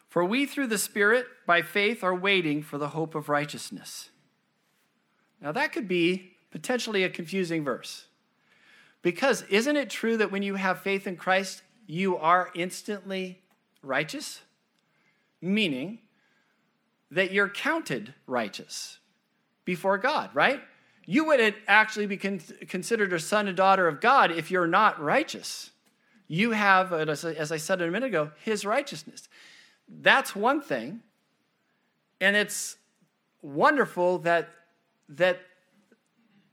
For 0.08 0.24
we 0.24 0.46
through 0.46 0.68
the 0.68 0.78
Spirit, 0.78 1.26
by 1.46 1.60
faith, 1.60 2.02
are 2.02 2.14
waiting 2.14 2.62
for 2.62 2.78
the 2.78 2.88
hope 2.88 3.14
of 3.14 3.28
righteousness. 3.28 4.08
Now, 5.40 5.52
that 5.52 5.72
could 5.72 5.88
be 5.88 6.32
potentially 6.50 7.04
a 7.04 7.10
confusing 7.10 7.64
verse. 7.64 8.06
Because 9.02 9.42
isn't 9.42 9.76
it 9.76 9.90
true 9.90 10.16
that 10.16 10.32
when 10.32 10.42
you 10.42 10.54
have 10.54 10.80
faith 10.80 11.06
in 11.06 11.16
Christ, 11.16 11.62
you 11.86 12.16
are 12.16 12.50
instantly 12.54 13.40
righteous? 13.82 14.40
Meaning 15.42 15.98
that 17.10 17.32
you're 17.32 17.48
counted 17.48 18.14
righteous 18.26 18.98
before 19.64 19.98
God, 19.98 20.30
right? 20.34 20.60
You 21.06 21.26
wouldn't 21.26 21.56
actually 21.68 22.06
be 22.06 22.16
con- 22.16 22.40
considered 22.68 23.12
a 23.12 23.20
son 23.20 23.46
and 23.46 23.56
daughter 23.56 23.86
of 23.86 24.00
God 24.00 24.30
if 24.30 24.50
you're 24.50 24.66
not 24.66 25.00
righteous. 25.00 25.70
You 26.26 26.52
have, 26.52 26.92
as 26.92 27.52
I 27.52 27.58
said 27.58 27.82
a 27.82 27.90
minute 27.90 28.06
ago, 28.06 28.30
his 28.42 28.64
righteousness. 28.64 29.28
That's 29.86 30.34
one 30.34 30.62
thing. 30.62 31.00
And 32.20 32.34
it's 32.36 32.76
wonderful 33.42 34.18
that, 34.20 34.48
that 35.08 35.40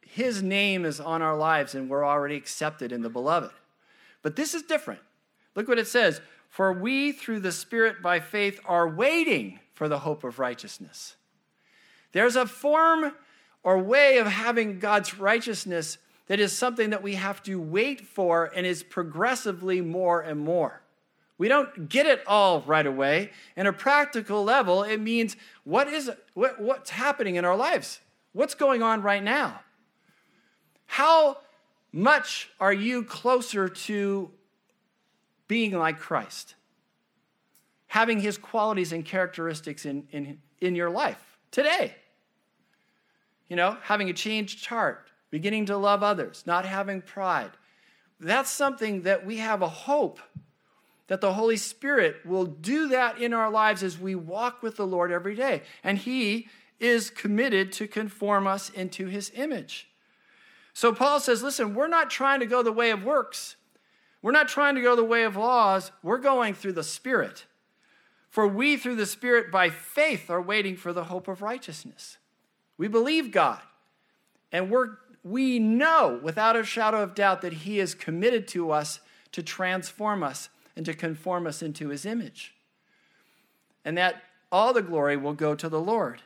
his 0.02 0.44
name 0.44 0.86
is 0.86 1.00
on 1.00 1.22
our 1.22 1.38
lives 1.38 1.74
and 1.74 1.90
we're 1.90 2.06
already 2.06 2.36
accepted 2.36 2.92
in 2.92 3.02
the 3.02 3.10
beloved. 3.10 3.52
But 4.22 4.36
this 4.36 4.54
is 4.54 4.62
different. 4.64 5.00
Look 5.56 5.68
what 5.68 5.80
it 5.80 5.88
says 5.88 6.22
For 6.50 6.74
we, 6.74 7.12
through 7.12 7.40
the 7.40 7.52
Spirit 7.52 8.02
by 8.02 8.20
faith, 8.20 8.60
are 8.66 8.88
waiting 8.88 9.60
for 9.74 9.88
the 9.88 10.00
hope 10.00 10.24
of 10.24 10.40
righteousness. 10.40 11.16
There's 12.12 12.36
a 12.36 12.46
form 12.46 13.14
or 13.64 13.78
way 13.78 14.18
of 14.18 14.28
having 14.28 14.80
God's 14.80 15.18
righteousness 15.18 15.98
that 16.28 16.40
is 16.40 16.52
something 16.52 16.92
that 16.92 17.04
we 17.04 17.16
have 17.16 17.42
to 17.44 17.60
wait 17.60 18.02
for 18.02 18.52
and 18.56 18.66
is 18.66 18.84
progressively 18.84 19.82
more 19.82 20.22
and 20.22 20.40
more. 20.40 20.82
We 21.38 21.48
don't 21.48 21.90
get 21.90 22.06
it 22.06 22.22
all 22.28 22.62
right 22.62 22.86
away. 22.86 23.32
In 23.56 23.66
a 23.66 23.74
practical 23.74 24.44
level, 24.44 24.84
it 24.84 25.00
means 25.00 25.36
what 25.64 25.88
is 25.88 26.12
what, 26.34 26.62
what's 26.62 26.92
happening 26.92 27.36
in 27.36 27.46
our 27.46 27.56
lives? 27.56 28.00
What's 28.34 28.56
going 28.56 28.82
on 28.82 29.02
right 29.02 29.24
now? 29.24 29.62
How 30.86 31.38
much 31.92 32.50
are 32.60 32.74
you 32.74 33.04
closer 33.04 33.68
to 33.70 34.32
being 35.48 35.78
like 35.78 36.00
Christ? 36.00 36.56
having 37.92 38.22
his 38.22 38.38
qualities 38.38 38.94
and 38.94 39.04
characteristics 39.04 39.86
in, 39.86 40.08
in, 40.12 40.38
in 40.62 40.76
your 40.76 40.90
life 40.90 41.38
today. 41.52 41.94
You 43.50 43.58
know, 43.58 43.76
having 43.84 44.10
a 44.10 44.14
changed 44.14 44.66
heart, 44.66 45.10
beginning 45.30 45.66
to 45.66 45.76
love 45.76 46.02
others, 46.02 46.44
not 46.46 46.66
having 46.66 47.02
pride. 47.02 47.52
That's 48.18 48.50
something 48.50 49.02
that 49.02 49.26
we 49.26 49.40
have 49.40 49.62
a 49.62 49.68
hope 49.68 50.22
that 51.08 51.20
the 51.20 51.34
Holy 51.34 51.58
Spirit 51.58 52.26
will 52.26 52.46
do 52.46 52.88
that 52.88 53.22
in 53.22 53.34
our 53.34 53.52
lives 53.52 53.84
as 53.84 54.00
we 54.00 54.16
walk 54.16 54.64
with 54.64 54.78
the 54.78 54.88
Lord 54.88 55.12
every 55.12 55.36
day. 55.36 55.62
And 55.84 55.98
He 55.98 56.48
is 56.82 57.10
committed 57.10 57.72
to 57.74 57.88
conform 57.88 58.48
us 58.48 58.70
into 58.70 59.08
His 59.08 59.32
image. 59.36 59.88
So 60.74 60.94
Paul 60.94 61.20
says, 61.20 61.44
listen, 61.44 61.76
we're 61.76 61.88
not 61.88 62.10
trying 62.10 62.40
to 62.40 62.46
go 62.46 62.64
the 62.64 62.72
way 62.72 62.92
of 62.92 63.04
works. 63.04 63.56
We're 64.22 64.32
not 64.32 64.48
trying 64.48 64.76
to 64.76 64.82
go 64.82 64.96
the 64.96 65.04
way 65.04 65.24
of 65.24 65.36
laws. 65.36 65.92
We're 66.02 66.18
going 66.18 66.54
through 66.54 66.74
the 66.74 66.84
Spirit. 66.84 67.46
For 68.30 68.48
we, 68.48 68.78
through 68.78 68.96
the 68.96 69.06
Spirit, 69.06 69.52
by 69.52 69.70
faith, 69.70 70.30
are 70.30 70.42
waiting 70.42 70.78
for 70.78 70.94
the 70.94 71.06
hope 71.06 71.28
of 71.28 71.42
righteousness. 71.42 72.18
We 72.78 72.88
believe 72.88 73.32
God. 73.32 73.60
And 74.52 74.70
we're, 74.70 74.98
we 75.24 75.60
know 75.60 76.20
without 76.24 76.56
a 76.56 76.64
shadow 76.64 77.04
of 77.04 77.16
doubt 77.16 77.42
that 77.42 77.54
He 77.54 77.80
is 77.80 77.94
committed 77.94 78.48
to 78.50 78.72
us 78.72 79.02
to 79.32 79.44
transform 79.44 80.24
us 80.24 80.50
and 80.76 80.86
to 80.86 80.94
conform 80.94 81.48
us 81.48 81.62
into 81.62 81.90
his 81.90 82.06
image. 82.06 82.54
And 83.84 83.98
that 83.98 84.24
all 84.52 84.74
the 84.74 84.82
glory 84.82 85.18
will 85.18 85.34
go 85.34 85.56
to 85.56 85.70
the 85.70 85.80
Lord. 85.80 86.22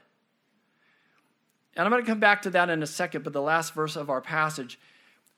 And 1.75 1.85
I'm 1.85 1.91
going 1.91 2.03
to 2.03 2.09
come 2.09 2.19
back 2.19 2.41
to 2.43 2.49
that 2.51 2.69
in 2.69 2.81
a 2.81 2.87
second, 2.87 3.23
but 3.23 3.33
the 3.33 3.41
last 3.41 3.73
verse 3.73 3.95
of 3.95 4.09
our 4.09 4.21
passage. 4.21 4.79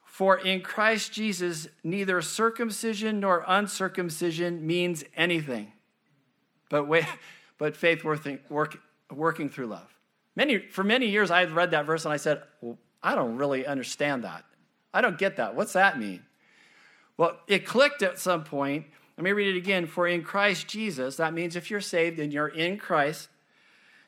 For 0.06 0.38
in 0.38 0.62
Christ 0.62 1.12
Jesus, 1.12 1.68
neither 1.84 2.22
circumcision 2.22 3.20
nor 3.20 3.44
uncircumcision 3.48 4.66
means 4.66 5.04
anything, 5.16 5.72
but, 6.70 6.88
wait, 6.88 7.06
but 7.58 7.76
faith 7.76 8.04
working, 8.04 8.40
work, 8.50 8.78
working 9.12 9.50
through 9.50 9.68
love. 9.68 9.94
Many, 10.36 10.60
for 10.60 10.84
many 10.84 11.08
years, 11.08 11.32
I 11.32 11.40
had 11.40 11.52
read 11.52 11.72
that 11.72 11.86
verse 11.86 12.06
and 12.06 12.14
I 12.14 12.18
said, 12.18 12.44
well, 12.62 12.78
I 13.02 13.16
don't 13.16 13.38
really 13.38 13.66
understand 13.66 14.24
that. 14.24 14.44
I 14.94 15.02
don't 15.02 15.18
get 15.18 15.38
that. 15.38 15.56
What's 15.56 15.74
that 15.74 16.00
mean? 16.00 16.24
Well, 17.18 17.38
it 17.48 17.66
clicked 17.66 18.04
at 18.04 18.20
some 18.20 18.44
point 18.44 18.86
let 19.18 19.24
me 19.24 19.32
read 19.32 19.56
it 19.56 19.58
again. 19.58 19.88
For 19.88 20.08
in 20.08 20.22
Christ 20.22 20.68
Jesus, 20.68 21.16
that 21.16 21.34
means 21.34 21.56
if 21.56 21.72
you're 21.72 21.82
saved 21.82 22.20
and 22.20 22.32
you're 22.32 22.48
in 22.48 22.78
Christ, 22.78 23.30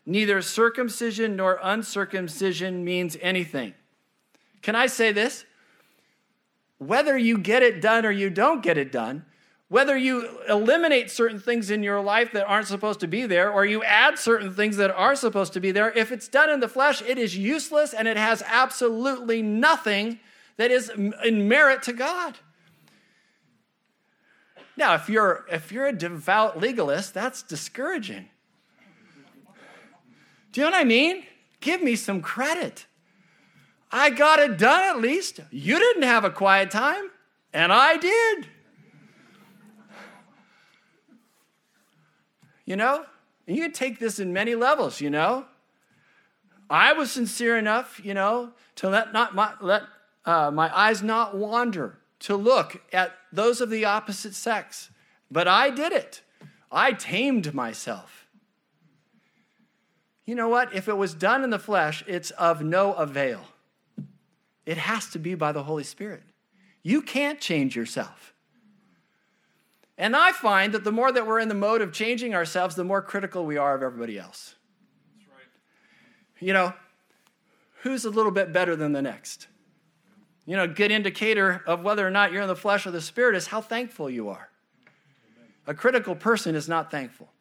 neither 0.09 0.41
circumcision 0.41 1.35
nor 1.35 1.59
uncircumcision 1.61 2.83
means 2.83 3.15
anything. 3.21 3.75
Can 4.63 4.75
I 4.75 4.87
say 4.87 5.11
this? 5.11 5.45
Whether 6.79 7.15
you 7.17 7.37
get 7.37 7.61
it 7.61 7.79
done 7.79 8.05
or 8.05 8.11
you 8.11 8.31
don't 8.31 8.63
get 8.63 8.77
it 8.77 8.91
done, 8.91 9.25
whether 9.67 9.95
you 9.95 10.39
eliminate 10.49 11.11
certain 11.11 11.39
things 11.39 11.69
in 11.69 11.83
your 11.83 12.01
life 12.01 12.31
that 12.31 12.47
aren't 12.47 12.65
supposed 12.65 12.99
to 13.01 13.07
be 13.07 13.27
there, 13.27 13.51
or 13.51 13.65
you 13.65 13.83
add 13.83 14.17
certain 14.17 14.51
things 14.51 14.77
that 14.77 14.89
are 14.89 15.15
supposed 15.15 15.53
to 15.53 15.59
be 15.59 15.71
there, 15.71 15.91
if 15.91 16.11
it's 16.11 16.27
done 16.27 16.49
in 16.49 16.59
the 16.59 16.67
flesh, 16.67 17.03
it 17.03 17.19
is 17.19 17.37
useless 17.37 17.93
and 17.93 18.07
it 18.07 18.17
has 18.17 18.41
absolutely 18.47 19.43
nothing 19.43 20.19
that 20.57 20.71
is 20.71 20.89
in 21.23 21.47
merit 21.47 21.83
to 21.83 21.93
God. 21.93 22.35
Now, 24.75 24.95
if 24.95 25.07
you're 25.07 25.45
if 25.51 25.71
you're 25.71 25.85
a 25.85 25.93
devout 25.93 26.59
legalist, 26.59 27.13
that's 27.13 27.43
discouraging. 27.43 28.29
You 30.59 30.65
know 30.65 30.71
what 30.71 30.81
I 30.81 30.83
mean? 30.83 31.23
Give 31.61 31.81
me 31.81 31.95
some 31.95 32.21
credit. 32.21 32.85
I 33.93 34.09
got 34.09 34.39
it 34.39 34.57
done 34.57 34.83
at 34.83 34.99
least. 34.99 35.39
You 35.51 35.79
didn't 35.79 36.03
have 36.03 36.25
a 36.25 36.29
quiet 36.29 36.69
time, 36.69 37.11
and 37.53 37.71
I 37.71 37.95
did. 37.95 38.45
You 42.65 42.75
know, 42.75 43.05
and 43.47 43.55
you 43.55 43.63
can 43.63 43.71
take 43.71 43.99
this 43.99 44.19
in 44.19 44.33
many 44.33 44.53
levels, 44.53 44.99
you 44.99 45.09
know. 45.09 45.45
I 46.69 46.91
was 46.91 47.09
sincere 47.09 47.57
enough, 47.57 48.01
you 48.03 48.13
know, 48.13 48.51
to 48.75 48.89
let 48.89 49.13
not 49.13 49.33
my, 49.33 49.53
let 49.61 49.83
uh, 50.25 50.51
my 50.51 50.77
eyes 50.77 51.01
not 51.01 51.37
wander 51.37 51.99
to 52.19 52.35
look 52.35 52.81
at 52.91 53.13
those 53.31 53.61
of 53.61 53.69
the 53.69 53.85
opposite 53.85 54.33
sex. 54.35 54.89
But 55.31 55.47
I 55.47 55.69
did 55.69 55.93
it. 55.93 56.21
I 56.69 56.91
tamed 56.91 57.53
myself. 57.53 58.18
You 60.29 60.35
know 60.35 60.47
what? 60.47 60.75
If 60.75 60.87
it 60.87 60.95
was 60.95 61.15
done 61.15 61.43
in 61.43 61.49
the 61.49 61.57
flesh, 61.57 62.03
it's 62.05 62.29
of 62.29 62.61
no 62.61 62.93
avail. 62.93 63.41
It 64.63 64.77
has 64.77 65.07
to 65.07 65.17
be 65.17 65.33
by 65.33 65.51
the 65.51 65.63
Holy 65.63 65.83
Spirit. 65.83 66.21
You 66.83 67.01
can't 67.01 67.41
change 67.41 67.75
yourself. 67.75 68.35
And 69.97 70.15
I 70.15 70.31
find 70.31 70.75
that 70.75 70.83
the 70.83 70.91
more 70.91 71.11
that 71.11 71.25
we're 71.25 71.39
in 71.39 71.47
the 71.47 71.55
mode 71.55 71.81
of 71.81 71.91
changing 71.91 72.35
ourselves, 72.35 72.75
the 72.75 72.83
more 72.83 73.01
critical 73.01 73.43
we 73.43 73.57
are 73.57 73.73
of 73.73 73.81
everybody 73.81 74.19
else. 74.19 74.53
That's 75.17 75.29
right. 75.31 76.45
You 76.45 76.53
know, 76.53 76.73
who's 77.81 78.05
a 78.05 78.11
little 78.11 78.31
bit 78.31 78.53
better 78.53 78.75
than 78.75 78.91
the 78.91 79.01
next? 79.01 79.47
you 80.45 80.55
know, 80.55 80.65
a 80.65 80.67
good 80.67 80.91
indicator 80.91 81.63
of 81.65 81.81
whether 81.81 82.05
or 82.07 82.11
not 82.11 82.31
you're 82.31 82.43
in 82.43 82.47
the 82.47 82.55
flesh 82.55 82.85
or 82.85 82.91
the 82.91 83.01
spirit 83.01 83.35
is 83.35 83.47
how 83.47 83.61
thankful 83.61 84.11
you 84.11 84.29
are. 84.29 84.49
A 85.65 85.73
critical 85.73 86.15
person 86.15 86.53
is 86.53 86.69
not 86.69 86.91
thankful. 86.91 87.31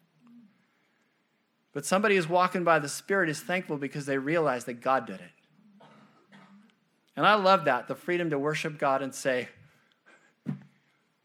But 1.73 1.85
somebody 1.85 2.17
who's 2.17 2.29
walking 2.29 2.65
by 2.65 2.79
the 2.79 2.89
Spirit 2.89 3.29
is 3.29 3.41
thankful 3.41 3.77
because 3.77 4.07
they 4.07 4.19
realize 4.19 4.65
that 4.65 4.81
God 4.81 5.07
did 5.07 5.21
it. 5.21 5.31
And 7.17 7.27
I 7.27 7.35
love 7.35 7.65
that 7.65 7.89
the 7.89 7.95
freedom 7.95 8.31
to 8.31 8.39
worship 8.39 8.79
God 8.79 9.03
and 9.03 9.15
say, 9.15 9.49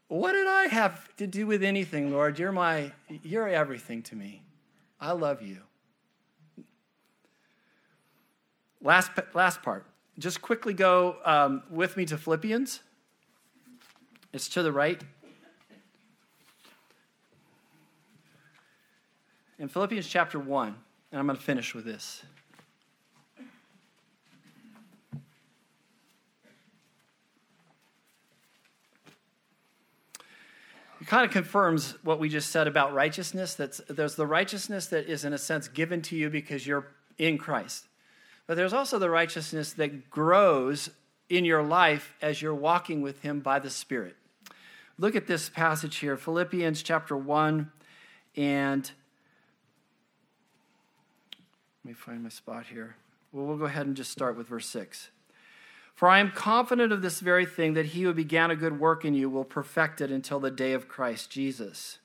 What 0.08 0.32
did 0.32 0.46
I 0.46 0.66
have 0.66 1.14
to 1.16 1.26
do 1.26 1.46
with 1.46 1.62
anything, 1.62 2.12
Lord? 2.12 2.38
You're, 2.38 2.52
my, 2.52 2.92
you're 3.22 3.48
everything 3.48 4.02
to 4.04 4.16
me. 4.16 4.42
I 5.00 5.12
love 5.12 5.40
you. 5.40 5.58
Last, 8.80 9.12
last 9.34 9.62
part 9.62 9.86
just 10.18 10.40
quickly 10.40 10.74
go 10.74 11.16
um, 11.24 11.62
with 11.70 11.96
me 11.96 12.04
to 12.06 12.16
Philippians. 12.16 12.80
It's 14.32 14.48
to 14.50 14.62
the 14.62 14.72
right. 14.72 15.02
In 19.58 19.68
Philippians 19.68 20.08
chapter 20.08 20.38
1, 20.38 20.74
and 21.12 21.18
I'm 21.18 21.26
going 21.26 21.36
to 21.36 21.42
finish 21.42 21.74
with 21.74 21.84
this. 21.84 22.24
It 31.00 31.06
kind 31.06 31.24
of 31.24 31.30
confirms 31.30 31.94
what 32.02 32.18
we 32.18 32.28
just 32.28 32.50
said 32.50 32.66
about 32.66 32.94
righteousness. 32.94 33.54
That's, 33.54 33.80
there's 33.88 34.16
the 34.16 34.26
righteousness 34.26 34.86
that 34.86 35.06
is, 35.06 35.24
in 35.24 35.32
a 35.32 35.38
sense, 35.38 35.68
given 35.68 36.02
to 36.02 36.16
you 36.16 36.30
because 36.30 36.66
you're 36.66 36.86
in 37.18 37.38
Christ. 37.38 37.86
But 38.46 38.56
there's 38.56 38.72
also 38.72 38.98
the 38.98 39.10
righteousness 39.10 39.72
that 39.74 40.10
grows 40.10 40.90
in 41.28 41.44
your 41.44 41.62
life 41.62 42.14
as 42.20 42.42
you're 42.42 42.54
walking 42.54 43.02
with 43.02 43.20
Him 43.20 43.40
by 43.40 43.58
the 43.58 43.70
Spirit. 43.70 44.16
Look 44.98 45.14
at 45.14 45.26
this 45.26 45.48
passage 45.48 45.96
here 45.96 46.16
Philippians 46.16 46.82
chapter 46.82 47.16
1 47.16 47.70
and 48.36 48.90
let 51.84 51.88
me 51.90 51.94
find 51.94 52.22
my 52.22 52.30
spot 52.30 52.66
here. 52.72 52.96
Well, 53.30 53.44
we'll 53.44 53.58
go 53.58 53.66
ahead 53.66 53.86
and 53.86 53.94
just 53.94 54.10
start 54.10 54.38
with 54.38 54.48
verse 54.48 54.66
6. 54.68 55.10
For 55.94 56.08
I 56.08 56.18
am 56.18 56.30
confident 56.30 56.92
of 56.92 57.02
this 57.02 57.20
very 57.20 57.44
thing 57.44 57.74
that 57.74 57.86
he 57.86 58.02
who 58.02 58.14
began 58.14 58.50
a 58.50 58.56
good 58.56 58.80
work 58.80 59.04
in 59.04 59.12
you 59.12 59.28
will 59.28 59.44
perfect 59.44 60.00
it 60.00 60.10
until 60.10 60.40
the 60.40 60.50
day 60.50 60.72
of 60.72 60.88
Christ 60.88 61.30
Jesus. 61.30 61.98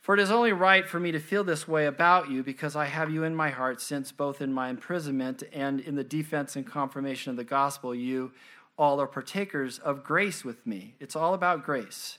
For 0.00 0.14
it 0.14 0.20
is 0.20 0.30
only 0.30 0.52
right 0.52 0.86
for 0.86 0.98
me 0.98 1.12
to 1.12 1.20
feel 1.20 1.44
this 1.44 1.68
way 1.68 1.86
about 1.86 2.30
you 2.30 2.42
because 2.42 2.74
I 2.74 2.86
have 2.86 3.10
you 3.10 3.22
in 3.22 3.34
my 3.36 3.50
heart, 3.50 3.80
since 3.80 4.10
both 4.10 4.42
in 4.42 4.52
my 4.52 4.68
imprisonment 4.70 5.44
and 5.52 5.80
in 5.80 5.94
the 5.94 6.04
defense 6.04 6.56
and 6.56 6.66
confirmation 6.66 7.30
of 7.30 7.36
the 7.36 7.44
gospel, 7.44 7.94
you 7.94 8.32
all 8.76 9.00
are 9.00 9.06
partakers 9.06 9.78
of 9.78 10.02
grace 10.02 10.44
with 10.44 10.66
me. 10.66 10.94
It's 10.98 11.16
all 11.16 11.32
about 11.32 11.64
grace. 11.64 12.18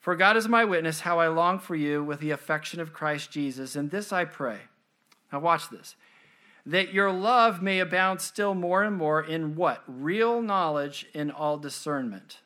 For 0.00 0.16
God 0.16 0.38
is 0.38 0.48
my 0.48 0.64
witness 0.64 1.00
how 1.00 1.20
I 1.20 1.28
long 1.28 1.58
for 1.58 1.76
you 1.76 2.02
with 2.02 2.20
the 2.20 2.30
affection 2.30 2.80
of 2.80 2.94
Christ 2.94 3.30
Jesus, 3.30 3.76
and 3.76 3.90
this 3.90 4.14
I 4.14 4.24
pray. 4.24 4.60
Now, 5.32 5.40
watch 5.40 5.68
this 5.70 5.96
that 6.66 6.92
your 6.92 7.10
love 7.10 7.62
may 7.62 7.80
abound 7.80 8.20
still 8.20 8.54
more 8.54 8.82
and 8.82 8.94
more 8.96 9.22
in 9.22 9.56
what? 9.56 9.82
Real 9.86 10.42
knowledge 10.42 11.06
in 11.14 11.30
all 11.30 11.56
discernment. 11.56 12.40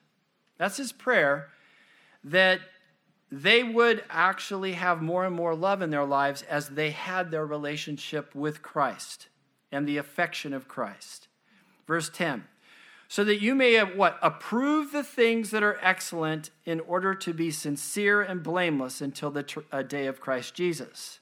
That's 0.57 0.77
his 0.77 0.93
prayer 0.93 1.49
that 2.23 2.61
they 3.31 3.65
would 3.65 4.05
actually 4.09 4.73
have 4.73 5.03
more 5.03 5.25
and 5.25 5.35
more 5.35 5.55
love 5.55 5.83
in 5.83 5.91
their 5.91 6.05
lives 6.05 6.43
as 6.43 6.71
they 6.71 6.93
had 6.93 7.31
their 7.31 7.45
relationship 7.45 8.35
with 8.35 8.63
Christ 8.63 9.29
and 9.73 9.87
the 9.87 9.97
affection 9.97 10.55
of 10.55 10.69
Christ. 10.69 11.27
Verse 11.87 12.09
10 12.09 12.45
so 13.07 13.23
that 13.23 13.41
you 13.41 13.55
may 13.55 13.75
have 13.75 13.95
what 13.95 14.19
approve 14.23 14.91
the 14.91 15.05
things 15.05 15.51
that 15.51 15.63
are 15.63 15.79
excellent 15.83 16.51
in 16.65 16.81
order 16.81 17.15
to 17.15 17.33
be 17.33 17.51
sincere 17.51 18.23
and 18.23 18.43
blameless 18.43 19.01
until 19.01 19.31
the 19.31 19.43
tr- 19.43 19.61
uh, 19.71 19.83
day 19.83 20.07
of 20.07 20.21
Christ 20.21 20.55
Jesus. 20.55 21.21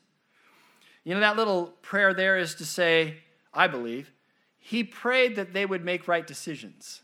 You 1.05 1.15
know 1.15 1.21
that 1.21 1.37
little 1.37 1.67
prayer 1.83 2.15
there 2.15 2.39
is 2.39 2.55
to 2.57 2.65
say, 2.65 3.19
I 3.53 3.67
believe, 3.69 4.13
he 4.59 4.85
prayed 4.85 5.37
that 5.37 5.53
they 5.53 5.67
would 5.67 5.85
make 5.85 6.07
right 6.07 6.27
decisions. 6.27 7.03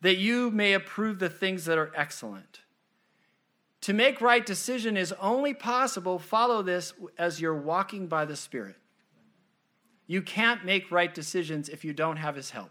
That 0.00 0.16
you 0.16 0.50
may 0.50 0.74
approve 0.74 1.18
the 1.18 1.30
things 1.30 1.64
that 1.66 1.78
are 1.78 1.92
excellent 1.94 2.60
To 3.82 3.92
make 3.92 4.22
right 4.22 4.46
decision 4.46 4.96
is 4.96 5.12
only 5.20 5.52
possible, 5.52 6.18
follow 6.18 6.62
this, 6.62 6.94
as 7.18 7.38
you're 7.38 7.54
walking 7.54 8.06
by 8.06 8.24
the 8.24 8.34
Spirit. 8.34 8.76
You 10.06 10.22
can't 10.22 10.64
make 10.64 10.90
right 10.90 11.12
decisions 11.12 11.68
if 11.68 11.84
you 11.84 11.92
don't 11.92 12.16
have 12.16 12.34
His 12.34 12.48
help. 12.48 12.70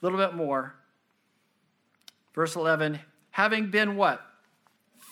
A 0.00 0.06
little 0.06 0.18
bit 0.18 0.34
more. 0.34 0.76
Verse 2.34 2.56
11 2.56 3.00
having 3.32 3.70
been 3.70 3.96
what? 3.96 4.25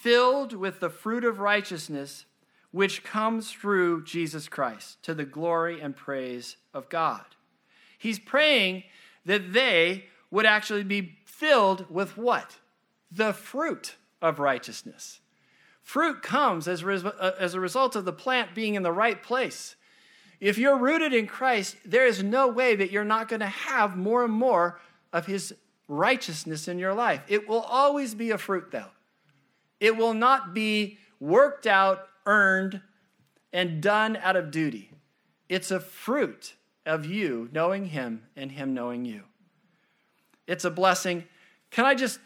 Filled 0.05 0.52
with 0.52 0.80
the 0.80 0.90
fruit 0.90 1.24
of 1.24 1.40
righteousness 1.40 2.26
which 2.72 3.05
comes 3.05 3.52
through 3.52 4.05
Jesus 4.05 4.48
Christ 4.48 5.02
to 5.05 5.14
the 5.14 5.24
glory 5.24 5.80
and 5.80 5.96
praise 5.96 6.57
of 6.72 6.88
God. 6.88 7.24
He's 7.96 8.18
praying 8.18 8.82
that 9.24 9.52
they 9.52 10.07
would 10.30 10.44
actually 10.44 10.84
be 10.84 11.16
filled 11.24 11.90
with 11.90 12.16
what? 12.18 12.59
the 13.14 13.32
fruit 13.32 13.96
of 14.20 14.38
righteousness. 14.38 15.20
Fruit 15.82 16.22
comes 16.22 16.66
as, 16.66 16.82
uh, 16.82 17.32
as 17.38 17.55
a 17.55 17.61
result 17.61 17.94
of 17.94 18.05
the 18.05 18.12
plant 18.12 18.55
being 18.55 18.74
in 18.74 18.82
the 18.82 18.92
right 18.92 19.22
place. 19.22 19.76
If 20.40 20.59
you're 20.59 20.78
rooted 20.78 21.12
in 21.12 21.26
Christ, 21.26 21.76
there 21.84 22.07
is 22.07 22.22
no 22.22 22.48
way 22.48 22.74
that 22.74 22.90
you're 22.90 23.05
not 23.05 23.28
going 23.28 23.40
to 23.40 23.46
have 23.46 23.96
more 23.96 24.24
and 24.24 24.32
more 24.32 24.80
of 25.12 25.26
His 25.26 25.55
righteousness 25.88 26.66
in 26.66 26.78
your 26.78 26.94
life. 26.94 27.22
It 27.28 27.48
will 27.48 27.61
always 27.61 28.14
be 28.14 28.30
a 28.30 28.38
fruit, 28.38 28.70
though. 28.70 28.90
It 29.81 29.97
will 29.97 30.14
not 30.14 30.55
be 30.55 30.99
worked 31.20 31.66
out, 31.66 32.09
earned, 32.27 32.81
and 33.53 33.83
done 33.83 34.16
out 34.16 34.37
of 34.37 34.51
duty. 34.51 34.91
It's 35.49 35.70
a 35.70 35.81
fruit 35.81 36.55
of 36.87 37.05
you 37.07 37.49
knowing 37.53 37.87
Him 37.87 38.25
and 38.37 38.53
Him 38.53 38.75
knowing 38.75 39.05
you. 39.05 39.22
It's 40.47 40.64
a 40.64 40.70
blessing. 40.70 41.25
Can 41.70 41.85
I 41.85 41.95
just 41.95 42.18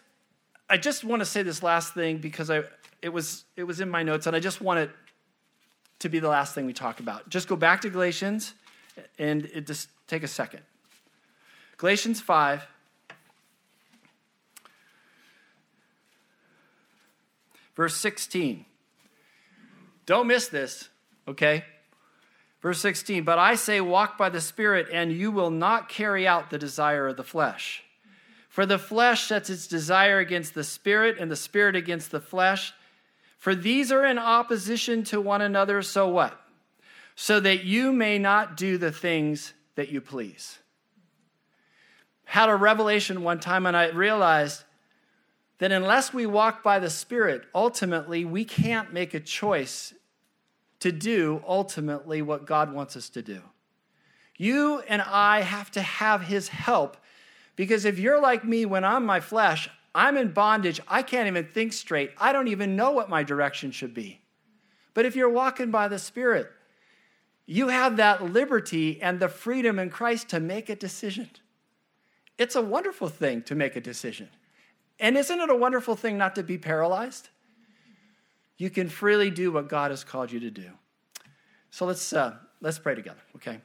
I 0.70 0.76
just 0.76 1.02
want 1.02 1.20
to 1.20 1.26
say 1.26 1.42
this 1.42 1.62
last 1.62 1.94
thing 1.94 2.18
because 2.18 2.50
I, 2.50 2.62
it, 3.00 3.08
was, 3.08 3.44
it 3.56 3.64
was 3.64 3.80
in 3.80 3.88
my 3.88 4.02
notes, 4.02 4.26
and 4.26 4.36
I 4.36 4.40
just 4.40 4.60
want 4.60 4.80
it 4.80 4.90
to 6.00 6.08
be 6.08 6.18
the 6.18 6.28
last 6.28 6.54
thing 6.54 6.66
we 6.66 6.72
talk 6.72 7.00
about. 7.00 7.28
Just 7.28 7.48
go 7.48 7.56
back 7.56 7.80
to 7.80 7.90
Galatians 7.90 8.54
and 9.18 9.46
it 9.46 9.66
just 9.66 9.88
take 10.06 10.22
a 10.22 10.28
second. 10.28 10.60
Galatians 11.76 12.20
5. 12.20 12.66
Verse 17.78 17.94
16. 17.94 18.64
Don't 20.04 20.26
miss 20.26 20.48
this, 20.48 20.88
okay? 21.28 21.64
Verse 22.60 22.80
16, 22.80 23.22
but 23.22 23.38
I 23.38 23.54
say, 23.54 23.80
walk 23.80 24.18
by 24.18 24.30
the 24.30 24.40
Spirit, 24.40 24.88
and 24.92 25.12
you 25.12 25.30
will 25.30 25.52
not 25.52 25.88
carry 25.88 26.26
out 26.26 26.50
the 26.50 26.58
desire 26.58 27.06
of 27.06 27.16
the 27.16 27.22
flesh. 27.22 27.84
For 28.48 28.66
the 28.66 28.80
flesh 28.80 29.28
sets 29.28 29.48
its 29.48 29.68
desire 29.68 30.18
against 30.18 30.54
the 30.54 30.64
spirit, 30.64 31.18
and 31.20 31.30
the 31.30 31.36
spirit 31.36 31.76
against 31.76 32.10
the 32.10 32.20
flesh. 32.20 32.72
For 33.36 33.54
these 33.54 33.92
are 33.92 34.04
in 34.04 34.18
opposition 34.18 35.04
to 35.04 35.20
one 35.20 35.40
another, 35.40 35.80
so 35.82 36.08
what? 36.08 36.36
So 37.14 37.38
that 37.38 37.62
you 37.62 37.92
may 37.92 38.18
not 38.18 38.56
do 38.56 38.76
the 38.76 38.90
things 38.90 39.52
that 39.76 39.90
you 39.90 40.00
please. 40.00 40.58
Had 42.24 42.48
a 42.48 42.56
revelation 42.56 43.22
one 43.22 43.38
time, 43.38 43.66
and 43.66 43.76
I 43.76 43.90
realized 43.90 44.64
that 45.58 45.72
unless 45.72 46.12
we 46.12 46.26
walk 46.26 46.62
by 46.62 46.78
the 46.78 46.90
Spirit, 46.90 47.42
ultimately 47.54 48.24
we 48.24 48.44
can't 48.44 48.92
make 48.92 49.14
a 49.14 49.20
choice 49.20 49.92
to 50.80 50.92
do 50.92 51.42
ultimately 51.46 52.22
what 52.22 52.46
God 52.46 52.72
wants 52.72 52.96
us 52.96 53.08
to 53.10 53.22
do. 53.22 53.42
You 54.36 54.80
and 54.88 55.02
I 55.02 55.42
have 55.42 55.70
to 55.72 55.82
have 55.82 56.22
His 56.22 56.48
help 56.48 56.96
because 57.56 57.84
if 57.84 57.98
you're 57.98 58.20
like 58.20 58.44
me, 58.44 58.64
when 58.66 58.84
I'm 58.84 59.04
my 59.04 59.18
flesh, 59.18 59.68
I'm 59.94 60.16
in 60.16 60.28
bondage. 60.28 60.80
I 60.86 61.02
can't 61.02 61.26
even 61.26 61.44
think 61.44 61.72
straight. 61.72 62.12
I 62.18 62.32
don't 62.32 62.46
even 62.46 62.76
know 62.76 62.92
what 62.92 63.08
my 63.08 63.24
direction 63.24 63.72
should 63.72 63.94
be. 63.94 64.20
But 64.94 65.06
if 65.06 65.16
you're 65.16 65.28
walking 65.28 65.72
by 65.72 65.88
the 65.88 65.98
Spirit, 65.98 66.48
you 67.46 67.68
have 67.68 67.96
that 67.96 68.32
liberty 68.32 69.02
and 69.02 69.18
the 69.18 69.28
freedom 69.28 69.78
in 69.80 69.90
Christ 69.90 70.28
to 70.28 70.38
make 70.38 70.68
a 70.68 70.76
decision. 70.76 71.30
It's 72.36 72.54
a 72.54 72.62
wonderful 72.62 73.08
thing 73.08 73.42
to 73.42 73.56
make 73.56 73.74
a 73.74 73.80
decision. 73.80 74.28
And 75.00 75.16
isn't 75.16 75.40
it 75.40 75.50
a 75.50 75.54
wonderful 75.54 75.96
thing 75.96 76.18
not 76.18 76.34
to 76.34 76.42
be 76.42 76.58
paralyzed? 76.58 77.28
You 78.56 78.70
can 78.70 78.88
freely 78.88 79.30
do 79.30 79.52
what 79.52 79.68
God 79.68 79.90
has 79.90 80.02
called 80.02 80.32
you 80.32 80.40
to 80.40 80.50
do. 80.50 80.70
So 81.70 81.86
let's, 81.86 82.12
uh, 82.12 82.36
let's 82.60 82.78
pray 82.78 82.94
together, 82.94 83.20
okay? 83.36 83.60